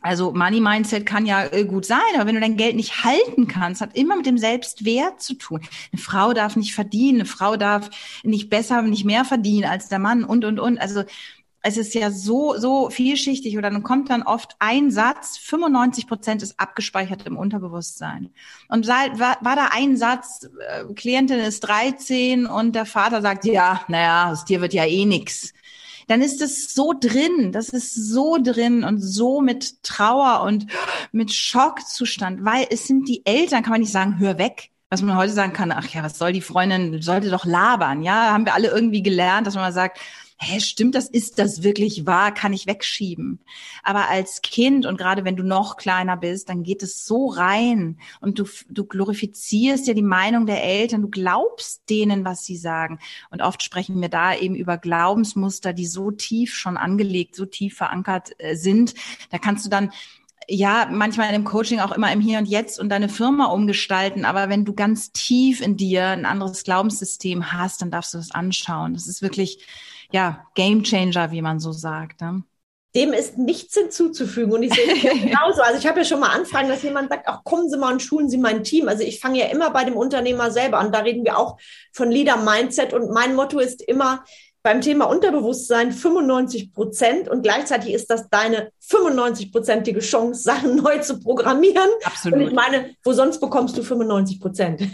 Also 0.02 0.34
Money 0.34 0.62
Mindset 0.62 1.06
kann 1.06 1.28
ja 1.28 1.46
äh, 1.46 1.64
gut 1.64 1.86
sein, 1.86 2.00
aber 2.16 2.26
wenn 2.26 2.34
du 2.34 2.42
dein 2.42 2.58
Geld 2.58 2.76
nicht 2.76 3.04
halten 3.04 3.48
kannst, 3.48 3.82
hat 3.82 3.96
immer 3.96 4.16
mit 4.16 4.26
dem 4.26 4.40
Selbstwert 4.40 5.22
zu 5.22 5.36
tun. 5.36 5.62
Eine 5.92 6.02
Frau 6.02 6.34
darf 6.34 6.56
nicht 6.56 6.74
verdienen, 6.74 7.20
eine 7.20 7.26
Frau 7.26 7.56
darf 7.56 7.92
nicht 8.24 8.50
besser, 8.50 8.82
nicht 8.82 9.06
mehr 9.06 9.26
verdienen 9.26 9.70
als 9.70 9.90
der 9.90 10.00
Mann 10.00 10.24
und 10.24 10.44
und 10.44 10.60
und. 10.60 10.80
Also 10.80 11.04
es 11.66 11.78
ist 11.78 11.94
ja 11.94 12.12
so, 12.12 12.58
so 12.58 12.90
vielschichtig 12.90 13.58
oder 13.58 13.70
dann 13.70 13.84
kommt 13.84 14.10
dann 14.10 14.22
oft 14.24 14.58
ein 14.60 14.92
Satz, 14.92 15.38
95 15.38 16.08
Prozent 16.08 16.44
ist 16.44 16.60
abgespeichert 16.60 17.26
im 17.26 17.38
Unterbewusstsein. 17.38 18.32
Und 18.68 18.86
war, 18.88 19.18
war 19.18 19.56
da 19.56 19.70
ein 19.72 19.96
Satz, 19.96 20.50
äh, 20.60 20.84
Klientin 20.94 21.40
ist 21.40 21.62
13 21.62 22.46
und 22.46 22.76
der 22.76 22.86
Vater 22.86 23.22
sagt, 23.22 23.46
ja, 23.46 23.82
naja, 23.88 24.30
aus 24.32 24.44
dir 24.44 24.60
wird 24.60 24.74
ja 24.74 24.86
eh 24.86 25.06
nix. 25.06 25.54
Dann 26.08 26.22
ist 26.22 26.42
es 26.42 26.74
so 26.74 26.94
drin, 27.00 27.54
das 27.54 27.70
ist 27.70 27.96
so 27.96 28.38
drin 28.44 28.84
und 28.84 29.00
so 29.00 29.40
mit 29.40 29.82
Trauer 29.84 30.44
und 30.44 30.68
mit 31.14 31.32
Schockzustand, 31.34 32.44
weil 32.44 32.68
es 32.72 32.88
sind 32.88 33.08
die 33.08 33.26
Eltern, 33.26 33.64
kann 33.64 33.72
man 33.72 33.80
nicht 33.80 33.94
sagen, 33.94 34.20
hör 34.20 34.38
weg, 34.38 34.70
was 34.90 35.02
man 35.02 35.16
heute 35.16 35.32
sagen 35.32 35.54
kann, 35.54 35.72
ach 35.72 35.88
ja, 35.88 36.04
was 36.04 36.18
soll 36.18 36.34
die 36.34 36.42
Freundin, 36.42 37.02
sollte 37.02 37.30
doch 37.30 37.46
labern, 37.46 38.04
ja, 38.04 38.34
haben 38.34 38.46
wir 38.46 38.54
alle 38.54 38.68
irgendwie 38.68 39.02
gelernt, 39.02 39.48
dass 39.48 39.56
man 39.56 39.64
mal 39.64 39.72
sagt, 39.72 39.98
hä, 40.44 40.60
stimmt 40.60 40.96
das, 40.96 41.08
ist 41.10 41.40
das 41.40 41.64
wirklich 41.64 42.06
wahr, 42.06 42.34
kann 42.34 42.54
ich 42.54 42.68
wegschieben. 42.68 43.40
Aber 43.82 44.10
als 44.10 44.42
Kind 44.42 44.86
und 44.86 44.98
gerade 44.98 45.26
wenn 45.26 45.36
du 45.36 45.44
noch 45.44 45.78
kleiner 45.78 46.18
bist, 46.18 46.50
dann 46.50 46.64
geht 46.64 46.84
es 46.84 47.06
so 47.06 47.28
rein 47.28 47.98
und 48.22 48.40
du, 48.40 48.46
du 48.70 48.86
glorifizierst 48.86 49.88
ja 49.88 49.94
die 49.94 50.02
Meinung 50.02 50.46
der 50.46 50.64
Eltern, 50.64 51.02
du 51.02 51.10
glaubst 51.10 51.90
denen, 51.90 52.26
was 52.26 52.46
sie 52.46 52.58
sagen. 52.58 53.00
Und 53.30 53.42
oft 53.42 53.64
sprechen 53.64 54.02
wir 54.02 54.10
da 54.10 54.36
eben 54.36 54.56
über 54.56 54.78
Glaubensmuster, 54.78 55.74
die 55.74 55.88
so 55.88 56.12
tief 56.12 56.54
schon 56.54 56.78
angelegt, 56.78 57.36
so 57.36 57.46
tief 57.46 57.76
verankert 57.78 58.32
äh, 58.38 58.56
sind. 58.56 58.94
Da 59.32 59.38
kannst 59.38 59.66
du 59.66 59.70
dann 59.70 59.92
ja, 60.50 60.88
manchmal 60.92 61.32
dem 61.32 61.44
Coaching 61.44 61.80
auch 61.80 61.92
immer 61.92 62.12
im 62.12 62.20
Hier 62.20 62.38
und 62.38 62.48
Jetzt 62.48 62.80
und 62.80 62.90
deine 62.90 63.10
Firma 63.10 63.46
umgestalten. 63.46 64.26
Aber 64.26 64.50
wenn 64.50 64.66
du 64.66 64.74
ganz 64.74 65.12
tief 65.12 65.62
in 65.62 65.78
dir 65.78 66.08
ein 66.08 66.26
anderes 66.26 66.64
Glaubenssystem 66.64 67.54
hast, 67.54 67.82
dann 67.82 67.92
darfst 67.92 68.14
du 68.14 68.18
das 68.18 68.32
anschauen. 68.32 68.94
Das 68.94 69.08
ist 69.08 69.22
wirklich 69.22 69.66
ja, 70.14 70.46
Game 70.56 70.84
Changer, 70.84 71.32
wie 71.32 71.42
man 71.42 71.60
so 71.60 71.72
sagt. 71.72 72.22
Ne? 72.22 72.44
Dem 72.96 73.12
ist 73.14 73.38
nichts 73.38 73.74
hinzuzufügen. 73.74 74.54
Und 74.54 74.64
ich 74.64 74.74
sehe 74.74 74.94
es 74.94 75.02
genauso. 75.24 75.62
Also 75.62 75.80
ich 75.80 75.88
habe 75.88 76.00
ja 76.00 76.06
schon 76.06 76.20
mal 76.20 76.30
Anfragen, 76.30 76.70
dass 76.70 76.84
jemand 76.84 77.10
sagt, 77.10 77.28
ach 77.28 77.44
kommen 77.44 77.68
Sie 77.68 77.78
mal 77.78 77.94
und 77.94 78.02
schulen 78.02 78.30
Sie 78.30 78.38
mein 78.38 78.64
Team. 78.64 78.88
Also 78.88 79.04
ich 79.04 79.20
fange 79.20 79.40
ja 79.40 79.48
immer 79.48 79.72
bei 79.72 79.84
dem 79.84 79.96
Unternehmer 79.98 80.52
selber 80.52 80.78
an. 80.78 80.92
Da 80.92 81.00
reden 81.00 81.26
wir 81.26 81.38
auch 81.38 81.58
von 81.92 82.12
Leader 82.12 82.38
Mindset. 82.38 82.94
Und 82.94 83.10
mein 83.12 83.36
Motto 83.36 83.60
ist 83.60 83.82
immer, 83.82 84.24
beim 84.64 84.80
Thema 84.80 85.06
Unterbewusstsein 85.06 85.92
95 85.92 86.74
Prozent 86.74 87.28
und 87.28 87.44
gleichzeitig 87.44 87.94
ist 87.94 88.10
das 88.10 88.30
deine 88.30 88.72
95-prozentige 88.90 90.00
Chance, 90.00 90.42
Sachen 90.42 90.76
neu 90.84 91.00
zu 91.00 91.20
programmieren. 91.20 91.90
Absolut. 92.04 92.40
Und 92.40 92.48
ich 92.48 92.54
meine, 92.54 92.96
wo 93.04 93.12
sonst 93.12 93.42
bekommst 93.42 93.78
du 93.78 93.84
95 93.84 94.40
Prozent? 94.40 94.80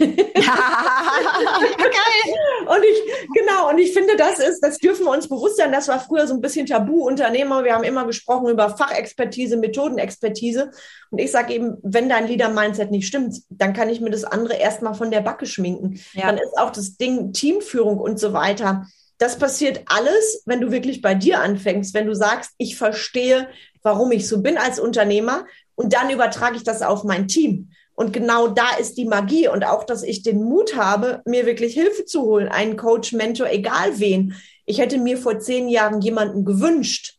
und 2.66 2.84
ich, 2.84 3.28
genau, 3.32 3.70
und 3.70 3.78
ich 3.78 3.92
finde, 3.92 4.16
das 4.16 4.40
ist, 4.40 4.60
das 4.60 4.78
dürfen 4.78 5.04
wir 5.04 5.12
uns 5.12 5.28
bewusst 5.28 5.58
sein. 5.58 5.70
Das 5.70 5.86
war 5.86 6.00
früher 6.00 6.26
so 6.26 6.34
ein 6.34 6.40
bisschen 6.40 6.66
Tabu 6.66 7.06
Unternehmer. 7.06 7.62
Wir 7.62 7.74
haben 7.74 7.84
immer 7.84 8.06
gesprochen 8.06 8.48
über 8.48 8.76
Fachexpertise, 8.76 9.56
Methodenexpertise. 9.56 10.72
Und 11.10 11.20
ich 11.20 11.30
sage 11.30 11.54
eben, 11.54 11.76
wenn 11.82 12.08
dein 12.08 12.26
Leader-Mindset 12.26 12.90
nicht 12.90 13.06
stimmt, 13.06 13.36
dann 13.50 13.72
kann 13.72 13.88
ich 13.88 14.00
mir 14.00 14.10
das 14.10 14.24
andere 14.24 14.54
erstmal 14.54 14.94
von 14.94 15.12
der 15.12 15.20
Backe 15.20 15.46
schminken. 15.46 16.00
Ja. 16.12 16.26
Dann 16.26 16.38
ist 16.38 16.58
auch 16.58 16.70
das 16.70 16.96
Ding 16.96 17.32
Teamführung 17.32 17.98
und 17.98 18.18
so 18.18 18.32
weiter 18.32 18.86
das 19.20 19.38
passiert 19.38 19.82
alles, 19.84 20.42
wenn 20.46 20.62
du 20.62 20.72
wirklich 20.72 21.02
bei 21.02 21.14
dir 21.14 21.40
anfängst, 21.40 21.92
wenn 21.92 22.06
du 22.06 22.14
sagst, 22.14 22.52
ich 22.56 22.76
verstehe, 22.76 23.48
warum 23.82 24.10
ich 24.12 24.26
so 24.26 24.40
bin 24.40 24.56
als 24.56 24.80
Unternehmer 24.80 25.44
und 25.74 25.92
dann 25.92 26.08
übertrage 26.08 26.56
ich 26.56 26.64
das 26.64 26.80
auf 26.80 27.04
mein 27.04 27.28
Team. 27.28 27.70
Und 27.94 28.14
genau 28.14 28.48
da 28.48 28.76
ist 28.80 28.96
die 28.96 29.04
Magie 29.04 29.46
und 29.46 29.62
auch, 29.62 29.84
dass 29.84 30.02
ich 30.02 30.22
den 30.22 30.42
Mut 30.42 30.74
habe, 30.74 31.20
mir 31.26 31.44
wirklich 31.44 31.74
Hilfe 31.74 32.06
zu 32.06 32.22
holen, 32.22 32.48
einen 32.48 32.78
Coach, 32.78 33.12
Mentor, 33.12 33.48
egal 33.50 33.98
wen. 34.00 34.34
Ich 34.64 34.78
hätte 34.78 34.96
mir 34.96 35.18
vor 35.18 35.38
zehn 35.38 35.68
Jahren 35.68 36.00
jemanden 36.00 36.46
gewünscht, 36.46 37.18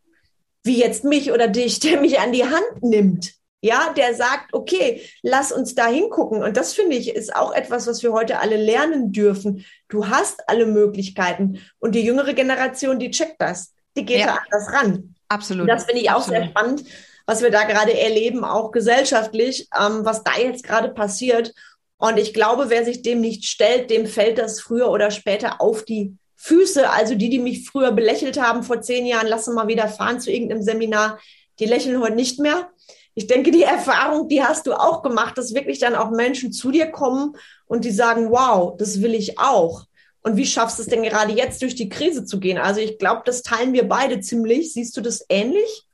wie 0.64 0.80
jetzt 0.80 1.04
mich 1.04 1.32
oder 1.32 1.48
dich, 1.48 1.80
der 1.82 2.02
mich 2.02 2.20
an 2.20 2.32
die 2.32 2.46
Hand 2.46 2.82
nimmt 2.82 3.41
ja, 3.62 3.94
der 3.96 4.16
sagt, 4.16 4.54
okay, 4.54 5.02
lass 5.22 5.52
uns 5.52 5.76
da 5.76 5.88
hingucken. 5.88 6.44
Und 6.44 6.58
das 6.58 6.74
finde 6.74 6.96
ich 6.96 7.16
ist 7.16 7.36
auch 7.36 7.54
etwas, 7.54 7.86
was 7.86 8.02
wir 8.02 8.12
heute 8.12 8.40
alle 8.40 8.58
lernen 8.58 9.12
dürfen. 9.12 9.66
Du 9.88 10.08
hast 10.08 10.50
alle 10.50 10.66
Möglichkeiten. 10.66 11.62
Und 11.80 11.94
die 11.94 12.02
jüngere 12.02 12.34
Generation, 12.34 12.98
die 12.98 13.12
checkt 13.12 13.40
das. 13.40 13.74
Die 13.96 14.06
geht 14.06 14.22
ja. 14.22 14.26
da 14.28 14.38
anders 14.44 14.74
ran. 14.74 15.16
Absolut. 15.28 15.70
Das 15.70 15.86
finde 15.86 16.02
ich 16.02 16.10
auch 16.10 16.18
Absolut. 16.18 16.42
sehr 16.42 16.50
spannend, 16.50 16.84
was 17.28 17.44
wir 17.44 17.52
da 17.52 17.64
gerade 17.64 17.98
erleben, 17.98 18.44
auch 18.44 18.72
gesellschaftlich, 18.72 19.68
ähm, 19.80 20.04
was 20.04 20.24
da 20.24 20.38
jetzt 20.40 20.64
gerade 20.64 20.90
passiert. 20.90 21.54
Und 21.98 22.18
ich 22.18 22.34
glaube, 22.34 22.70
wer 22.70 22.84
sich 22.84 23.04
dem 23.04 23.22
nicht 23.22 23.46
stellt, 23.46 23.92
dem 23.92 24.08
fällt 24.08 24.40
das 24.40 24.60
früher 24.60 24.90
oder 24.90 25.12
später 25.12 25.62
auf 25.62 25.86
die 25.86 26.18
Füße. 26.36 26.90
Also 26.90 27.14
die, 27.14 27.30
die 27.30 27.38
mich 27.38 27.70
früher 27.70 27.92
belächelt 27.92 28.42
haben 28.42 28.64
vor 28.64 28.82
zehn 28.82 29.06
Jahren, 29.06 29.28
lassen 29.28 29.54
mal 29.54 29.68
wieder 29.68 29.88
fahren 29.88 30.20
zu 30.20 30.32
irgendeinem 30.32 30.64
Seminar, 30.64 31.20
die 31.60 31.66
lächeln 31.66 32.02
heute 32.02 32.16
nicht 32.16 32.40
mehr 32.40 32.72
ich 33.14 33.28
denke, 33.28 33.52
die 33.52 33.64
Erfahrung, 33.64 34.28
die 34.30 34.44
hast 34.44 34.68
du 34.68 34.74
auch 34.74 35.02
gemacht, 35.02 35.38
dass 35.38 35.54
wirklich 35.54 35.80
dann 35.80 35.96
auch 35.96 36.12
Menschen 36.12 36.52
zu 36.54 36.72
dir 36.72 36.88
kommen 36.88 37.36
und 37.66 37.84
die 37.84 37.92
sagen, 37.92 38.32
wow, 38.32 38.76
das 38.78 39.02
will 39.02 39.14
ich 39.14 39.38
auch. 39.38 39.86
Und 40.24 40.38
wie 40.38 40.46
schaffst 40.46 40.78
du 40.78 40.84
es 40.84 40.88
denn 40.88 41.04
gerade 41.04 41.34
jetzt 41.34 41.62
durch 41.62 41.76
die 41.76 41.90
Krise 41.90 42.26
zu 42.26 42.40
gehen? 42.40 42.58
Also 42.58 42.80
ich 42.80 42.98
glaube, 43.00 43.24
das 43.26 43.42
teilen 43.42 43.74
wir 43.74 43.88
beide 43.88 44.20
ziemlich. 44.22 44.74
Siehst 44.74 44.96
du 44.96 45.02
das 45.02 45.26
ähnlich? 45.30 45.88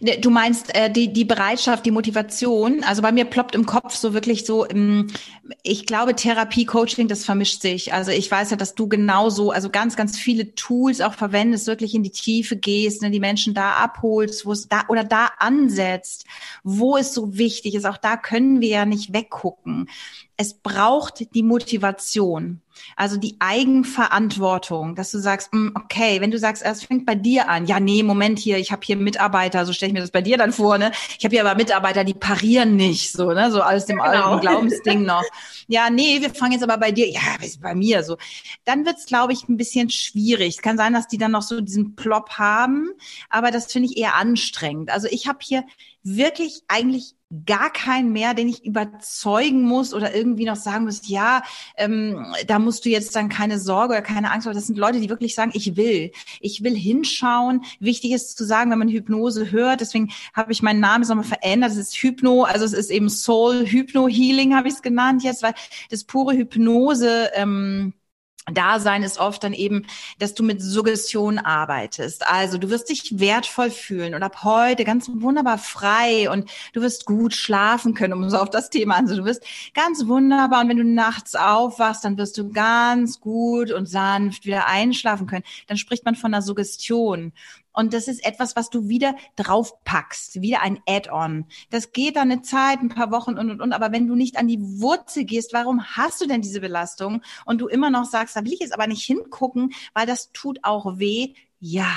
Ne, 0.00 0.18
du 0.18 0.30
meinst 0.30 0.74
äh, 0.74 0.90
die, 0.90 1.12
die 1.12 1.24
Bereitschaft, 1.24 1.86
die 1.86 1.90
Motivation. 1.90 2.84
Also 2.84 3.02
bei 3.02 3.12
mir 3.12 3.24
ploppt 3.24 3.54
im 3.54 3.66
Kopf 3.66 3.94
so 3.94 4.14
wirklich 4.14 4.44
so, 4.44 4.64
im, 4.64 5.08
ich 5.62 5.86
glaube, 5.86 6.14
Therapie, 6.14 6.64
Coaching, 6.64 7.08
das 7.08 7.24
vermischt 7.24 7.62
sich. 7.62 7.92
Also 7.92 8.10
ich 8.10 8.30
weiß 8.30 8.50
ja, 8.50 8.56
dass 8.56 8.74
du 8.74 8.88
genauso, 8.88 9.50
also 9.50 9.70
ganz, 9.70 9.96
ganz 9.96 10.18
viele 10.18 10.54
Tools 10.54 11.00
auch 11.00 11.14
verwendest, 11.14 11.66
wirklich 11.66 11.94
in 11.94 12.02
die 12.02 12.10
Tiefe 12.10 12.56
gehst, 12.56 13.02
ne, 13.02 13.10
die 13.10 13.20
Menschen 13.20 13.54
da 13.54 13.72
abholst, 13.72 14.46
wo 14.46 14.52
es 14.52 14.68
da 14.68 14.82
oder 14.88 15.04
da 15.04 15.30
ansetzt, 15.38 16.24
wo 16.62 16.96
es 16.96 17.14
so 17.14 17.36
wichtig 17.36 17.74
ist. 17.74 17.86
Auch 17.86 17.98
da 17.98 18.16
können 18.16 18.60
wir 18.60 18.68
ja 18.68 18.84
nicht 18.84 19.12
weggucken 19.12 19.88
es 20.36 20.54
braucht 20.54 21.34
die 21.34 21.42
Motivation, 21.42 22.60
also 22.96 23.16
die 23.16 23.36
Eigenverantwortung, 23.38 24.94
dass 24.94 25.10
du 25.10 25.18
sagst, 25.18 25.52
hm, 25.52 25.72
okay, 25.74 26.20
wenn 26.20 26.30
du 26.30 26.38
sagst, 26.38 26.62
es 26.64 26.84
fängt 26.84 27.06
bei 27.06 27.14
dir 27.14 27.48
an, 27.48 27.66
ja, 27.66 27.80
nee, 27.80 28.02
Moment 28.02 28.38
hier, 28.38 28.58
ich 28.58 28.72
habe 28.72 28.82
hier 28.84 28.96
Mitarbeiter, 28.96 29.66
so 29.66 29.72
stelle 29.72 29.88
ich 29.88 29.94
mir 29.94 30.00
das 30.00 30.10
bei 30.10 30.22
dir 30.22 30.36
dann 30.36 30.52
vor, 30.52 30.78
ne? 30.78 30.92
Ich 31.18 31.24
habe 31.24 31.34
hier 31.34 31.46
aber 31.46 31.56
Mitarbeiter, 31.56 32.04
die 32.04 32.14
parieren 32.14 32.76
nicht, 32.76 33.12
so, 33.12 33.32
ne? 33.32 33.50
So 33.50 33.62
aus 33.62 33.86
dem 33.86 33.98
genau. 33.98 34.08
alten 34.08 34.40
Glaubensding 34.40 35.02
noch. 35.06 35.24
Ja, 35.66 35.90
nee, 35.90 36.20
wir 36.20 36.34
fangen 36.34 36.52
jetzt 36.52 36.62
aber 36.62 36.78
bei 36.78 36.92
dir, 36.92 37.08
ja, 37.10 37.20
bei 37.60 37.74
mir 37.74 38.02
so. 38.02 38.16
Dann 38.64 38.84
wird's, 38.84 39.06
glaube 39.06 39.32
ich, 39.32 39.48
ein 39.48 39.56
bisschen 39.56 39.90
schwierig. 39.90 40.56
Es 40.56 40.62
kann 40.62 40.76
sein, 40.76 40.92
dass 40.92 41.08
die 41.08 41.18
dann 41.18 41.32
noch 41.32 41.42
so 41.42 41.60
diesen 41.60 41.96
Plop 41.96 42.30
haben, 42.30 42.90
aber 43.30 43.50
das 43.50 43.72
finde 43.72 43.88
ich 43.90 43.96
eher 43.96 44.14
anstrengend. 44.14 44.90
Also 44.90 45.08
ich 45.10 45.26
habe 45.26 45.38
hier 45.42 45.64
wirklich 46.02 46.62
eigentlich 46.68 47.14
gar 47.46 47.72
keinen 47.72 48.12
mehr, 48.12 48.34
den 48.34 48.48
ich 48.48 48.64
überzeugen 48.64 49.62
muss 49.62 49.94
oder 49.94 50.14
irgendwie 50.14 50.44
noch 50.44 50.56
sagen 50.56 50.84
muss, 50.84 51.08
ja, 51.08 51.42
ähm, 51.76 52.34
da 52.46 52.58
musst 52.58 52.84
du 52.84 52.90
jetzt 52.90 53.16
dann 53.16 53.28
keine 53.28 53.58
Sorge 53.58 53.94
oder 53.94 54.02
keine 54.02 54.30
Angst, 54.30 54.46
aber 54.46 54.54
das 54.54 54.66
sind 54.66 54.78
Leute, 54.78 55.00
die 55.00 55.08
wirklich 55.08 55.34
sagen, 55.34 55.52
ich 55.54 55.76
will, 55.76 56.12
ich 56.40 56.62
will 56.62 56.76
hinschauen. 56.76 57.64
Wichtig 57.80 58.12
ist 58.12 58.36
zu 58.36 58.44
sagen, 58.44 58.70
wenn 58.70 58.78
man 58.78 58.88
Hypnose 58.88 59.50
hört, 59.50 59.80
deswegen 59.80 60.10
habe 60.32 60.52
ich 60.52 60.62
meinen 60.62 60.80
Namen 60.80 61.06
nochmal 61.06 61.24
verändert, 61.24 61.72
es 61.72 61.78
ist 61.78 61.96
Hypno, 61.96 62.44
also 62.44 62.64
es 62.64 62.72
ist 62.72 62.90
eben 62.90 63.08
Soul 63.08 63.66
Hypno 63.66 64.08
Healing, 64.08 64.54
habe 64.54 64.68
ich 64.68 64.74
es 64.74 64.82
genannt 64.82 65.22
jetzt, 65.24 65.42
weil 65.42 65.54
das 65.90 66.04
pure 66.04 66.34
Hypnose 66.34 67.30
ähm, 67.34 67.94
Dasein 68.52 69.02
ist 69.02 69.18
oft 69.18 69.42
dann 69.42 69.54
eben, 69.54 69.86
dass 70.18 70.34
du 70.34 70.42
mit 70.42 70.60
Suggestion 70.60 71.38
arbeitest. 71.38 72.26
Also 72.28 72.58
du 72.58 72.68
wirst 72.68 72.90
dich 72.90 73.18
wertvoll 73.18 73.70
fühlen 73.70 74.14
und 74.14 74.22
ab 74.22 74.44
heute 74.44 74.84
ganz 74.84 75.10
wunderbar 75.12 75.56
frei 75.58 76.30
und 76.30 76.50
du 76.74 76.82
wirst 76.82 77.06
gut 77.06 77.34
schlafen 77.34 77.94
können, 77.94 78.12
um 78.12 78.28
so 78.28 78.36
auf 78.36 78.50
das 78.50 78.68
Thema. 78.68 78.96
Also 78.96 79.16
du 79.16 79.24
wirst 79.24 79.44
ganz 79.72 80.06
wunderbar 80.06 80.60
und 80.60 80.68
wenn 80.68 80.76
du 80.76 80.84
nachts 80.84 81.34
aufwachst, 81.34 82.04
dann 82.04 82.18
wirst 82.18 82.36
du 82.36 82.50
ganz 82.50 83.20
gut 83.20 83.70
und 83.70 83.86
sanft 83.86 84.44
wieder 84.44 84.66
einschlafen 84.66 85.26
können. 85.26 85.44
Dann 85.66 85.78
spricht 85.78 86.04
man 86.04 86.14
von 86.14 86.34
einer 86.34 86.42
Suggestion. 86.42 87.32
Und 87.74 87.92
das 87.92 88.08
ist 88.08 88.24
etwas, 88.24 88.56
was 88.56 88.70
du 88.70 88.88
wieder 88.88 89.14
draufpackst, 89.36 90.40
wieder 90.40 90.62
ein 90.62 90.80
Add-on. 90.86 91.46
Das 91.70 91.92
geht 91.92 92.16
dann 92.16 92.30
eine 92.30 92.42
Zeit, 92.42 92.80
ein 92.80 92.88
paar 92.88 93.10
Wochen 93.10 93.36
und, 93.36 93.50
und, 93.50 93.60
und. 93.60 93.72
Aber 93.72 93.92
wenn 93.92 94.06
du 94.06 94.14
nicht 94.14 94.38
an 94.38 94.48
die 94.48 94.60
Wurzel 94.60 95.24
gehst, 95.24 95.52
warum 95.52 95.84
hast 95.84 96.20
du 96.20 96.26
denn 96.26 96.40
diese 96.40 96.60
Belastung? 96.60 97.22
Und 97.44 97.60
du 97.60 97.66
immer 97.66 97.90
noch 97.90 98.04
sagst, 98.04 98.36
da 98.36 98.44
will 98.44 98.52
ich 98.52 98.60
jetzt 98.60 98.72
aber 98.72 98.86
nicht 98.86 99.04
hingucken, 99.04 99.74
weil 99.92 100.06
das 100.06 100.32
tut 100.32 100.60
auch 100.62 100.98
weh. 100.98 101.34
Ja, 101.58 101.90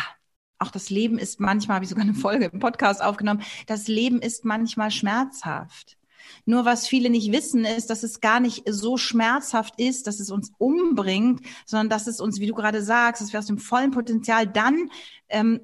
auch 0.60 0.72
das 0.72 0.90
Leben 0.90 1.20
ist 1.20 1.40
manchmal, 1.40 1.76
habe 1.76 1.86
ich 1.86 1.90
sogar 1.90 2.04
eine 2.04 2.14
Folge 2.16 2.46
im 2.46 2.60
Podcast 2.60 3.02
aufgenommen, 3.04 3.44
das 3.68 3.88
Leben 3.88 4.22
ist 4.22 4.44
manchmal 4.44 4.92
schmerzhaft. 4.92 5.98
Nur 6.46 6.66
was 6.66 6.88
viele 6.88 7.10
nicht 7.10 7.32
wissen, 7.32 7.66
ist, 7.66 7.90
dass 7.90 8.04
es 8.04 8.22
gar 8.22 8.40
nicht 8.40 8.64
so 8.68 8.98
schmerzhaft 8.98 9.80
ist, 9.80 10.08
dass 10.08 10.20
es 10.20 10.32
uns 10.32 10.52
umbringt, 10.58 11.42
sondern 11.66 11.90
dass 11.90 12.08
es 12.08 12.20
uns, 12.20 12.40
wie 12.40 12.48
du 12.48 12.54
gerade 12.54 12.84
sagst, 12.84 13.22
dass 13.22 13.34
wir 13.34 13.40
aus 13.40 13.48
dem 13.48 13.58
vollen 13.58 13.92
Potenzial 13.92 14.48
dann 14.48 14.90
ähm, 15.30 15.62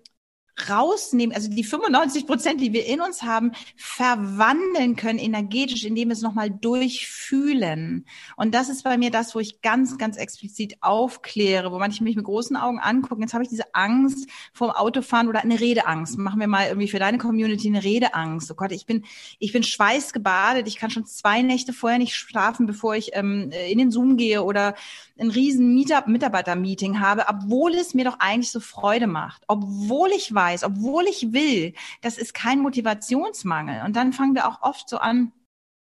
rausnehmen, 0.69 1.35
also 1.35 1.49
die 1.49 1.63
95 1.63 2.27
Prozent, 2.27 2.61
die 2.61 2.73
wir 2.73 2.85
in 2.85 3.01
uns 3.01 3.23
haben, 3.23 3.51
verwandeln 3.75 4.95
können 4.95 5.19
energetisch, 5.19 5.83
indem 5.83 6.09
wir 6.09 6.13
es 6.13 6.21
nochmal 6.21 6.51
durchfühlen. 6.51 8.05
Und 8.35 8.53
das 8.53 8.69
ist 8.69 8.83
bei 8.83 8.97
mir 8.97 9.09
das, 9.09 9.33
wo 9.33 9.39
ich 9.39 9.61
ganz, 9.61 9.97
ganz 9.97 10.17
explizit 10.17 10.77
aufkläre, 10.81 11.71
wo 11.71 11.79
manche 11.79 12.03
mich 12.03 12.15
mit 12.15 12.25
großen 12.25 12.55
Augen 12.55 12.79
angucken. 12.79 13.21
Jetzt 13.21 13.33
habe 13.33 13.43
ich 13.43 13.49
diese 13.49 13.73
Angst 13.73 14.29
vorm 14.53 14.71
Autofahren 14.71 15.27
oder 15.27 15.41
eine 15.41 15.59
Redeangst. 15.59 16.17
Machen 16.17 16.39
wir 16.39 16.47
mal 16.47 16.67
irgendwie 16.67 16.87
für 16.87 16.99
deine 16.99 17.17
Community 17.17 17.67
eine 17.67 17.83
Redeangst. 17.83 18.51
Oh 18.51 18.55
Gott, 18.55 18.71
ich 18.71 18.85
bin, 18.85 19.05
ich 19.39 19.53
bin 19.53 19.63
schweißgebadet. 19.63 20.67
Ich 20.67 20.77
kann 20.77 20.91
schon 20.91 21.05
zwei 21.05 21.41
Nächte 21.41 21.73
vorher 21.73 21.99
nicht 21.99 22.15
schlafen, 22.15 22.67
bevor 22.67 22.95
ich 22.95 23.11
ähm, 23.13 23.51
in 23.67 23.79
den 23.79 23.91
Zoom 23.91 24.17
gehe 24.17 24.43
oder 24.43 24.75
ein 25.19 25.29
riesen 25.29 25.75
Mitarbeiter-Meeting 25.75 26.99
habe, 26.99 27.25
obwohl 27.27 27.73
es 27.75 27.93
mir 27.93 28.05
doch 28.05 28.19
eigentlich 28.19 28.51
so 28.51 28.59
Freude 28.59 29.07
macht, 29.07 29.43
obwohl 29.47 30.09
ich 30.09 30.33
weiß, 30.33 30.42
obwohl 30.63 31.05
ich 31.05 31.33
will, 31.33 31.73
das 32.01 32.17
ist 32.17 32.33
kein 32.33 32.59
Motivationsmangel. 32.59 33.83
Und 33.85 33.95
dann 33.95 34.13
fangen 34.13 34.35
wir 34.35 34.47
auch 34.47 34.61
oft 34.61 34.89
so 34.89 34.97
an, 34.97 35.31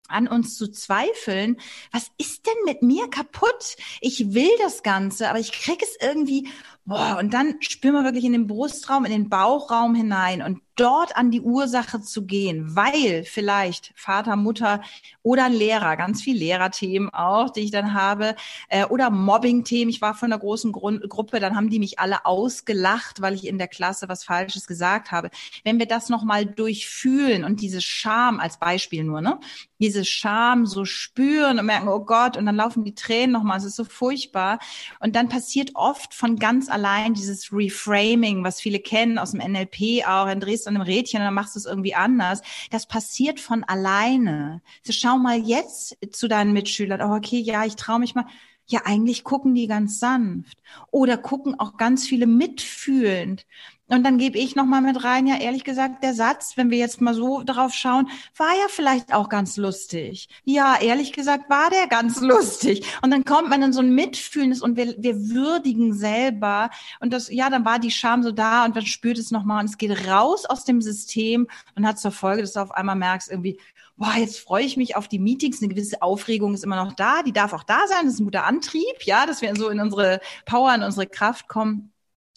an 0.08 0.28
uns 0.28 0.58
zu 0.58 0.70
zweifeln, 0.70 1.58
was 1.92 2.12
ist 2.18 2.46
denn 2.46 2.66
mit 2.66 2.82
mir 2.82 3.10
kaputt? 3.10 3.78
Ich 4.02 4.34
will 4.34 4.52
das 4.60 4.84
Ganze, 4.84 5.30
aber 5.30 5.40
ich 5.40 5.52
krieg 5.52 5.82
es 5.82 5.96
irgendwie, 6.00 6.50
boah, 6.86 7.18
und 7.20 7.34
dann 7.34 7.56
spüren 7.62 7.96
wir 7.96 8.04
wirklich 8.04 8.26
in 8.26 8.34
den 8.34 8.48
Brustraum, 8.48 9.06
in 9.06 9.12
den 9.12 9.30
Bauchraum 9.30 9.96
hinein 9.96 10.42
und 10.42 10.62
dort 10.76 11.16
an 11.16 11.32
die 11.32 11.42
Ursache 11.42 12.02
zu 12.02 12.26
gehen, 12.26 12.76
weil 12.76 13.24
vielleicht 13.24 13.92
Vater, 13.96 14.36
Mutter 14.36 14.82
oder 15.24 15.50
Lehrer, 15.50 15.98
ganz 15.98 16.22
viel 16.22 16.38
Lehrerthemen 16.38 17.10
auch, 17.10 17.50
die 17.50 17.62
ich 17.62 17.72
dann 17.72 17.94
habe, 17.94 18.36
äh, 18.70 18.86
oder 18.86 19.10
Mobbing-Themen. 19.10 19.90
Ich 19.90 20.02
war 20.02 20.16
von 20.16 20.32
einer 20.32 20.40
großen 20.40 20.72
Grund 20.72 21.08
Gruppe, 21.10 21.40
dann 21.40 21.56
haben 21.56 21.70
die 21.70 21.80
mich 21.80 22.00
alle 22.00 22.26
ausgelacht, 22.26 23.22
weil 23.22 23.34
ich 23.34 23.48
in 23.48 23.58
der 23.58 23.68
Klasse 23.68 24.10
was 24.10 24.24
Falsches 24.24 24.68
gesagt 24.68 25.12
habe. 25.12 25.30
Wenn 25.64 25.80
wir 25.80 25.86
das 25.86 26.10
nochmal 26.10 26.46
durchfühlen 26.46 27.44
und 27.44 27.62
diese 27.62 27.82
Scham 27.82 28.40
als 28.40 28.58
Beispiel 28.58 29.04
nur, 29.04 29.22
ne, 29.22 29.40
diese 29.80 30.06
Scham 30.06 30.66
so 30.66 30.86
spüren 30.86 31.60
und 31.60 31.66
merken, 31.66 31.88
oh 31.88 32.06
Gott, 32.06 32.38
und 32.38 32.46
dann 32.46 32.56
laufen 32.56 32.84
die 32.84 32.96
Tränen 32.96 33.32
nochmal, 33.32 33.58
es 33.58 33.66
ist 33.66 33.76
so 33.76 33.84
furchtbar. 33.84 34.60
Und 35.00 35.16
dann 35.16 35.28
passiert 35.28 35.72
oft 35.74 36.14
von 36.14 36.38
ganz 36.38 36.70
allein 36.70 37.14
dieses 37.14 37.52
Reframing, 37.52 38.44
was 38.44 38.62
viele 38.62 38.80
kennen 38.80 39.18
aus 39.18 39.32
dem 39.32 39.42
NLP 39.42 40.08
auch 40.08 40.28
in 40.28 40.40
Dresden 40.40 40.71
an 40.72 40.82
einem 40.82 40.86
Rädchen 40.86 41.20
und 41.20 41.26
dann 41.26 41.34
machst 41.34 41.56
du 41.56 41.60
es 41.60 41.66
irgendwie 41.66 41.96
anders. 41.96 42.42
Das 42.70 42.88
passiert 42.88 43.40
von 43.40 43.64
alleine. 43.64 44.62
So, 44.84 44.94
schau 44.94 45.18
mal 45.18 45.40
jetzt 45.40 45.98
zu 46.12 46.28
deinen 46.28 46.54
Mitschülern. 46.54 47.02
Oh, 47.02 47.16
okay, 47.16 47.40
ja, 47.40 47.66
ich 47.66 47.76
traue 47.76 48.00
mich 48.00 48.16
mal. 48.16 48.26
Ja, 48.72 48.82
eigentlich 48.86 49.26
gucken 49.26 49.54
die 49.54 49.68
ganz 49.68 50.00
sanft. 50.00 50.58
Oder 50.92 51.18
gucken 51.18 51.60
auch 51.60 51.76
ganz 51.76 52.08
viele 52.08 52.26
mitfühlend. 52.26 53.46
Und 53.92 54.06
dann 54.06 54.18
gebe 54.18 54.38
ich 54.38 54.56
nochmal 54.56 54.82
mit 54.82 55.04
rein, 55.04 55.28
ja, 55.28 55.36
ehrlich 55.36 55.66
gesagt, 55.66 56.02
der 56.02 56.14
Satz, 56.14 56.54
wenn 56.56 56.72
wir 56.72 56.78
jetzt 56.78 57.02
mal 57.02 57.14
so 57.14 57.44
drauf 57.44 57.74
schauen, 57.74 58.08
war 58.38 58.54
ja 58.54 58.68
vielleicht 58.70 59.14
auch 59.14 59.28
ganz 59.28 59.58
lustig. 59.58 60.30
Ja, 60.46 60.78
ehrlich 60.80 61.12
gesagt, 61.12 61.50
war 61.50 61.70
der 61.70 61.88
ganz 61.88 62.22
lustig. 62.22 62.86
Und 63.02 63.12
dann 63.12 63.26
kommt 63.26 63.50
man 63.50 63.62
in 63.62 63.74
so 63.74 63.82
ein 63.82 63.94
Mitfühlendes 63.94 64.62
und 64.62 64.78
wir, 64.78 64.96
wir 64.98 65.30
würdigen 65.32 65.94
selber. 65.94 66.70
Und 67.02 67.12
das, 67.12 67.30
ja, 67.30 67.50
dann 67.50 67.66
war 67.66 67.80
die 67.80 67.92
Scham 67.92 68.24
so 68.24 68.32
da 68.32 68.64
und 68.64 68.78
dann 68.78 68.86
spürt 68.86 69.18
es 69.18 69.30
nochmal 69.30 69.60
und 69.60 69.70
es 69.70 69.78
geht 69.78 70.08
raus 70.08 70.46
aus 70.46 70.64
dem 70.64 70.82
System 70.82 71.50
und 71.76 71.86
hat 71.86 72.00
zur 72.00 72.12
Folge, 72.14 72.44
dass 72.44 72.54
du 72.54 72.62
auf 72.62 72.72
einmal 72.72 72.96
merkst, 72.96 73.30
irgendwie, 73.30 73.60
boah, 74.02 74.16
jetzt 74.18 74.40
freue 74.40 74.66
ich 74.66 74.78
mich 74.78 74.96
auf 74.96 75.08
die 75.08 75.20
Meetings. 75.20 75.62
Eine 75.62 75.70
gewisse 75.70 76.02
Aufregung 76.02 76.56
ist 76.56 76.64
immer 76.64 76.84
noch 76.84 76.94
da. 76.94 77.22
Die 77.22 77.34
darf 77.34 77.54
auch 77.54 77.64
da 77.64 77.86
sein. 77.88 78.06
Das 78.06 78.16
ist 78.16 78.20
ein 78.20 78.26
guter 78.26 78.46
Antrieb, 78.46 79.04
ja, 79.04 79.28
dass 79.28 79.44
wir 79.44 79.56
so 79.56 79.70
in 79.70 79.80
unsere 79.80 80.20
Power, 80.46 80.74
in 80.74 80.82
unsere 80.82 81.06
Kraft 81.06 81.48
kommen. 81.48 81.94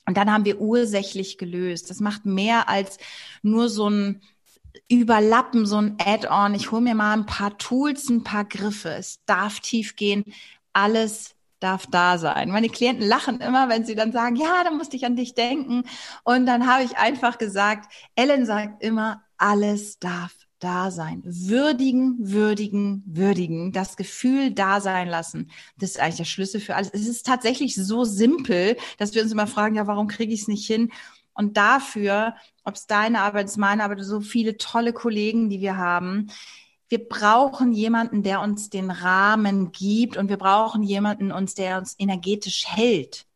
Und 0.07 0.19
dann 0.19 0.31
haben 0.31 0.45
wir 0.45 0.61
ursächlich 0.61 1.39
gelöst. 1.39 1.89
Das 1.89 2.01
macht 2.01 2.27
mehr 2.27 2.69
als 2.69 2.99
nur 3.43 3.71
so 3.71 3.89
ein 3.89 4.21
Überlappen, 4.89 5.65
so 5.65 5.79
ein 5.79 5.97
Add-on. 5.99 6.55
Ich 6.55 6.71
hole 6.71 6.83
mir 6.83 6.95
mal 6.95 7.15
ein 7.15 7.25
paar 7.25 7.57
Tools, 7.57 8.11
ein 8.11 8.25
paar 8.25 8.45
Griffe. 8.45 8.91
Es 8.91 9.25
darf 9.25 9.61
tief 9.61 9.97
gehen. 9.97 10.25
Alles 10.75 11.35
darf 11.61 11.87
da 11.87 12.19
sein. 12.19 12.51
Meine 12.51 12.69
Klienten 12.69 13.09
lachen 13.09 13.41
immer, 13.41 13.71
wenn 13.71 13.87
sie 13.87 13.95
dann 13.95 14.13
sagen, 14.13 14.37
ja, 14.37 14.65
da 14.65 14.71
musste 14.71 14.97
ich 14.97 15.07
an 15.07 15.17
dich 15.17 15.33
denken. 15.33 15.85
Und 16.25 16.45
dann 16.45 16.67
habe 16.67 16.85
ich 16.85 16.99
einfach 16.99 17.39
gesagt, 17.39 17.91
Ellen 18.17 18.45
sagt 18.45 18.83
immer, 18.83 19.23
alles 19.39 19.99
darf 19.99 20.44
da 20.65 20.91
sein. 20.91 21.23
Würdigen, 21.25 22.17
würdigen, 22.19 23.03
würdigen. 23.07 23.71
Das 23.73 23.97
Gefühl 23.97 24.51
da 24.51 24.81
sein 24.81 25.09
lassen. 25.09 25.51
Das 25.79 25.91
ist 25.91 26.01
eigentlich 26.01 26.17
der 26.17 26.25
Schlüssel 26.25 26.61
für 26.61 26.75
alles. 26.75 26.91
Es 26.93 27.07
ist 27.07 27.27
tatsächlich 27.27 27.75
so 27.75 28.05
simpel, 28.05 28.77
dass 28.99 29.15
wir 29.15 29.23
uns 29.23 29.31
immer 29.31 29.47
fragen, 29.47 29.75
ja, 29.75 29.87
warum 29.87 30.09
kriege 30.09 30.33
ich 30.33 30.43
es 30.43 30.49
nicht 30.49 30.67
hin? 30.67 30.91
Und 31.35 31.57
dafür, 31.57 32.35
ob 32.65 32.75
es 32.75 32.87
deine 32.87 33.21
Arbeit 33.21 33.47
ist, 33.47 33.59
meine 33.59 33.85
Arbeit, 33.85 34.03
so 34.03 34.21
viele 34.21 34.57
tolle 34.57 34.93
Kollegen, 34.93 35.51
die 35.51 35.61
wir 35.61 35.77
haben. 35.77 36.29
Wir 36.89 37.07
brauchen 37.07 37.73
jemanden, 37.73 38.23
der 38.23 38.41
uns 38.41 38.71
den 38.71 38.91
Rahmen 38.91 39.71
gibt 39.73 40.17
und 40.17 40.29
wir 40.29 40.39
brauchen 40.39 40.83
jemanden 40.83 41.31
uns, 41.31 41.55
der 41.55 41.79
uns 41.79 41.95
energetisch 41.99 42.65
hält 42.67 43.27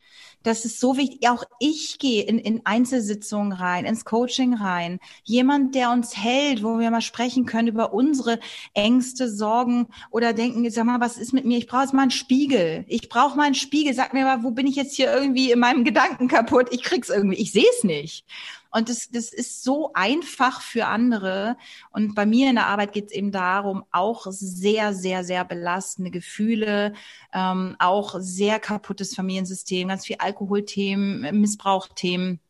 das 0.43 0.65
ist 0.65 0.81
so 0.81 0.97
wichtig. 0.97 1.29
Auch 1.29 1.45
ich 1.59 1.99
gehe 1.99 2.23
in, 2.23 2.39
in 2.39 2.65
Einzelsitzungen 2.65 3.53
rein, 3.53 3.85
ins 3.85 4.05
Coaching 4.05 4.55
rein. 4.55 4.99
Jemand, 5.25 5.75
der 5.75 5.91
uns 5.91 6.17
hält, 6.17 6.63
wo 6.63 6.79
wir 6.79 6.91
mal 6.91 7.01
sprechen 7.01 7.47
können 7.47 7.69
über 7.69 7.93
unsere 7.93 8.39
Ängste, 8.75 9.31
Sorgen 9.31 9.89
oder 10.11 10.33
denken, 10.33 10.69
sag 10.71 10.85
mal, 10.85 11.01
was 11.01 11.19
ist 11.19 11.33
mit 11.33 11.45
mir? 11.45 11.59
Ich 11.59 11.67
brauche 11.67 11.83
jetzt 11.83 11.95
mal 11.95 12.03
einen 12.03 12.11
Spiegel. 12.11 12.85
Ich 12.89 13.09
brauche 13.09 13.37
mal 13.37 13.45
einen 13.45 13.55
Spiegel. 13.55 13.95
Sag 13.95 14.15
mir 14.15 14.25
mal, 14.25 14.43
wo 14.43 14.51
bin 14.51 14.67
ich 14.67 14.77
jetzt 14.77 14.95
hier 14.95 15.13
irgendwie 15.13 15.51
in 15.51 15.59
meinem 15.59 15.85
Gedanken 15.85 16.29
kaputt? 16.29 16.69
Ich 16.71 16.83
krieg's 16.83 17.09
irgendwie. 17.09 17.37
Ich 17.37 17.53
sehe 17.53 17.69
es 17.77 17.85
nicht. 17.85 18.25
Und 18.71 18.89
das, 18.89 19.09
das 19.11 19.33
ist 19.33 19.63
so 19.63 19.93
einfach 19.95 20.61
für 20.61 20.87
andere. 20.87 21.57
Und 21.91 22.15
bei 22.15 22.27
mir 22.27 22.51
in 22.51 22.57
der 22.57 22.67
Arbeit 22.67 22.93
geht 22.93 23.07
es 23.07 23.13
eben 23.13 23.33
darum, 23.33 23.85
auch 23.91 24.27
sehr, 24.31 24.95
sehr, 24.95 25.25
sehr 25.25 25.45
belastende 25.45 26.11
Gefühle, 26.11 26.95
ähm, 27.33 27.77
auch 27.79 28.17
sehr 28.19 28.61
kaputtes 28.61 29.15
Familiensystem, 29.15 29.89
ganz 29.89 30.07
viel 30.07 30.17
Alkoholthemen, 30.19 31.41
Missbrauchthemen 31.41 32.41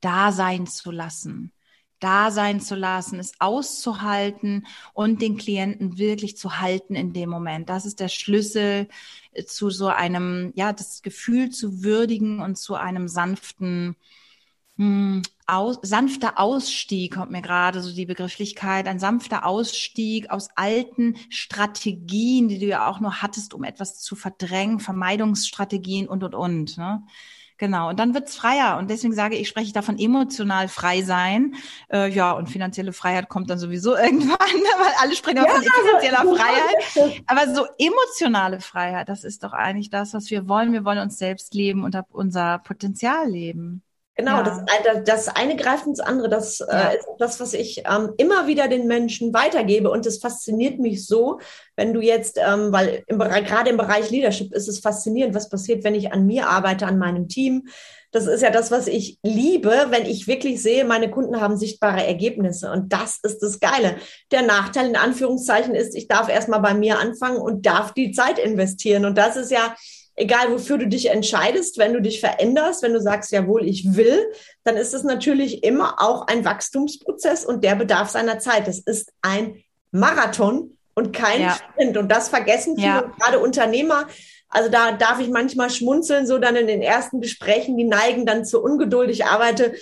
da 0.00 0.32
sein 0.32 0.66
zu 0.66 0.90
lassen 0.90 1.52
da 2.02 2.32
sein 2.32 2.60
zu 2.60 2.74
lassen, 2.74 3.20
es 3.20 3.32
auszuhalten 3.38 4.66
und 4.92 5.22
den 5.22 5.36
Klienten 5.36 5.98
wirklich 5.98 6.36
zu 6.36 6.58
halten 6.58 6.96
in 6.96 7.12
dem 7.12 7.30
Moment. 7.30 7.68
Das 7.68 7.86
ist 7.86 8.00
der 8.00 8.08
Schlüssel 8.08 8.88
zu 9.46 9.70
so 9.70 9.86
einem, 9.86 10.52
ja, 10.56 10.72
das 10.72 11.02
Gefühl 11.02 11.50
zu 11.50 11.84
würdigen 11.84 12.40
und 12.40 12.56
zu 12.56 12.74
einem 12.74 13.06
sanften 13.06 13.94
hm, 14.82 15.22
aus, 15.46 15.78
sanfter 15.82 16.40
Ausstieg 16.40 17.14
kommt 17.14 17.30
mir 17.30 17.42
gerade 17.42 17.80
so 17.82 17.94
die 17.94 18.06
Begrifflichkeit, 18.06 18.88
ein 18.88 18.98
sanfter 18.98 19.46
Ausstieg 19.46 20.30
aus 20.30 20.48
alten 20.56 21.16
Strategien, 21.28 22.48
die 22.48 22.58
du 22.58 22.66
ja 22.66 22.88
auch 22.88 22.98
nur 22.98 23.22
hattest, 23.22 23.54
um 23.54 23.62
etwas 23.62 24.00
zu 24.00 24.16
verdrängen, 24.16 24.80
Vermeidungsstrategien 24.80 26.08
und 26.08 26.24
und 26.24 26.34
und. 26.34 26.78
Ne? 26.78 27.04
Genau, 27.58 27.90
und 27.90 28.00
dann 28.00 28.12
wird's 28.12 28.34
freier. 28.34 28.76
Und 28.78 28.90
deswegen 28.90 29.14
sage 29.14 29.36
ich, 29.36 29.46
spreche 29.46 29.72
davon 29.72 30.00
emotional 30.00 30.66
frei 30.66 31.02
sein. 31.02 31.54
Äh, 31.92 32.10
ja, 32.10 32.32
und 32.32 32.48
finanzielle 32.48 32.92
Freiheit 32.92 33.28
kommt 33.28 33.48
dann 33.50 33.58
sowieso 33.58 33.96
irgendwann, 33.96 34.38
weil 34.38 34.92
alle 35.00 35.14
sprechen 35.14 35.36
ja, 35.36 35.46
von 35.46 35.62
finanzieller 35.62 36.20
also, 36.20 36.34
Freiheit. 36.34 37.22
Aber 37.26 37.54
so 37.54 37.66
emotionale 37.78 38.60
Freiheit, 38.60 39.08
das 39.08 39.22
ist 39.22 39.44
doch 39.44 39.52
eigentlich 39.52 39.90
das, 39.90 40.12
was 40.12 40.28
wir 40.30 40.48
wollen. 40.48 40.72
Wir 40.72 40.84
wollen 40.84 40.98
uns 40.98 41.18
selbst 41.18 41.54
leben 41.54 41.84
und 41.84 41.96
unser 42.10 42.58
Potenzial 42.58 43.28
leben. 43.28 43.84
Genau, 44.14 44.42
ja. 44.42 44.42
das, 44.42 45.04
das 45.04 45.28
eine 45.28 45.56
greift 45.56 45.86
ins 45.86 46.00
andere. 46.00 46.28
Das 46.28 46.60
äh, 46.60 46.66
ja. 46.70 46.90
äh, 46.90 46.96
ist 46.96 47.06
das, 47.18 47.40
was 47.40 47.54
ich 47.54 47.82
ähm, 47.90 48.10
immer 48.18 48.46
wieder 48.46 48.68
den 48.68 48.86
Menschen 48.86 49.32
weitergebe. 49.32 49.90
Und 49.90 50.04
das 50.04 50.18
fasziniert 50.18 50.78
mich 50.78 51.06
so, 51.06 51.40
wenn 51.76 51.94
du 51.94 52.00
jetzt, 52.00 52.38
ähm, 52.38 52.72
weil 52.72 53.04
im 53.06 53.18
gerade 53.18 53.70
im 53.70 53.78
Bereich 53.78 54.10
Leadership 54.10 54.52
ist 54.52 54.68
es 54.68 54.80
faszinierend, 54.80 55.34
was 55.34 55.48
passiert, 55.48 55.82
wenn 55.82 55.94
ich 55.94 56.12
an 56.12 56.26
mir 56.26 56.48
arbeite, 56.48 56.86
an 56.86 56.98
meinem 56.98 57.28
Team. 57.28 57.68
Das 58.10 58.26
ist 58.26 58.42
ja 58.42 58.50
das, 58.50 58.70
was 58.70 58.86
ich 58.86 59.18
liebe, 59.22 59.86
wenn 59.88 60.04
ich 60.04 60.26
wirklich 60.26 60.60
sehe, 60.60 60.84
meine 60.84 61.10
Kunden 61.10 61.40
haben 61.40 61.56
sichtbare 61.56 62.06
Ergebnisse. 62.06 62.70
Und 62.70 62.92
das 62.92 63.18
ist 63.22 63.38
das 63.38 63.60
Geile. 63.60 63.96
Der 64.30 64.42
Nachteil 64.42 64.88
in 64.88 64.96
Anführungszeichen 64.96 65.74
ist, 65.74 65.96
ich 65.96 66.08
darf 66.08 66.28
erstmal 66.28 66.60
bei 66.60 66.74
mir 66.74 66.98
anfangen 66.98 67.38
und 67.38 67.64
darf 67.64 67.94
die 67.94 68.12
Zeit 68.12 68.38
investieren. 68.38 69.06
Und 69.06 69.16
das 69.16 69.36
ist 69.36 69.50
ja 69.50 69.74
egal 70.22 70.52
wofür 70.52 70.78
du 70.78 70.86
dich 70.86 71.10
entscheidest, 71.10 71.78
wenn 71.78 71.92
du 71.92 72.00
dich 72.00 72.20
veränderst, 72.20 72.82
wenn 72.82 72.92
du 72.92 73.00
sagst, 73.00 73.32
jawohl, 73.32 73.66
ich 73.66 73.96
will, 73.96 74.32
dann 74.62 74.76
ist 74.76 74.94
es 74.94 75.02
natürlich 75.02 75.64
immer 75.64 75.96
auch 75.98 76.28
ein 76.28 76.44
Wachstumsprozess 76.44 77.44
und 77.44 77.64
der 77.64 77.74
bedarf 77.74 78.08
seiner 78.08 78.38
Zeit. 78.38 78.68
Das 78.68 78.78
ist 78.78 79.12
ein 79.20 79.56
Marathon 79.90 80.78
und 80.94 81.12
kein 81.12 81.42
ja. 81.42 81.56
Sprint. 81.56 81.96
Und 81.96 82.08
das 82.08 82.28
vergessen 82.28 82.76
viele, 82.76 82.86
ja. 82.86 83.12
gerade 83.18 83.40
Unternehmer. 83.40 84.06
Also 84.48 84.70
da 84.70 84.92
darf 84.92 85.18
ich 85.18 85.28
manchmal 85.28 85.70
schmunzeln, 85.70 86.26
so 86.26 86.38
dann 86.38 86.54
in 86.54 86.68
den 86.68 86.82
ersten 86.82 87.20
Gesprächen, 87.20 87.76
die 87.76 87.84
neigen 87.84 88.24
dann 88.24 88.44
zur 88.44 88.62
Ungeduld. 88.62 89.10
Ich 89.10 89.24
arbeite 89.24 89.74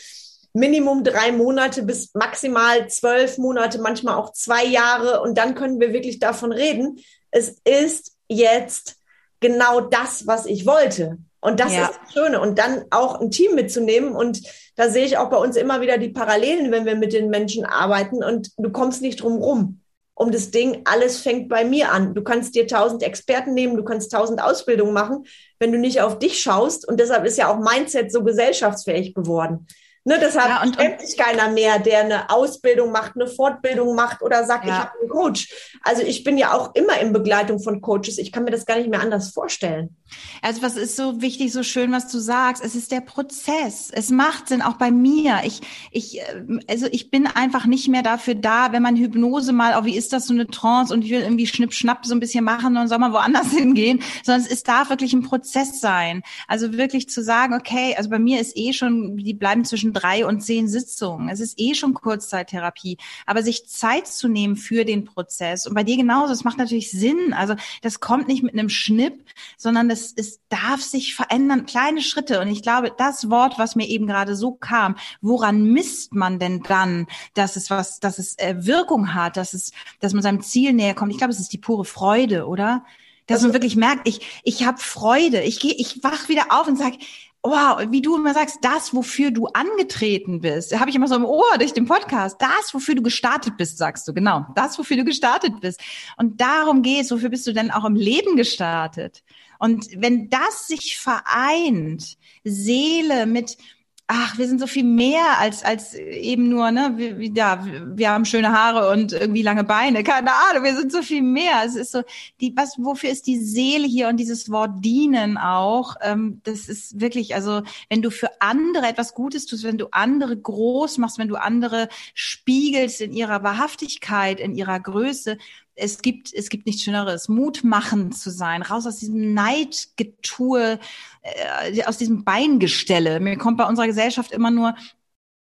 Minimum 0.54 1.04
drei 1.04 1.32
Monate 1.32 1.82
bis 1.82 2.14
maximal 2.14 2.88
zwölf 2.88 3.36
Monate, 3.36 3.78
manchmal 3.78 4.14
auch 4.14 4.32
zwei 4.32 4.64
Jahre. 4.64 5.20
Und 5.20 5.36
dann 5.36 5.54
können 5.54 5.80
wir 5.80 5.92
wirklich 5.92 6.18
davon 6.18 6.50
reden. 6.50 6.98
Es 7.30 7.58
ist 7.64 8.16
jetzt 8.28 8.99
genau 9.40 9.80
das, 9.80 10.26
was 10.26 10.46
ich 10.46 10.66
wollte. 10.66 11.18
Und 11.40 11.58
das 11.58 11.72
ja. 11.74 11.86
ist 11.86 11.98
das 12.02 12.12
Schöne. 12.12 12.40
Und 12.40 12.58
dann 12.58 12.84
auch 12.90 13.20
ein 13.20 13.30
Team 13.30 13.54
mitzunehmen. 13.54 14.14
Und 14.14 14.42
da 14.76 14.88
sehe 14.88 15.06
ich 15.06 15.16
auch 15.18 15.30
bei 15.30 15.38
uns 15.38 15.56
immer 15.56 15.80
wieder 15.80 15.98
die 15.98 16.10
Parallelen, 16.10 16.70
wenn 16.70 16.84
wir 16.84 16.96
mit 16.96 17.12
den 17.12 17.30
Menschen 17.30 17.64
arbeiten. 17.64 18.22
Und 18.22 18.50
du 18.58 18.70
kommst 18.70 19.02
nicht 19.02 19.22
drum 19.22 19.38
rum 19.38 19.80
um 20.20 20.30
das 20.30 20.50
Ding. 20.50 20.82
Alles 20.84 21.22
fängt 21.22 21.48
bei 21.48 21.64
mir 21.64 21.92
an. 21.92 22.14
Du 22.14 22.22
kannst 22.22 22.54
dir 22.54 22.66
tausend 22.66 23.02
Experten 23.02 23.54
nehmen, 23.54 23.78
du 23.78 23.84
kannst 23.84 24.12
tausend 24.12 24.42
Ausbildungen 24.42 24.92
machen, 24.92 25.24
wenn 25.58 25.72
du 25.72 25.78
nicht 25.78 26.02
auf 26.02 26.18
dich 26.18 26.42
schaust. 26.42 26.86
Und 26.86 27.00
deshalb 27.00 27.24
ist 27.24 27.38
ja 27.38 27.50
auch 27.50 27.58
Mindset 27.58 28.12
so 28.12 28.22
gesellschaftsfähig 28.22 29.14
geworden. 29.14 29.66
Ne, 30.04 30.18
deshalb 30.18 30.48
ja, 30.48 30.62
und, 30.62 30.78
kennt 30.78 31.00
sich 31.02 31.16
keiner 31.18 31.50
mehr, 31.50 31.78
der 31.78 32.00
eine 32.00 32.30
Ausbildung 32.30 32.90
macht, 32.90 33.16
eine 33.16 33.26
Fortbildung 33.26 33.94
macht 33.94 34.22
oder 34.22 34.44
sagt, 34.44 34.64
ja. 34.64 34.72
ich 34.72 34.78
habe 34.78 34.98
einen 34.98 35.08
Coach. 35.10 35.76
Also 35.82 36.02
ich 36.02 36.24
bin 36.24 36.38
ja 36.38 36.54
auch 36.54 36.74
immer 36.74 36.98
in 37.00 37.12
Begleitung 37.12 37.60
von 37.60 37.82
Coaches. 37.82 38.16
Ich 38.16 38.32
kann 38.32 38.44
mir 38.44 38.50
das 38.50 38.64
gar 38.64 38.76
nicht 38.76 38.88
mehr 38.88 39.00
anders 39.00 39.30
vorstellen. 39.30 39.96
Also 40.42 40.62
was 40.62 40.76
ist 40.76 40.96
so 40.96 41.20
wichtig, 41.20 41.52
so 41.52 41.62
schön, 41.62 41.92
was 41.92 42.10
du 42.10 42.18
sagst? 42.18 42.64
Es 42.64 42.74
ist 42.74 42.92
der 42.92 43.00
Prozess. 43.00 43.90
Es 43.92 44.10
macht 44.10 44.48
Sinn, 44.48 44.62
auch 44.62 44.74
bei 44.74 44.90
mir. 44.90 45.40
Ich, 45.44 45.60
ich, 45.90 46.20
äh, 46.20 46.24
also 46.68 46.86
ich 46.90 47.10
bin 47.10 47.26
einfach 47.26 47.66
nicht 47.66 47.88
mehr 47.88 48.02
dafür 48.02 48.34
da, 48.34 48.72
wenn 48.72 48.82
man 48.82 48.96
Hypnose 48.96 49.52
mal, 49.52 49.78
oh, 49.78 49.84
wie 49.84 49.96
ist 49.96 50.12
das 50.12 50.26
so 50.26 50.34
eine 50.34 50.46
Trance 50.46 50.92
und 50.92 51.04
ich 51.04 51.10
will 51.10 51.20
irgendwie 51.20 51.46
schnipp, 51.46 51.72
schnapp 51.72 52.06
so 52.06 52.14
ein 52.14 52.20
bisschen 52.20 52.44
machen 52.44 52.76
und 52.76 52.88
soll 52.88 52.98
mal 52.98 53.12
woanders 53.12 53.50
hingehen, 53.56 54.00
sondern 54.22 54.46
es 54.50 54.62
darf 54.62 54.90
wirklich 54.90 55.12
ein 55.12 55.22
Prozess 55.22 55.80
sein. 55.80 56.22
Also 56.48 56.72
wirklich 56.72 57.08
zu 57.08 57.22
sagen, 57.22 57.54
okay, 57.54 57.94
also 57.96 58.10
bei 58.10 58.18
mir 58.18 58.40
ist 58.40 58.56
eh 58.56 58.72
schon, 58.72 59.16
die 59.16 59.34
bleiben 59.34 59.64
zwischen 59.64 59.92
drei 59.92 60.26
und 60.26 60.40
zehn 60.40 60.68
Sitzungen. 60.68 61.28
Es 61.28 61.40
ist 61.40 61.60
eh 61.60 61.74
schon 61.74 61.94
Kurzzeittherapie. 61.94 62.98
Aber 63.26 63.42
sich 63.42 63.66
Zeit 63.66 64.06
zu 64.06 64.28
nehmen 64.28 64.56
für 64.56 64.84
den 64.84 65.04
Prozess 65.04 65.66
und 65.66 65.74
bei 65.74 65.84
dir 65.84 65.96
genauso, 65.96 66.32
es 66.32 66.44
macht 66.44 66.58
natürlich 66.58 66.90
Sinn. 66.90 67.32
Also 67.32 67.54
das 67.82 68.00
kommt 68.00 68.28
nicht 68.28 68.42
mit 68.42 68.54
einem 68.54 68.68
Schnipp, 68.68 69.24
sondern 69.56 69.88
das, 69.88 69.99
es 70.16 70.40
darf 70.48 70.80
sich 70.82 71.14
verändern, 71.14 71.66
kleine 71.66 72.02
Schritte. 72.02 72.40
Und 72.40 72.48
ich 72.48 72.62
glaube, 72.62 72.92
das 72.96 73.30
Wort, 73.30 73.58
was 73.58 73.76
mir 73.76 73.88
eben 73.88 74.06
gerade 74.06 74.36
so 74.36 74.52
kam, 74.52 74.96
woran 75.20 75.64
misst 75.64 76.14
man 76.14 76.38
denn 76.38 76.62
dann, 76.62 77.06
dass 77.34 77.56
es 77.56 77.70
was, 77.70 78.00
dass 78.00 78.18
es 78.18 78.38
äh, 78.38 78.54
Wirkung 78.58 79.14
hat, 79.14 79.36
dass 79.36 79.54
es, 79.54 79.72
dass 80.00 80.12
man 80.12 80.22
seinem 80.22 80.42
Ziel 80.42 80.72
näher 80.72 80.94
kommt? 80.94 81.12
Ich 81.12 81.18
glaube, 81.18 81.32
es 81.32 81.40
ist 81.40 81.52
die 81.52 81.58
pure 81.58 81.84
Freude, 81.84 82.46
oder? 82.46 82.84
Dass 83.26 83.36
also, 83.36 83.48
man 83.48 83.54
wirklich 83.54 83.76
merkt, 83.76 84.08
ich, 84.08 84.40
ich 84.42 84.66
habe 84.66 84.78
Freude. 84.78 85.42
Ich 85.42 85.60
gehe, 85.60 85.74
ich 85.74 86.02
wach 86.02 86.28
wieder 86.28 86.46
auf 86.50 86.66
und 86.66 86.76
sage, 86.76 86.98
wow, 87.42 87.80
wie 87.88 88.02
du 88.02 88.16
immer 88.16 88.34
sagst, 88.34 88.58
das, 88.62 88.94
wofür 88.94 89.30
du 89.30 89.46
angetreten 89.46 90.40
bist, 90.40 90.78
habe 90.78 90.90
ich 90.90 90.96
immer 90.96 91.08
so 91.08 91.14
im 91.14 91.24
Ohr 91.24 91.56
durch 91.58 91.72
den 91.72 91.86
Podcast, 91.86 92.36
das, 92.40 92.74
wofür 92.74 92.94
du 92.94 93.02
gestartet 93.02 93.56
bist, 93.56 93.78
sagst 93.78 94.06
du, 94.06 94.12
genau, 94.12 94.46
das, 94.54 94.78
wofür 94.78 94.98
du 94.98 95.04
gestartet 95.04 95.60
bist. 95.60 95.80
Und 96.16 96.40
darum 96.40 96.82
geht's, 96.82 97.10
wofür 97.10 97.30
bist 97.30 97.46
du 97.46 97.52
denn 97.52 97.70
auch 97.70 97.84
im 97.84 97.94
Leben 97.94 98.36
gestartet? 98.36 99.22
Und 99.60 99.88
wenn 99.94 100.30
das 100.30 100.66
sich 100.66 100.96
vereint, 100.96 102.16
Seele 102.44 103.26
mit, 103.26 103.58
ach, 104.06 104.38
wir 104.38 104.48
sind 104.48 104.58
so 104.58 104.66
viel 104.66 104.84
mehr 104.84 105.38
als, 105.38 105.62
als 105.62 105.94
eben 105.94 106.48
nur, 106.48 106.70
ne, 106.70 106.94
wir, 106.96 107.30
ja, 107.34 107.62
wir 107.94 108.10
haben 108.10 108.24
schöne 108.24 108.52
Haare 108.52 108.90
und 108.90 109.12
irgendwie 109.12 109.42
lange 109.42 109.62
Beine, 109.62 110.02
keine 110.02 110.32
Ahnung, 110.32 110.64
wir 110.64 110.74
sind 110.74 110.90
so 110.90 111.02
viel 111.02 111.20
mehr. 111.20 111.62
Es 111.64 111.76
ist 111.76 111.92
so, 111.92 112.02
die, 112.40 112.54
was, 112.56 112.76
wofür 112.78 113.10
ist 113.10 113.26
die 113.26 113.38
Seele 113.38 113.86
hier 113.86 114.08
und 114.08 114.16
dieses 114.16 114.50
Wort 114.50 114.82
dienen 114.82 115.36
auch? 115.36 115.96
Ähm, 116.00 116.40
das 116.44 116.66
ist 116.70 116.98
wirklich, 116.98 117.34
also, 117.34 117.60
wenn 117.90 118.00
du 118.00 118.10
für 118.10 118.30
andere 118.40 118.86
etwas 118.86 119.12
Gutes 119.12 119.44
tust, 119.44 119.62
wenn 119.62 119.76
du 119.78 119.88
andere 119.92 120.38
groß 120.38 120.96
machst, 120.96 121.18
wenn 121.18 121.28
du 121.28 121.36
andere 121.36 121.90
spiegelst 122.14 123.02
in 123.02 123.12
ihrer 123.12 123.42
Wahrhaftigkeit, 123.42 124.40
in 124.40 124.54
ihrer 124.54 124.80
Größe, 124.80 125.36
es 125.80 126.02
gibt, 126.02 126.32
es 126.32 126.48
gibt 126.48 126.66
nichts 126.66 126.82
Schöneres, 126.82 127.28
mutmachend 127.28 128.16
zu 128.16 128.30
sein, 128.30 128.62
raus 128.62 128.86
aus 128.86 128.98
diesem 128.98 129.34
Neidgetue, 129.34 130.78
äh, 131.22 131.84
aus 131.84 131.98
diesem 131.98 132.24
Beingestelle. 132.24 133.20
Mir 133.20 133.36
kommt 133.36 133.58
bei 133.58 133.66
unserer 133.66 133.86
Gesellschaft 133.86 134.32
immer 134.32 134.50
nur 134.50 134.74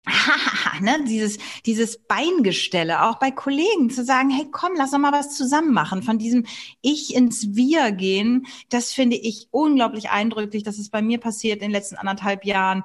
ne, 0.80 1.02
dieses, 1.08 1.38
dieses 1.64 1.98
Beingestelle, 1.98 3.04
auch 3.04 3.18
bei 3.18 3.30
Kollegen 3.30 3.88
zu 3.88 4.04
sagen, 4.04 4.28
hey, 4.28 4.46
komm, 4.50 4.72
lass 4.76 4.90
doch 4.90 4.98
mal 4.98 5.12
was 5.12 5.34
zusammen 5.34 5.72
machen. 5.72 6.02
Von 6.02 6.18
diesem 6.18 6.44
Ich 6.82 7.14
ins 7.14 7.54
Wir 7.54 7.90
gehen, 7.90 8.46
das 8.68 8.92
finde 8.92 9.16
ich 9.16 9.48
unglaublich 9.50 10.10
eindrücklich. 10.10 10.62
Das 10.62 10.78
ist 10.78 10.90
bei 10.90 11.00
mir 11.00 11.18
passiert 11.18 11.56
in 11.56 11.68
den 11.68 11.70
letzten 11.70 11.96
anderthalb 11.96 12.44
Jahren 12.44 12.84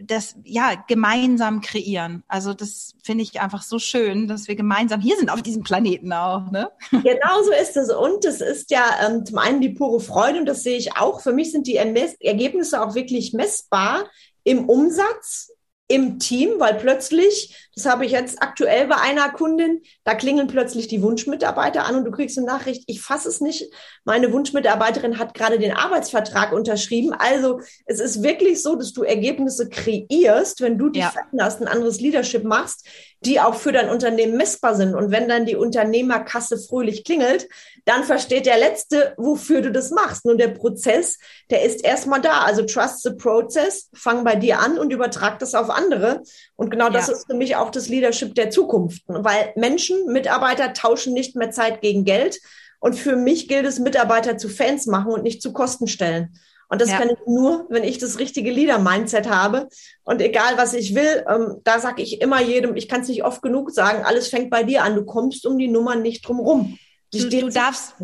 das 0.00 0.36
ja 0.44 0.74
gemeinsam 0.88 1.60
kreieren. 1.60 2.22
Also 2.28 2.54
das 2.54 2.94
finde 3.02 3.22
ich 3.24 3.40
einfach 3.40 3.62
so 3.62 3.78
schön, 3.78 4.28
dass 4.28 4.48
wir 4.48 4.56
gemeinsam 4.56 5.00
hier 5.00 5.16
sind 5.16 5.30
auf 5.30 5.42
diesem 5.42 5.62
Planeten 5.62 6.12
auch. 6.12 6.50
Ne? 6.50 6.70
Genau 6.90 7.42
so 7.44 7.52
ist 7.52 7.76
es. 7.76 7.92
Und 7.92 8.24
es 8.24 8.40
ist 8.40 8.70
ja 8.70 8.84
ähm, 9.06 9.24
zum 9.26 9.38
einen 9.38 9.60
die 9.60 9.70
pure 9.70 10.00
Freude 10.00 10.38
und 10.38 10.46
das 10.46 10.62
sehe 10.62 10.78
ich 10.78 10.96
auch. 10.96 11.20
Für 11.20 11.32
mich 11.32 11.52
sind 11.52 11.66
die 11.66 11.76
Ergebnisse 11.76 12.82
auch 12.82 12.94
wirklich 12.94 13.32
messbar 13.32 14.04
im 14.44 14.68
Umsatz, 14.68 15.51
im 15.92 16.18
Team, 16.18 16.54
weil 16.58 16.74
plötzlich, 16.74 17.68
das 17.74 17.84
habe 17.84 18.06
ich 18.06 18.12
jetzt 18.12 18.40
aktuell 18.40 18.86
bei 18.86 18.96
einer 18.96 19.28
Kundin, 19.28 19.82
da 20.04 20.14
klingeln 20.14 20.46
plötzlich 20.46 20.88
die 20.88 21.02
Wunschmitarbeiter 21.02 21.84
an 21.84 21.96
und 21.96 22.04
du 22.04 22.10
kriegst 22.10 22.38
eine 22.38 22.46
Nachricht, 22.46 22.84
ich 22.86 23.02
fasse 23.02 23.28
es 23.28 23.42
nicht, 23.42 23.70
meine 24.04 24.32
Wunschmitarbeiterin 24.32 25.18
hat 25.18 25.34
gerade 25.34 25.58
den 25.58 25.72
Arbeitsvertrag 25.72 26.52
unterschrieben. 26.52 27.12
Also 27.12 27.60
es 27.84 28.00
ist 28.00 28.22
wirklich 28.22 28.62
so, 28.62 28.74
dass 28.74 28.94
du 28.94 29.02
Ergebnisse 29.02 29.68
kreierst, 29.68 30.62
wenn 30.62 30.78
du 30.78 30.88
dich 30.88 31.02
ja. 31.02 31.10
veränderst, 31.10 31.60
ein 31.60 31.68
anderes 31.68 32.00
Leadership 32.00 32.44
machst, 32.44 32.86
die 33.24 33.40
auch 33.40 33.54
für 33.54 33.72
dein 33.72 33.88
Unternehmen 33.88 34.36
messbar 34.36 34.74
sind. 34.74 34.94
Und 34.94 35.10
wenn 35.10 35.28
dann 35.28 35.46
die 35.46 35.56
Unternehmerkasse 35.56 36.58
fröhlich 36.58 37.04
klingelt, 37.04 37.48
dann 37.84 38.04
versteht 38.04 38.46
der 38.46 38.58
Letzte, 38.58 39.14
wofür 39.16 39.62
du 39.62 39.70
das 39.70 39.90
machst. 39.90 40.24
Nun, 40.24 40.38
der 40.38 40.48
Prozess, 40.48 41.18
der 41.50 41.62
ist 41.62 41.84
erstmal 41.84 42.20
da. 42.20 42.40
Also 42.42 42.62
trust 42.62 43.02
the 43.02 43.10
process, 43.10 43.88
fang 43.94 44.24
bei 44.24 44.34
dir 44.34 44.58
an 44.58 44.78
und 44.78 44.92
übertrag 44.92 45.38
das 45.38 45.54
auf 45.54 45.70
andere. 45.70 46.22
Und 46.56 46.70
genau 46.70 46.90
das 46.90 47.06
ja. 47.06 47.14
ist 47.14 47.26
für 47.26 47.36
mich 47.36 47.56
auch 47.56 47.70
das 47.70 47.88
Leadership 47.88 48.34
der 48.34 48.50
Zukunft. 48.50 49.02
Weil 49.06 49.52
Menschen, 49.56 50.06
Mitarbeiter 50.06 50.72
tauschen 50.72 51.12
nicht 51.12 51.36
mehr 51.36 51.50
Zeit 51.50 51.80
gegen 51.80 52.04
Geld. 52.04 52.40
Und 52.80 52.94
für 52.94 53.14
mich 53.14 53.46
gilt 53.46 53.64
es, 53.64 53.78
Mitarbeiter 53.78 54.36
zu 54.36 54.48
Fans 54.48 54.86
machen 54.86 55.12
und 55.12 55.22
nicht 55.22 55.40
zu 55.40 55.52
Kosten 55.52 55.86
stellen. 55.86 56.36
Und 56.72 56.80
das 56.80 56.88
ja. 56.88 56.96
kann 56.96 57.10
ich 57.10 57.18
nur, 57.26 57.66
wenn 57.68 57.84
ich 57.84 57.98
das 57.98 58.18
richtige 58.18 58.50
Leader-Mindset 58.50 59.28
habe. 59.28 59.68
Und 60.04 60.22
egal, 60.22 60.56
was 60.56 60.72
ich 60.72 60.94
will, 60.94 61.22
ähm, 61.28 61.60
da 61.64 61.78
sage 61.78 62.00
ich 62.00 62.22
immer 62.22 62.40
jedem, 62.40 62.76
ich 62.76 62.88
kann 62.88 63.02
es 63.02 63.08
nicht 63.08 63.24
oft 63.24 63.42
genug 63.42 63.70
sagen, 63.72 64.04
alles 64.06 64.28
fängt 64.28 64.48
bei 64.48 64.62
dir 64.62 64.82
an. 64.82 64.94
Du 64.94 65.04
kommst 65.04 65.44
um 65.44 65.58
die 65.58 65.68
Nummern 65.68 66.00
nicht 66.00 66.26
drum 66.26 66.40
rum. 66.40 66.78
Du, 67.12 67.28
du 67.28 67.50
darfst, 67.50 67.96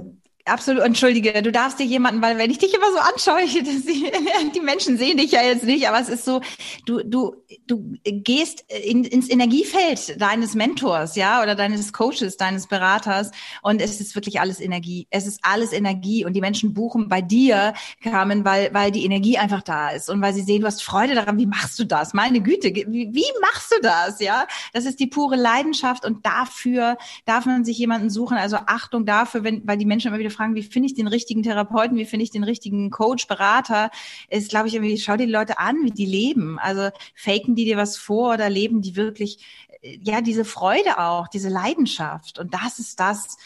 Absolut, 0.48 0.82
entschuldige, 0.82 1.42
du 1.42 1.52
darfst 1.52 1.78
dir 1.78 1.84
jemanden, 1.84 2.22
weil 2.22 2.38
wenn 2.38 2.50
ich 2.50 2.58
dich 2.58 2.74
immer 2.74 2.90
so 2.90 2.98
anschaue, 2.98 3.46
die, 3.46 4.52
die 4.54 4.60
Menschen 4.60 4.96
sehen 4.96 5.18
dich 5.18 5.32
ja 5.32 5.42
jetzt 5.42 5.64
nicht, 5.64 5.88
aber 5.88 6.00
es 6.00 6.08
ist 6.08 6.24
so, 6.24 6.40
du, 6.86 7.02
du, 7.04 7.36
du 7.66 7.94
gehst 8.04 8.64
in, 8.84 9.04
ins 9.04 9.28
Energiefeld 9.28 10.20
deines 10.20 10.54
Mentors, 10.54 11.16
ja, 11.16 11.42
oder 11.42 11.54
deines 11.54 11.92
Coaches, 11.92 12.36
deines 12.36 12.66
Beraters 12.66 13.30
und 13.62 13.82
es 13.82 14.00
ist 14.00 14.14
wirklich 14.14 14.40
alles 14.40 14.60
Energie. 14.60 15.06
Es 15.10 15.26
ist 15.26 15.40
alles 15.42 15.72
Energie 15.72 16.24
und 16.24 16.32
die 16.34 16.40
Menschen 16.40 16.74
buchen 16.74 17.08
bei 17.08 17.20
dir, 17.20 17.74
Carmen, 18.02 18.44
weil, 18.44 18.72
weil 18.72 18.90
die 18.90 19.04
Energie 19.04 19.38
einfach 19.38 19.62
da 19.62 19.90
ist 19.90 20.08
und 20.08 20.22
weil 20.22 20.32
sie 20.34 20.42
sehen, 20.42 20.62
du 20.62 20.66
hast 20.66 20.82
Freude 20.82 21.14
daran, 21.14 21.38
wie 21.38 21.46
machst 21.46 21.78
du 21.78 21.84
das? 21.84 22.14
Meine 22.14 22.40
Güte, 22.40 22.68
wie, 22.74 23.10
wie 23.12 23.26
machst 23.40 23.72
du 23.72 23.80
das, 23.82 24.20
ja? 24.20 24.46
Das 24.72 24.86
ist 24.86 25.00
die 25.00 25.06
pure 25.06 25.36
Leidenschaft 25.36 26.04
und 26.04 26.24
dafür 26.24 26.96
darf 27.26 27.46
man 27.46 27.64
sich 27.64 27.78
jemanden 27.78 28.10
suchen, 28.10 28.36
also 28.36 28.56
Achtung 28.66 29.04
dafür, 29.04 29.44
wenn, 29.44 29.66
weil 29.66 29.76
die 29.76 29.86
Menschen 29.86 30.08
immer 30.08 30.18
wieder 30.18 30.30
fragen, 30.38 30.54
wie 30.54 30.62
finde 30.62 30.86
ich 30.86 30.94
den 30.94 31.08
richtigen 31.08 31.42
Therapeuten, 31.42 31.96
wie 31.98 32.06
finde 32.06 32.24
ich 32.24 32.30
den 32.30 32.44
richtigen 32.44 32.90
Coach, 32.90 33.26
Berater, 33.26 33.90
ist, 34.30 34.50
glaube 34.50 34.68
ich, 34.68 34.74
irgendwie, 34.74 34.98
schau 34.98 35.16
dir 35.16 35.26
die 35.26 35.32
Leute 35.32 35.58
an, 35.58 35.76
wie 35.82 35.90
die 35.90 36.06
leben. 36.06 36.58
Also 36.58 36.90
faken 37.14 37.54
die 37.54 37.66
dir 37.66 37.76
was 37.76 37.96
vor 37.96 38.34
oder 38.34 38.48
leben 38.48 38.80
die 38.80 38.96
wirklich, 38.96 39.44
äh, 39.82 39.98
ja, 40.02 40.20
diese 40.22 40.44
Freude 40.44 40.98
auch, 40.98 41.28
diese 41.28 41.50
Leidenschaft. 41.50 42.38
Und 42.38 42.54
das 42.54 42.78
ist 42.78 42.98
das, 43.00 43.36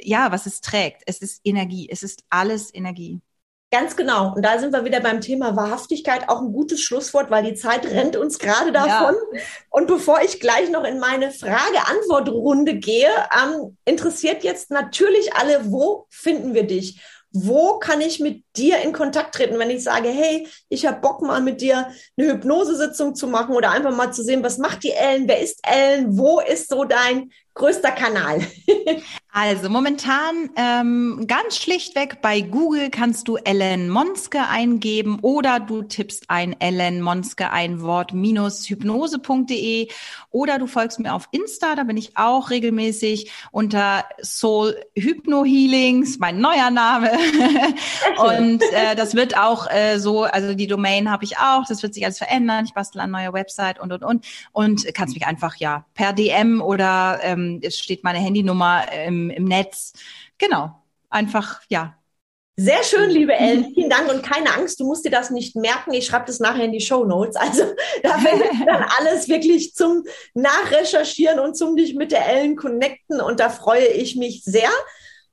ja, 0.00 0.30
was 0.32 0.46
es 0.46 0.60
trägt. 0.60 1.02
Es 1.06 1.18
ist 1.18 1.40
Energie. 1.44 1.88
Es 1.90 2.02
ist 2.02 2.24
alles 2.30 2.72
Energie. 2.74 3.20
Ganz 3.72 3.94
genau. 3.94 4.34
Und 4.34 4.44
da 4.44 4.58
sind 4.58 4.72
wir 4.72 4.84
wieder 4.84 4.98
beim 4.98 5.20
Thema 5.20 5.54
Wahrhaftigkeit, 5.54 6.28
auch 6.28 6.40
ein 6.40 6.52
gutes 6.52 6.80
Schlusswort, 6.80 7.30
weil 7.30 7.44
die 7.44 7.54
Zeit 7.54 7.86
rennt 7.86 8.16
uns 8.16 8.40
gerade 8.40 8.72
davon. 8.72 9.14
Ja. 9.32 9.40
Und 9.70 9.86
bevor 9.86 10.20
ich 10.22 10.40
gleich 10.40 10.70
noch 10.70 10.82
in 10.82 10.98
meine 10.98 11.30
Frage-Antwort-Runde 11.30 12.74
gehe, 12.74 13.08
ähm, 13.32 13.76
interessiert 13.84 14.42
jetzt 14.42 14.72
natürlich 14.72 15.34
alle, 15.34 15.70
wo 15.70 16.06
finden 16.10 16.52
wir 16.52 16.64
dich? 16.64 17.00
Wo 17.32 17.78
kann 17.78 18.00
ich 18.00 18.18
mit 18.18 18.42
dir 18.56 18.80
in 18.80 18.92
Kontakt 18.92 19.36
treten, 19.36 19.60
wenn 19.60 19.70
ich 19.70 19.84
sage, 19.84 20.08
hey, 20.08 20.48
ich 20.68 20.84
habe 20.84 21.00
Bock 21.00 21.22
mal 21.22 21.40
mit 21.40 21.60
dir 21.60 21.92
eine 22.18 22.32
Hypnosesitzung 22.32 23.14
zu 23.14 23.28
machen 23.28 23.54
oder 23.54 23.70
einfach 23.70 23.94
mal 23.94 24.12
zu 24.12 24.24
sehen, 24.24 24.42
was 24.42 24.58
macht 24.58 24.82
die 24.82 24.90
Ellen, 24.90 25.28
wer 25.28 25.38
ist 25.38 25.60
Ellen, 25.62 26.18
wo 26.18 26.40
ist 26.40 26.68
so 26.68 26.82
dein 26.82 27.30
größter 27.54 27.92
Kanal? 27.92 28.40
also 29.32 29.70
momentan 29.70 30.50
ähm, 30.56 31.24
ganz 31.28 31.56
schlichtweg 31.56 32.20
bei 32.20 32.40
Google 32.40 32.90
kannst 32.90 33.28
du 33.28 33.36
Ellen 33.36 33.88
Monske 33.88 34.48
eingeben 34.48 35.18
oder 35.22 35.60
du 35.60 35.82
tippst 35.82 36.24
ein 36.28 36.60
Ellen 36.60 37.00
Monske 37.00 37.50
ein 37.50 37.80
Wort 37.82 38.12
minus 38.12 38.68
hypnose.de 38.68 39.88
oder 40.30 40.58
du 40.58 40.66
folgst 40.66 40.98
mir 40.98 41.14
auf 41.14 41.28
Insta, 41.30 41.74
da 41.74 41.84
bin 41.84 41.96
ich 41.96 42.16
auch 42.16 42.50
regelmäßig 42.50 43.30
unter 43.52 44.04
Soul 44.22 44.76
Hypno 44.96 45.44
Healings, 45.44 46.18
mein 46.18 46.40
neuer 46.40 46.70
Name. 46.70 47.10
Und 48.18 48.62
äh, 48.62 48.96
das 48.96 49.14
wird 49.14 49.36
auch 49.36 49.68
äh, 49.70 49.98
so, 49.98 50.24
also 50.24 50.54
die 50.54 50.66
Domain 50.66 51.10
habe 51.10 51.24
ich 51.24 51.38
auch, 51.38 51.64
das 51.68 51.82
wird 51.82 51.94
sich 51.94 52.04
alles 52.04 52.18
verändern. 52.18 52.64
Ich 52.64 52.74
bastel 52.74 53.00
an 53.00 53.10
neuer 53.10 53.32
Website 53.32 53.80
und 53.80 53.92
und 53.92 54.02
und 54.02 54.24
und 54.52 54.94
kannst 54.94 55.14
mich 55.14 55.26
einfach 55.26 55.56
ja 55.56 55.84
per 55.94 56.12
DM 56.12 56.60
oder 56.60 57.20
ähm, 57.22 57.60
es 57.62 57.78
steht 57.78 58.04
meine 58.04 58.18
Handynummer 58.18 58.90
im, 59.06 59.19
im 59.28 59.44
Netz. 59.44 59.92
Genau, 60.38 60.70
einfach 61.10 61.60
ja. 61.68 61.96
Sehr 62.56 62.84
schön, 62.84 63.08
liebe 63.08 63.32
Ellen. 63.32 63.72
Vielen 63.72 63.88
Dank 63.88 64.10
und 64.10 64.22
keine 64.22 64.54
Angst, 64.54 64.80
du 64.80 64.84
musst 64.84 65.04
dir 65.06 65.10
das 65.10 65.30
nicht 65.30 65.56
merken. 65.56 65.94
Ich 65.94 66.04
schreibe 66.04 66.26
das 66.26 66.40
nachher 66.40 66.64
in 66.64 66.72
die 66.72 66.80
Show 66.80 67.04
Notes. 67.04 67.36
Also 67.36 67.64
da 68.02 68.18
findet 68.18 68.50
dann 68.66 68.84
alles 68.98 69.28
wirklich 69.28 69.74
zum 69.74 70.04
Nachrecherchieren 70.34 71.38
und 71.38 71.56
zum 71.56 71.74
dich 71.76 71.94
mit 71.94 72.12
der 72.12 72.26
Ellen 72.26 72.56
connecten. 72.56 73.20
Und 73.20 73.40
da 73.40 73.48
freue 73.48 73.86
ich 73.86 74.16
mich 74.16 74.44
sehr 74.44 74.68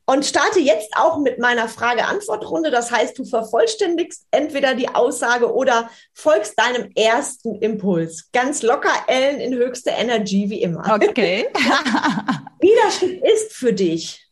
und 0.09 0.25
starte 0.25 0.59
jetzt 0.59 0.95
auch 0.95 1.19
mit 1.19 1.37
meiner 1.37 1.67
Frage-Antwort-Runde. 1.67 2.71
Das 2.71 2.91
heißt, 2.91 3.19
du 3.19 3.25
vervollständigst 3.25 4.25
entweder 4.31 4.73
die 4.73 4.87
Aussage 4.87 5.53
oder 5.53 5.89
folgst 6.13 6.57
deinem 6.57 6.89
ersten 6.95 7.55
Impuls. 7.55 8.29
Ganz 8.31 8.63
locker, 8.63 8.89
Ellen, 9.07 9.41
in 9.41 9.53
höchster 9.53 9.91
Energy, 9.91 10.49
wie 10.49 10.61
immer. 10.61 10.95
Okay. 10.95 11.47
Leadership 12.61 13.21
ist 13.23 13.53
für 13.53 13.73
dich. 13.73 14.25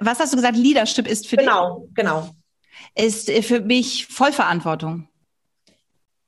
Was 0.00 0.18
hast 0.18 0.32
du 0.32 0.36
gesagt? 0.36 0.56
Leadership 0.56 1.06
ist 1.06 1.28
für 1.28 1.36
genau, 1.36 1.80
dich? 1.80 1.94
Genau, 1.94 2.32
genau. 2.94 3.06
Ist 3.06 3.30
für 3.44 3.60
mich 3.60 4.06
Vollverantwortung. 4.06 5.08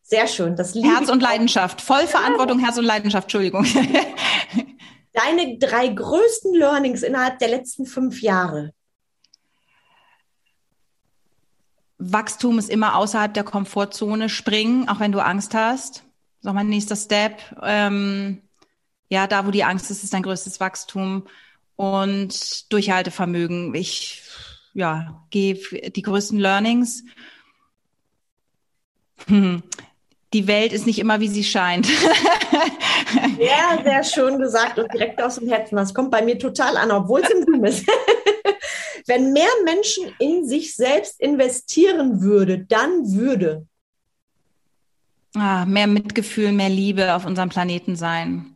Sehr 0.02 0.26
schön. 0.26 0.56
Das 0.56 0.74
Herz 0.74 1.08
und 1.08 1.22
Leidenschaft. 1.22 1.80
Vollverantwortung, 1.80 2.58
Herz 2.58 2.76
und 2.76 2.84
Leidenschaft. 2.84 3.24
Entschuldigung. 3.24 3.66
deine 5.12 5.58
drei 5.58 5.88
größten 5.88 6.54
Learnings 6.54 7.02
innerhalb 7.02 7.38
der 7.38 7.48
letzten 7.48 7.86
fünf 7.86 8.22
Jahre? 8.22 8.72
Wachstum 11.98 12.58
ist 12.58 12.70
immer 12.70 12.96
außerhalb 12.96 13.34
der 13.34 13.44
Komfortzone. 13.44 14.28
Springen, 14.28 14.88
auch 14.88 15.00
wenn 15.00 15.12
du 15.12 15.18
Angst 15.18 15.54
hast. 15.54 16.04
Das 16.42 16.50
ist 16.50 16.54
mein 16.54 16.68
nächster 16.68 16.96
Step. 16.96 17.40
Ähm, 17.62 18.42
ja, 19.08 19.26
da, 19.26 19.46
wo 19.46 19.50
die 19.50 19.64
Angst 19.64 19.90
ist, 19.90 20.04
ist 20.04 20.14
dein 20.14 20.22
größtes 20.22 20.60
Wachstum. 20.60 21.26
Und 21.74 22.72
Durchhaltevermögen. 22.72 23.74
Ich, 23.74 24.22
ja, 24.74 25.24
gehe 25.30 25.54
die 25.90 26.02
größten 26.02 26.38
Learnings. 26.38 27.04
Die 30.34 30.46
Welt 30.46 30.72
ist 30.72 30.86
nicht 30.86 30.98
immer, 30.98 31.20
wie 31.20 31.28
sie 31.28 31.44
scheint. 31.44 31.88
Ja, 33.38 33.80
sehr 33.82 34.04
schön 34.04 34.38
gesagt 34.38 34.78
und 34.78 34.92
direkt 34.92 35.22
aus 35.22 35.36
dem 35.36 35.48
Herzen. 35.48 35.76
Das 35.76 35.94
kommt 35.94 36.10
bei 36.10 36.22
mir 36.22 36.38
total 36.38 36.76
an, 36.76 36.90
obwohl 36.90 37.20
es 37.20 37.30
im 37.30 37.44
Zoom 37.44 37.64
ist. 37.64 37.86
Wenn 39.06 39.32
mehr 39.32 39.48
Menschen 39.64 40.12
in 40.18 40.46
sich 40.46 40.74
selbst 40.74 41.18
investieren 41.20 42.20
würde, 42.20 42.58
dann 42.58 43.12
würde 43.12 43.66
ah, 45.34 45.64
mehr 45.64 45.86
Mitgefühl, 45.86 46.52
mehr 46.52 46.68
Liebe 46.68 47.14
auf 47.14 47.24
unserem 47.24 47.48
Planeten 47.48 47.96
sein. 47.96 48.54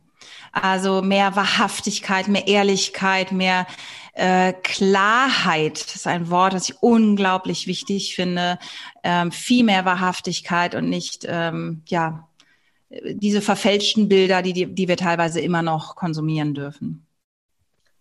Also 0.51 1.01
mehr 1.01 1.35
Wahrhaftigkeit, 1.35 2.27
mehr 2.27 2.47
Ehrlichkeit, 2.47 3.31
mehr 3.31 3.65
äh, 4.13 4.53
Klarheit. 4.53 5.79
Ist 5.95 6.07
ein 6.07 6.29
Wort, 6.29 6.53
das 6.53 6.69
ich 6.69 6.81
unglaublich 6.81 7.67
wichtig 7.67 8.15
finde. 8.15 8.57
Ähm, 9.03 9.31
viel 9.31 9.63
mehr 9.63 9.85
Wahrhaftigkeit 9.85 10.75
und 10.75 10.89
nicht 10.89 11.25
ähm, 11.27 11.83
ja 11.87 12.27
diese 13.03 13.41
verfälschten 13.41 14.07
Bilder, 14.07 14.41
die, 14.41 14.53
die, 14.53 14.73
die 14.73 14.87
wir 14.87 14.97
teilweise 14.97 15.39
immer 15.39 15.61
noch 15.61 15.95
konsumieren 15.95 16.53
dürfen. 16.53 17.05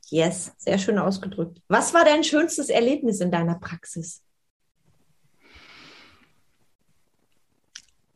Yes, 0.09 0.53
sehr 0.59 0.79
schön 0.79 0.99
ausgedrückt. 0.99 1.63
Was 1.69 1.95
war 1.95 2.05
dein 2.05 2.23
schönstes 2.23 2.69
Erlebnis 2.69 3.21
in 3.21 3.31
deiner 3.31 3.55
Praxis? 3.55 4.23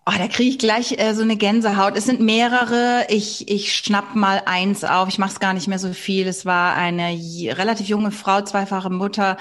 Oh, 0.09 0.15
da 0.17 0.29
kriege 0.29 0.51
ich 0.51 0.59
gleich 0.61 1.01
äh, 1.01 1.15
so 1.15 1.23
eine 1.23 1.37
Gänsehaut. 1.37 1.97
Es 1.97 2.05
sind 2.05 2.21
mehrere. 2.21 3.07
Ich, 3.09 3.51
ich 3.51 3.75
schnapp 3.75 4.15
mal 4.15 4.41
eins 4.47 4.85
auf. 4.85 5.09
Ich 5.09 5.19
mache 5.19 5.33
es 5.33 5.41
gar 5.41 5.53
nicht 5.53 5.67
mehr 5.67 5.81
so 5.81 5.93
viel. 5.93 6.29
Es 6.29 6.47
war 6.47 6.77
eine 6.77 7.09
relativ 7.59 7.89
junge 7.89 8.13
Frau, 8.13 8.41
zweifache 8.41 8.89
Mutter, 8.89 9.37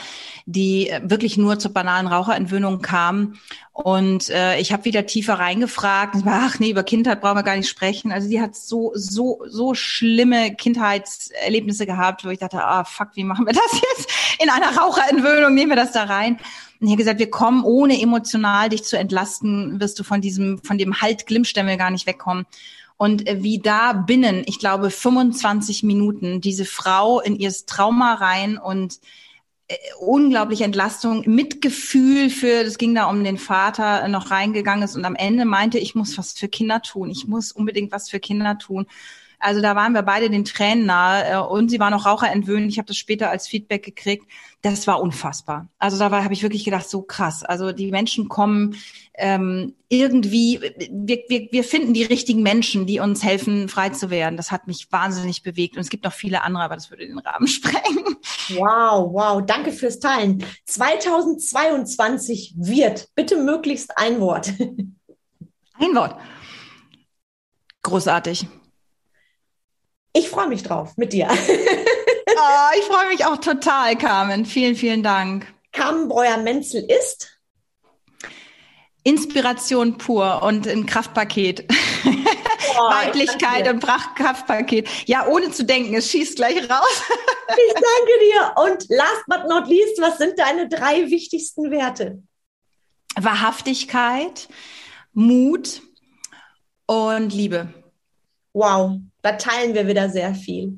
die 0.48 0.90
äh, 0.90 1.02
wirklich 1.04 1.38
nur 1.38 1.60
zur 1.60 1.72
banalen 1.72 2.08
Raucherentwöhnung 2.08 2.82
kam. 2.82 3.36
Und 3.74 4.32
äh, 4.32 4.58
ich 4.58 4.74
habe 4.74 4.86
wieder 4.86 5.06
tiefer 5.06 5.36
reingefragt. 5.36 6.16
Ach 6.26 6.58
nee, 6.58 6.72
über 6.72 6.82
Kindheit 6.82 7.22
brauchen 7.22 7.38
wir 7.38 7.44
gar 7.44 7.58
nicht 7.58 7.70
sprechen. 7.70 8.12
Also 8.12 8.28
die 8.28 8.42
hat 8.42 8.56
so, 8.56 8.92
so, 8.96 9.44
so 9.48 9.76
schlimme 9.76 10.56
Kindheitserlebnisse 10.56 11.86
gehabt, 11.86 12.26
wo 12.26 12.30
ich 12.30 12.40
dachte, 12.40 12.64
ah 12.64 12.86
fuck, 12.86 13.10
wie 13.14 13.24
machen 13.24 13.46
wir 13.46 13.54
das 13.54 13.72
jetzt? 13.72 14.10
In 14.42 14.50
einer 14.50 14.76
Raucherentwöhnung 14.76 15.54
nehmen 15.54 15.70
wir 15.70 15.76
das 15.76 15.92
da 15.92 16.06
rein. 16.06 16.40
Hier 16.88 16.98
gesagt, 16.98 17.20
wir 17.20 17.30
kommen 17.30 17.64
ohne 17.64 18.02
emotional 18.02 18.70
dich 18.70 18.84
zu 18.84 18.98
entlasten, 18.98 19.80
wirst 19.80 20.00
du 20.00 20.04
von 20.04 20.22
diesem, 20.22 20.60
von 20.60 20.78
dem 20.78 21.02
Halt 21.02 21.28
Glimmstämmel 21.28 21.78
gar 21.78 21.92
nicht 21.92 22.08
wegkommen. 22.08 22.46
Und 22.98 23.28
äh, 23.28 23.44
wie 23.44 23.60
da 23.60 23.94
binnen, 23.94 24.44
ich 24.46 24.60
glaube, 24.60 24.90
25 24.90 25.84
Minuten 25.84 26.42
diese 26.42 26.66
Frau 26.66 27.20
in 27.20 27.36
ihr 27.36 27.54
Trauma 27.66 28.14
rein 28.16 28.58
und 28.58 29.00
äh, 29.68 29.76
unglaubliche 30.00 30.64
Entlastung, 30.64 31.24
Mitgefühl 31.26 32.30
für, 32.30 32.64
das 32.64 32.78
ging 32.78 32.96
da 32.96 33.06
um 33.10 33.24
den 33.24 33.38
Vater, 33.38 34.04
äh, 34.04 34.08
noch 34.08 34.32
reingegangen 34.32 34.84
ist 34.84 34.96
und 34.96 35.06
am 35.06 35.16
Ende 35.16 35.46
meinte, 35.46 35.80
ich 35.80 35.96
muss 35.96 36.18
was 36.18 36.34
für 36.34 36.48
Kinder 36.48 36.82
tun, 36.82 37.10
ich 37.10 37.28
muss 37.28 37.52
unbedingt 37.52 37.92
was 37.92 38.10
für 38.10 38.20
Kinder 38.20 38.58
tun. 38.58 38.86
Also 39.40 39.62
da 39.62 39.76
waren 39.76 39.94
wir 39.94 40.02
beide 40.02 40.30
den 40.30 40.46
Tränen 40.46 40.86
nahe 40.86 41.26
äh, 41.30 41.38
und 41.38 41.70
sie 41.70 41.80
war 41.80 41.90
noch 41.90 42.06
raucherentwöhnt. 42.06 42.70
Ich 42.70 42.78
habe 42.78 42.88
das 42.88 42.98
später 42.98 43.30
als 43.30 43.48
Feedback 43.48 43.84
gekriegt. 43.84 44.26
Das 44.62 44.88
war 44.88 45.02
unfassbar. 45.02 45.68
Also 45.78 45.98
da 45.98 46.24
habe 46.24 46.34
ich 46.34 46.44
wirklich 46.44 46.66
gedacht, 46.66 46.90
so 46.90 47.02
krass. 47.02 47.44
Also 47.44 47.72
die 47.72 47.92
Menschen 47.92 48.30
kommen 48.30 48.76
ähm, 49.14 49.76
irgendwie, 49.90 50.60
wir, 50.90 51.20
wir, 51.28 51.48
wir 51.52 51.64
finden 51.64 51.94
die 51.94 52.04
richtigen 52.04 52.42
Menschen, 52.42 52.86
die 52.86 53.00
uns 53.00 53.24
helfen, 53.24 53.70
frei 53.70 53.90
zu 53.90 54.10
werden. 54.10 54.38
Das 54.38 54.52
hat 54.52 54.68
mich 54.68 54.92
wahnsinnig 54.92 55.44
bewegt. 55.44 55.76
Und 55.76 55.82
es 55.82 55.90
gibt 55.90 56.04
noch 56.04 56.14
viele 56.14 56.42
andere, 56.42 56.64
aber 56.64 56.76
das 56.76 56.90
würde 56.90 57.06
den 57.08 57.20
Rahmen 57.20 57.48
sprengen. 57.48 58.18
Wow, 58.50 59.14
wow. 59.14 59.44
Danke 59.46 59.72
fürs 59.72 60.00
Teilen. 60.00 60.44
2022 60.66 62.56
wird, 62.58 63.10
bitte 63.16 63.38
möglichst 63.38 63.98
ein 63.98 64.20
Wort. 64.20 64.54
Ein 65.78 65.94
Wort. 65.94 66.16
Großartig. 67.84 68.48
Ich 70.16 70.30
freue 70.30 70.48
mich 70.48 70.64
drauf 70.64 70.96
mit 70.96 71.12
dir. 71.12 71.28
oh, 71.30 71.34
ich 72.80 72.86
freue 72.86 73.10
mich 73.10 73.26
auch 73.26 73.36
total, 73.38 73.98
Carmen. 73.98 74.46
Vielen, 74.46 74.76
vielen 74.76 75.04
Dank. 75.04 75.54
Carmen 75.74 76.08
Breuer-Menzel 76.08 76.86
ist 76.90 77.38
Inspiration 79.04 79.98
pur 79.98 80.42
und 80.42 80.70
ein 80.70 80.86
Kraftpaket. 80.86 81.66
Oh, 82.06 82.10
Weiblichkeit 82.80 83.68
und 83.68 83.84
Kraftpaket. 83.84 84.88
Ja, 85.06 85.28
ohne 85.28 85.52
zu 85.52 85.66
denken, 85.66 85.94
es 85.96 86.10
schießt 86.10 86.38
gleich 86.38 86.60
raus. 86.70 87.04
ich 87.50 87.74
danke 87.74 88.12
dir. 88.22 88.54
Und 88.64 88.86
last 88.88 89.24
but 89.28 89.50
not 89.50 89.68
least, 89.68 90.00
was 90.00 90.18
sind 90.18 90.40
deine 90.40 90.70
drei 90.70 91.12
wichtigsten 91.12 91.72
Werte? 91.72 92.24
Wahrhaftigkeit, 93.18 94.48
Mut 95.12 95.82
und 96.86 97.34
Liebe. 97.34 97.74
Wow, 98.54 99.02
da 99.26 99.34
teilen 99.34 99.74
wir 99.74 99.88
wieder 99.88 100.10
sehr 100.10 100.36
viel. 100.36 100.78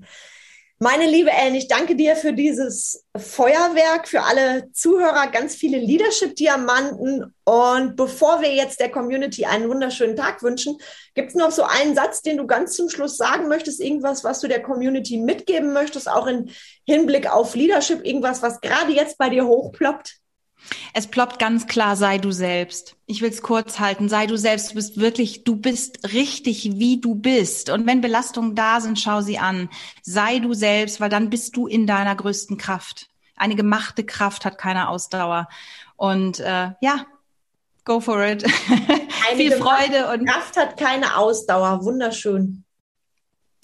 Meine 0.79 1.07
liebe 1.07 1.31
Ellen, 1.31 1.55
ich 1.55 1.67
danke 1.67 1.95
dir 1.95 2.15
für 2.15 2.33
dieses 2.33 3.03
Feuerwerk, 3.17 4.07
für 4.07 4.21
alle 4.21 4.71
Zuhörer, 4.73 5.27
ganz 5.31 5.55
viele 5.55 5.79
Leadership-Diamanten. 5.79 7.33
Und 7.43 7.95
bevor 7.95 8.41
wir 8.41 8.53
jetzt 8.53 8.79
der 8.79 8.91
Community 8.91 9.45
einen 9.45 9.67
wunderschönen 9.69 10.15
Tag 10.15 10.43
wünschen, 10.43 10.77
gibt 11.15 11.29
es 11.29 11.35
noch 11.35 11.49
so 11.49 11.63
einen 11.63 11.95
Satz, 11.95 12.21
den 12.21 12.37
du 12.37 12.45
ganz 12.45 12.75
zum 12.75 12.89
Schluss 12.89 13.17
sagen 13.17 13.47
möchtest, 13.47 13.81
irgendwas, 13.81 14.23
was 14.23 14.39
du 14.39 14.47
der 14.47 14.61
Community 14.61 15.17
mitgeben 15.17 15.73
möchtest, 15.73 16.07
auch 16.07 16.27
im 16.27 16.49
Hinblick 16.85 17.29
auf 17.29 17.55
Leadership, 17.55 18.05
irgendwas, 18.05 18.43
was 18.43 18.61
gerade 18.61 18.93
jetzt 18.93 19.17
bei 19.17 19.29
dir 19.29 19.47
hochploppt? 19.47 20.19
Es 20.93 21.07
ploppt 21.07 21.39
ganz 21.39 21.67
klar, 21.67 21.95
sei 21.95 22.17
du 22.17 22.31
selbst. 22.31 22.95
Ich 23.05 23.21
will 23.21 23.29
es 23.29 23.41
kurz 23.41 23.79
halten, 23.79 24.09
sei 24.09 24.27
du 24.27 24.37
selbst. 24.37 24.71
Du 24.71 24.75
bist 24.75 24.99
wirklich, 24.99 25.43
du 25.43 25.55
bist 25.55 26.11
richtig, 26.13 26.71
wie 26.73 26.99
du 26.99 27.15
bist. 27.15 27.69
Und 27.69 27.85
wenn 27.85 28.01
Belastungen 28.01 28.55
da 28.55 28.81
sind, 28.81 28.99
schau 28.99 29.21
sie 29.21 29.37
an. 29.37 29.69
Sei 30.01 30.39
du 30.39 30.53
selbst, 30.53 30.99
weil 30.99 31.09
dann 31.09 31.29
bist 31.29 31.55
du 31.55 31.67
in 31.67 31.87
deiner 31.87 32.15
größten 32.15 32.57
Kraft. 32.57 33.07
Eine 33.35 33.55
gemachte 33.55 34.03
Kraft 34.03 34.45
hat 34.45 34.57
keine 34.57 34.89
Ausdauer. 34.89 35.47
Und 35.95 36.39
äh, 36.39 36.71
ja, 36.81 37.05
go 37.85 37.99
for 37.99 38.25
it. 38.25 38.43
Viel 39.35 39.51
Freude 39.53 40.11
und 40.11 40.27
Kraft 40.27 40.57
hat 40.57 40.77
keine 40.77 41.17
Ausdauer. 41.17 41.83
Wunderschön. 41.83 42.63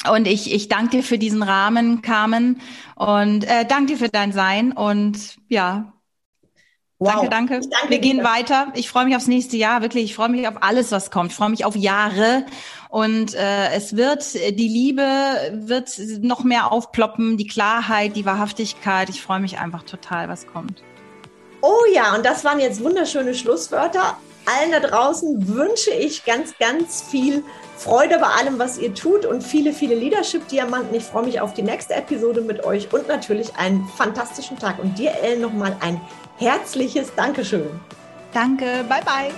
Und 0.10 0.28
ich, 0.28 0.54
ich 0.54 0.68
danke 0.68 0.98
dir 0.98 1.04
für 1.04 1.18
diesen 1.18 1.44
Rahmen, 1.44 2.02
Carmen, 2.02 2.62
und 2.96 3.46
äh, 3.46 3.66
danke 3.66 3.94
dir 3.94 3.98
für 3.98 4.10
dein 4.10 4.34
Sein. 4.34 4.74
Und 4.74 5.38
ja, 5.48 5.94
Wow. 7.00 7.28
Danke, 7.28 7.30
danke. 7.30 7.60
danke 7.70 7.90
Wir 7.90 8.00
gehen 8.00 8.24
weiter. 8.24 8.68
Ich 8.76 8.90
freue 8.90 9.06
mich 9.06 9.16
aufs 9.16 9.28
nächste 9.28 9.58
Jahr, 9.58 9.82
wirklich. 9.82 10.06
Ich 10.06 10.16
freue 10.16 10.30
mich 10.30 10.48
auf 10.48 10.56
alles, 10.62 10.92
was 10.92 11.12
kommt. 11.12 11.32
Ich 11.32 11.38
freue 11.38 11.50
mich 11.50 11.66
auf 11.66 11.76
Jahre. 11.76 12.46
Und 12.90 13.34
äh, 13.34 13.72
es 13.74 13.96
wird, 13.96 14.34
die 14.34 14.68
Liebe 14.68 15.04
wird 15.52 16.00
noch 16.22 16.44
mehr 16.44 16.72
aufploppen, 16.72 17.38
die 17.38 17.48
Klarheit, 17.48 18.16
die 18.16 18.26
Wahrhaftigkeit. 18.26 19.10
Ich 19.10 19.22
freue 19.22 19.40
mich 19.40 19.58
einfach 19.58 19.84
total, 19.84 20.30
was 20.30 20.48
kommt. 20.48 20.84
Oh 21.62 21.82
ja, 21.94 22.14
und 22.16 22.26
das 22.26 22.44
waren 22.44 22.60
jetzt 22.60 22.84
wunderschöne 22.84 23.34
Schlusswörter. 23.34 24.18
Allen 24.46 24.72
da 24.72 24.80
draußen 24.82 25.48
wünsche 25.48 25.92
ich 25.92 26.26
ganz, 26.26 26.58
ganz 26.58 27.02
viel 27.02 27.44
Freude 27.78 28.20
bei 28.20 28.28
allem, 28.28 28.60
was 28.60 28.78
ihr 28.78 28.94
tut 28.94 29.26
und 29.26 29.42
viele, 29.42 29.74
viele 29.74 29.96
Leadership-Diamanten. 29.96 30.94
Ich 30.94 31.04
freue 31.04 31.24
mich 31.24 31.40
auf 31.40 31.54
die 31.54 31.64
nächste 31.64 31.96
Episode 31.96 32.42
mit 32.42 32.64
euch 32.66 32.92
und 32.94 33.08
natürlich 33.08 33.56
einen 33.56 33.88
fantastischen 33.98 34.60
Tag. 34.60 34.80
Und 34.80 35.00
dir, 35.00 35.12
Ellen, 35.22 35.42
nochmal 35.42 35.76
ein 35.80 36.00
herzliches 36.44 37.14
Dankeschön. 37.16 37.70
Danke, 38.34 38.84
bye 38.90 39.02
bye. 39.06 39.32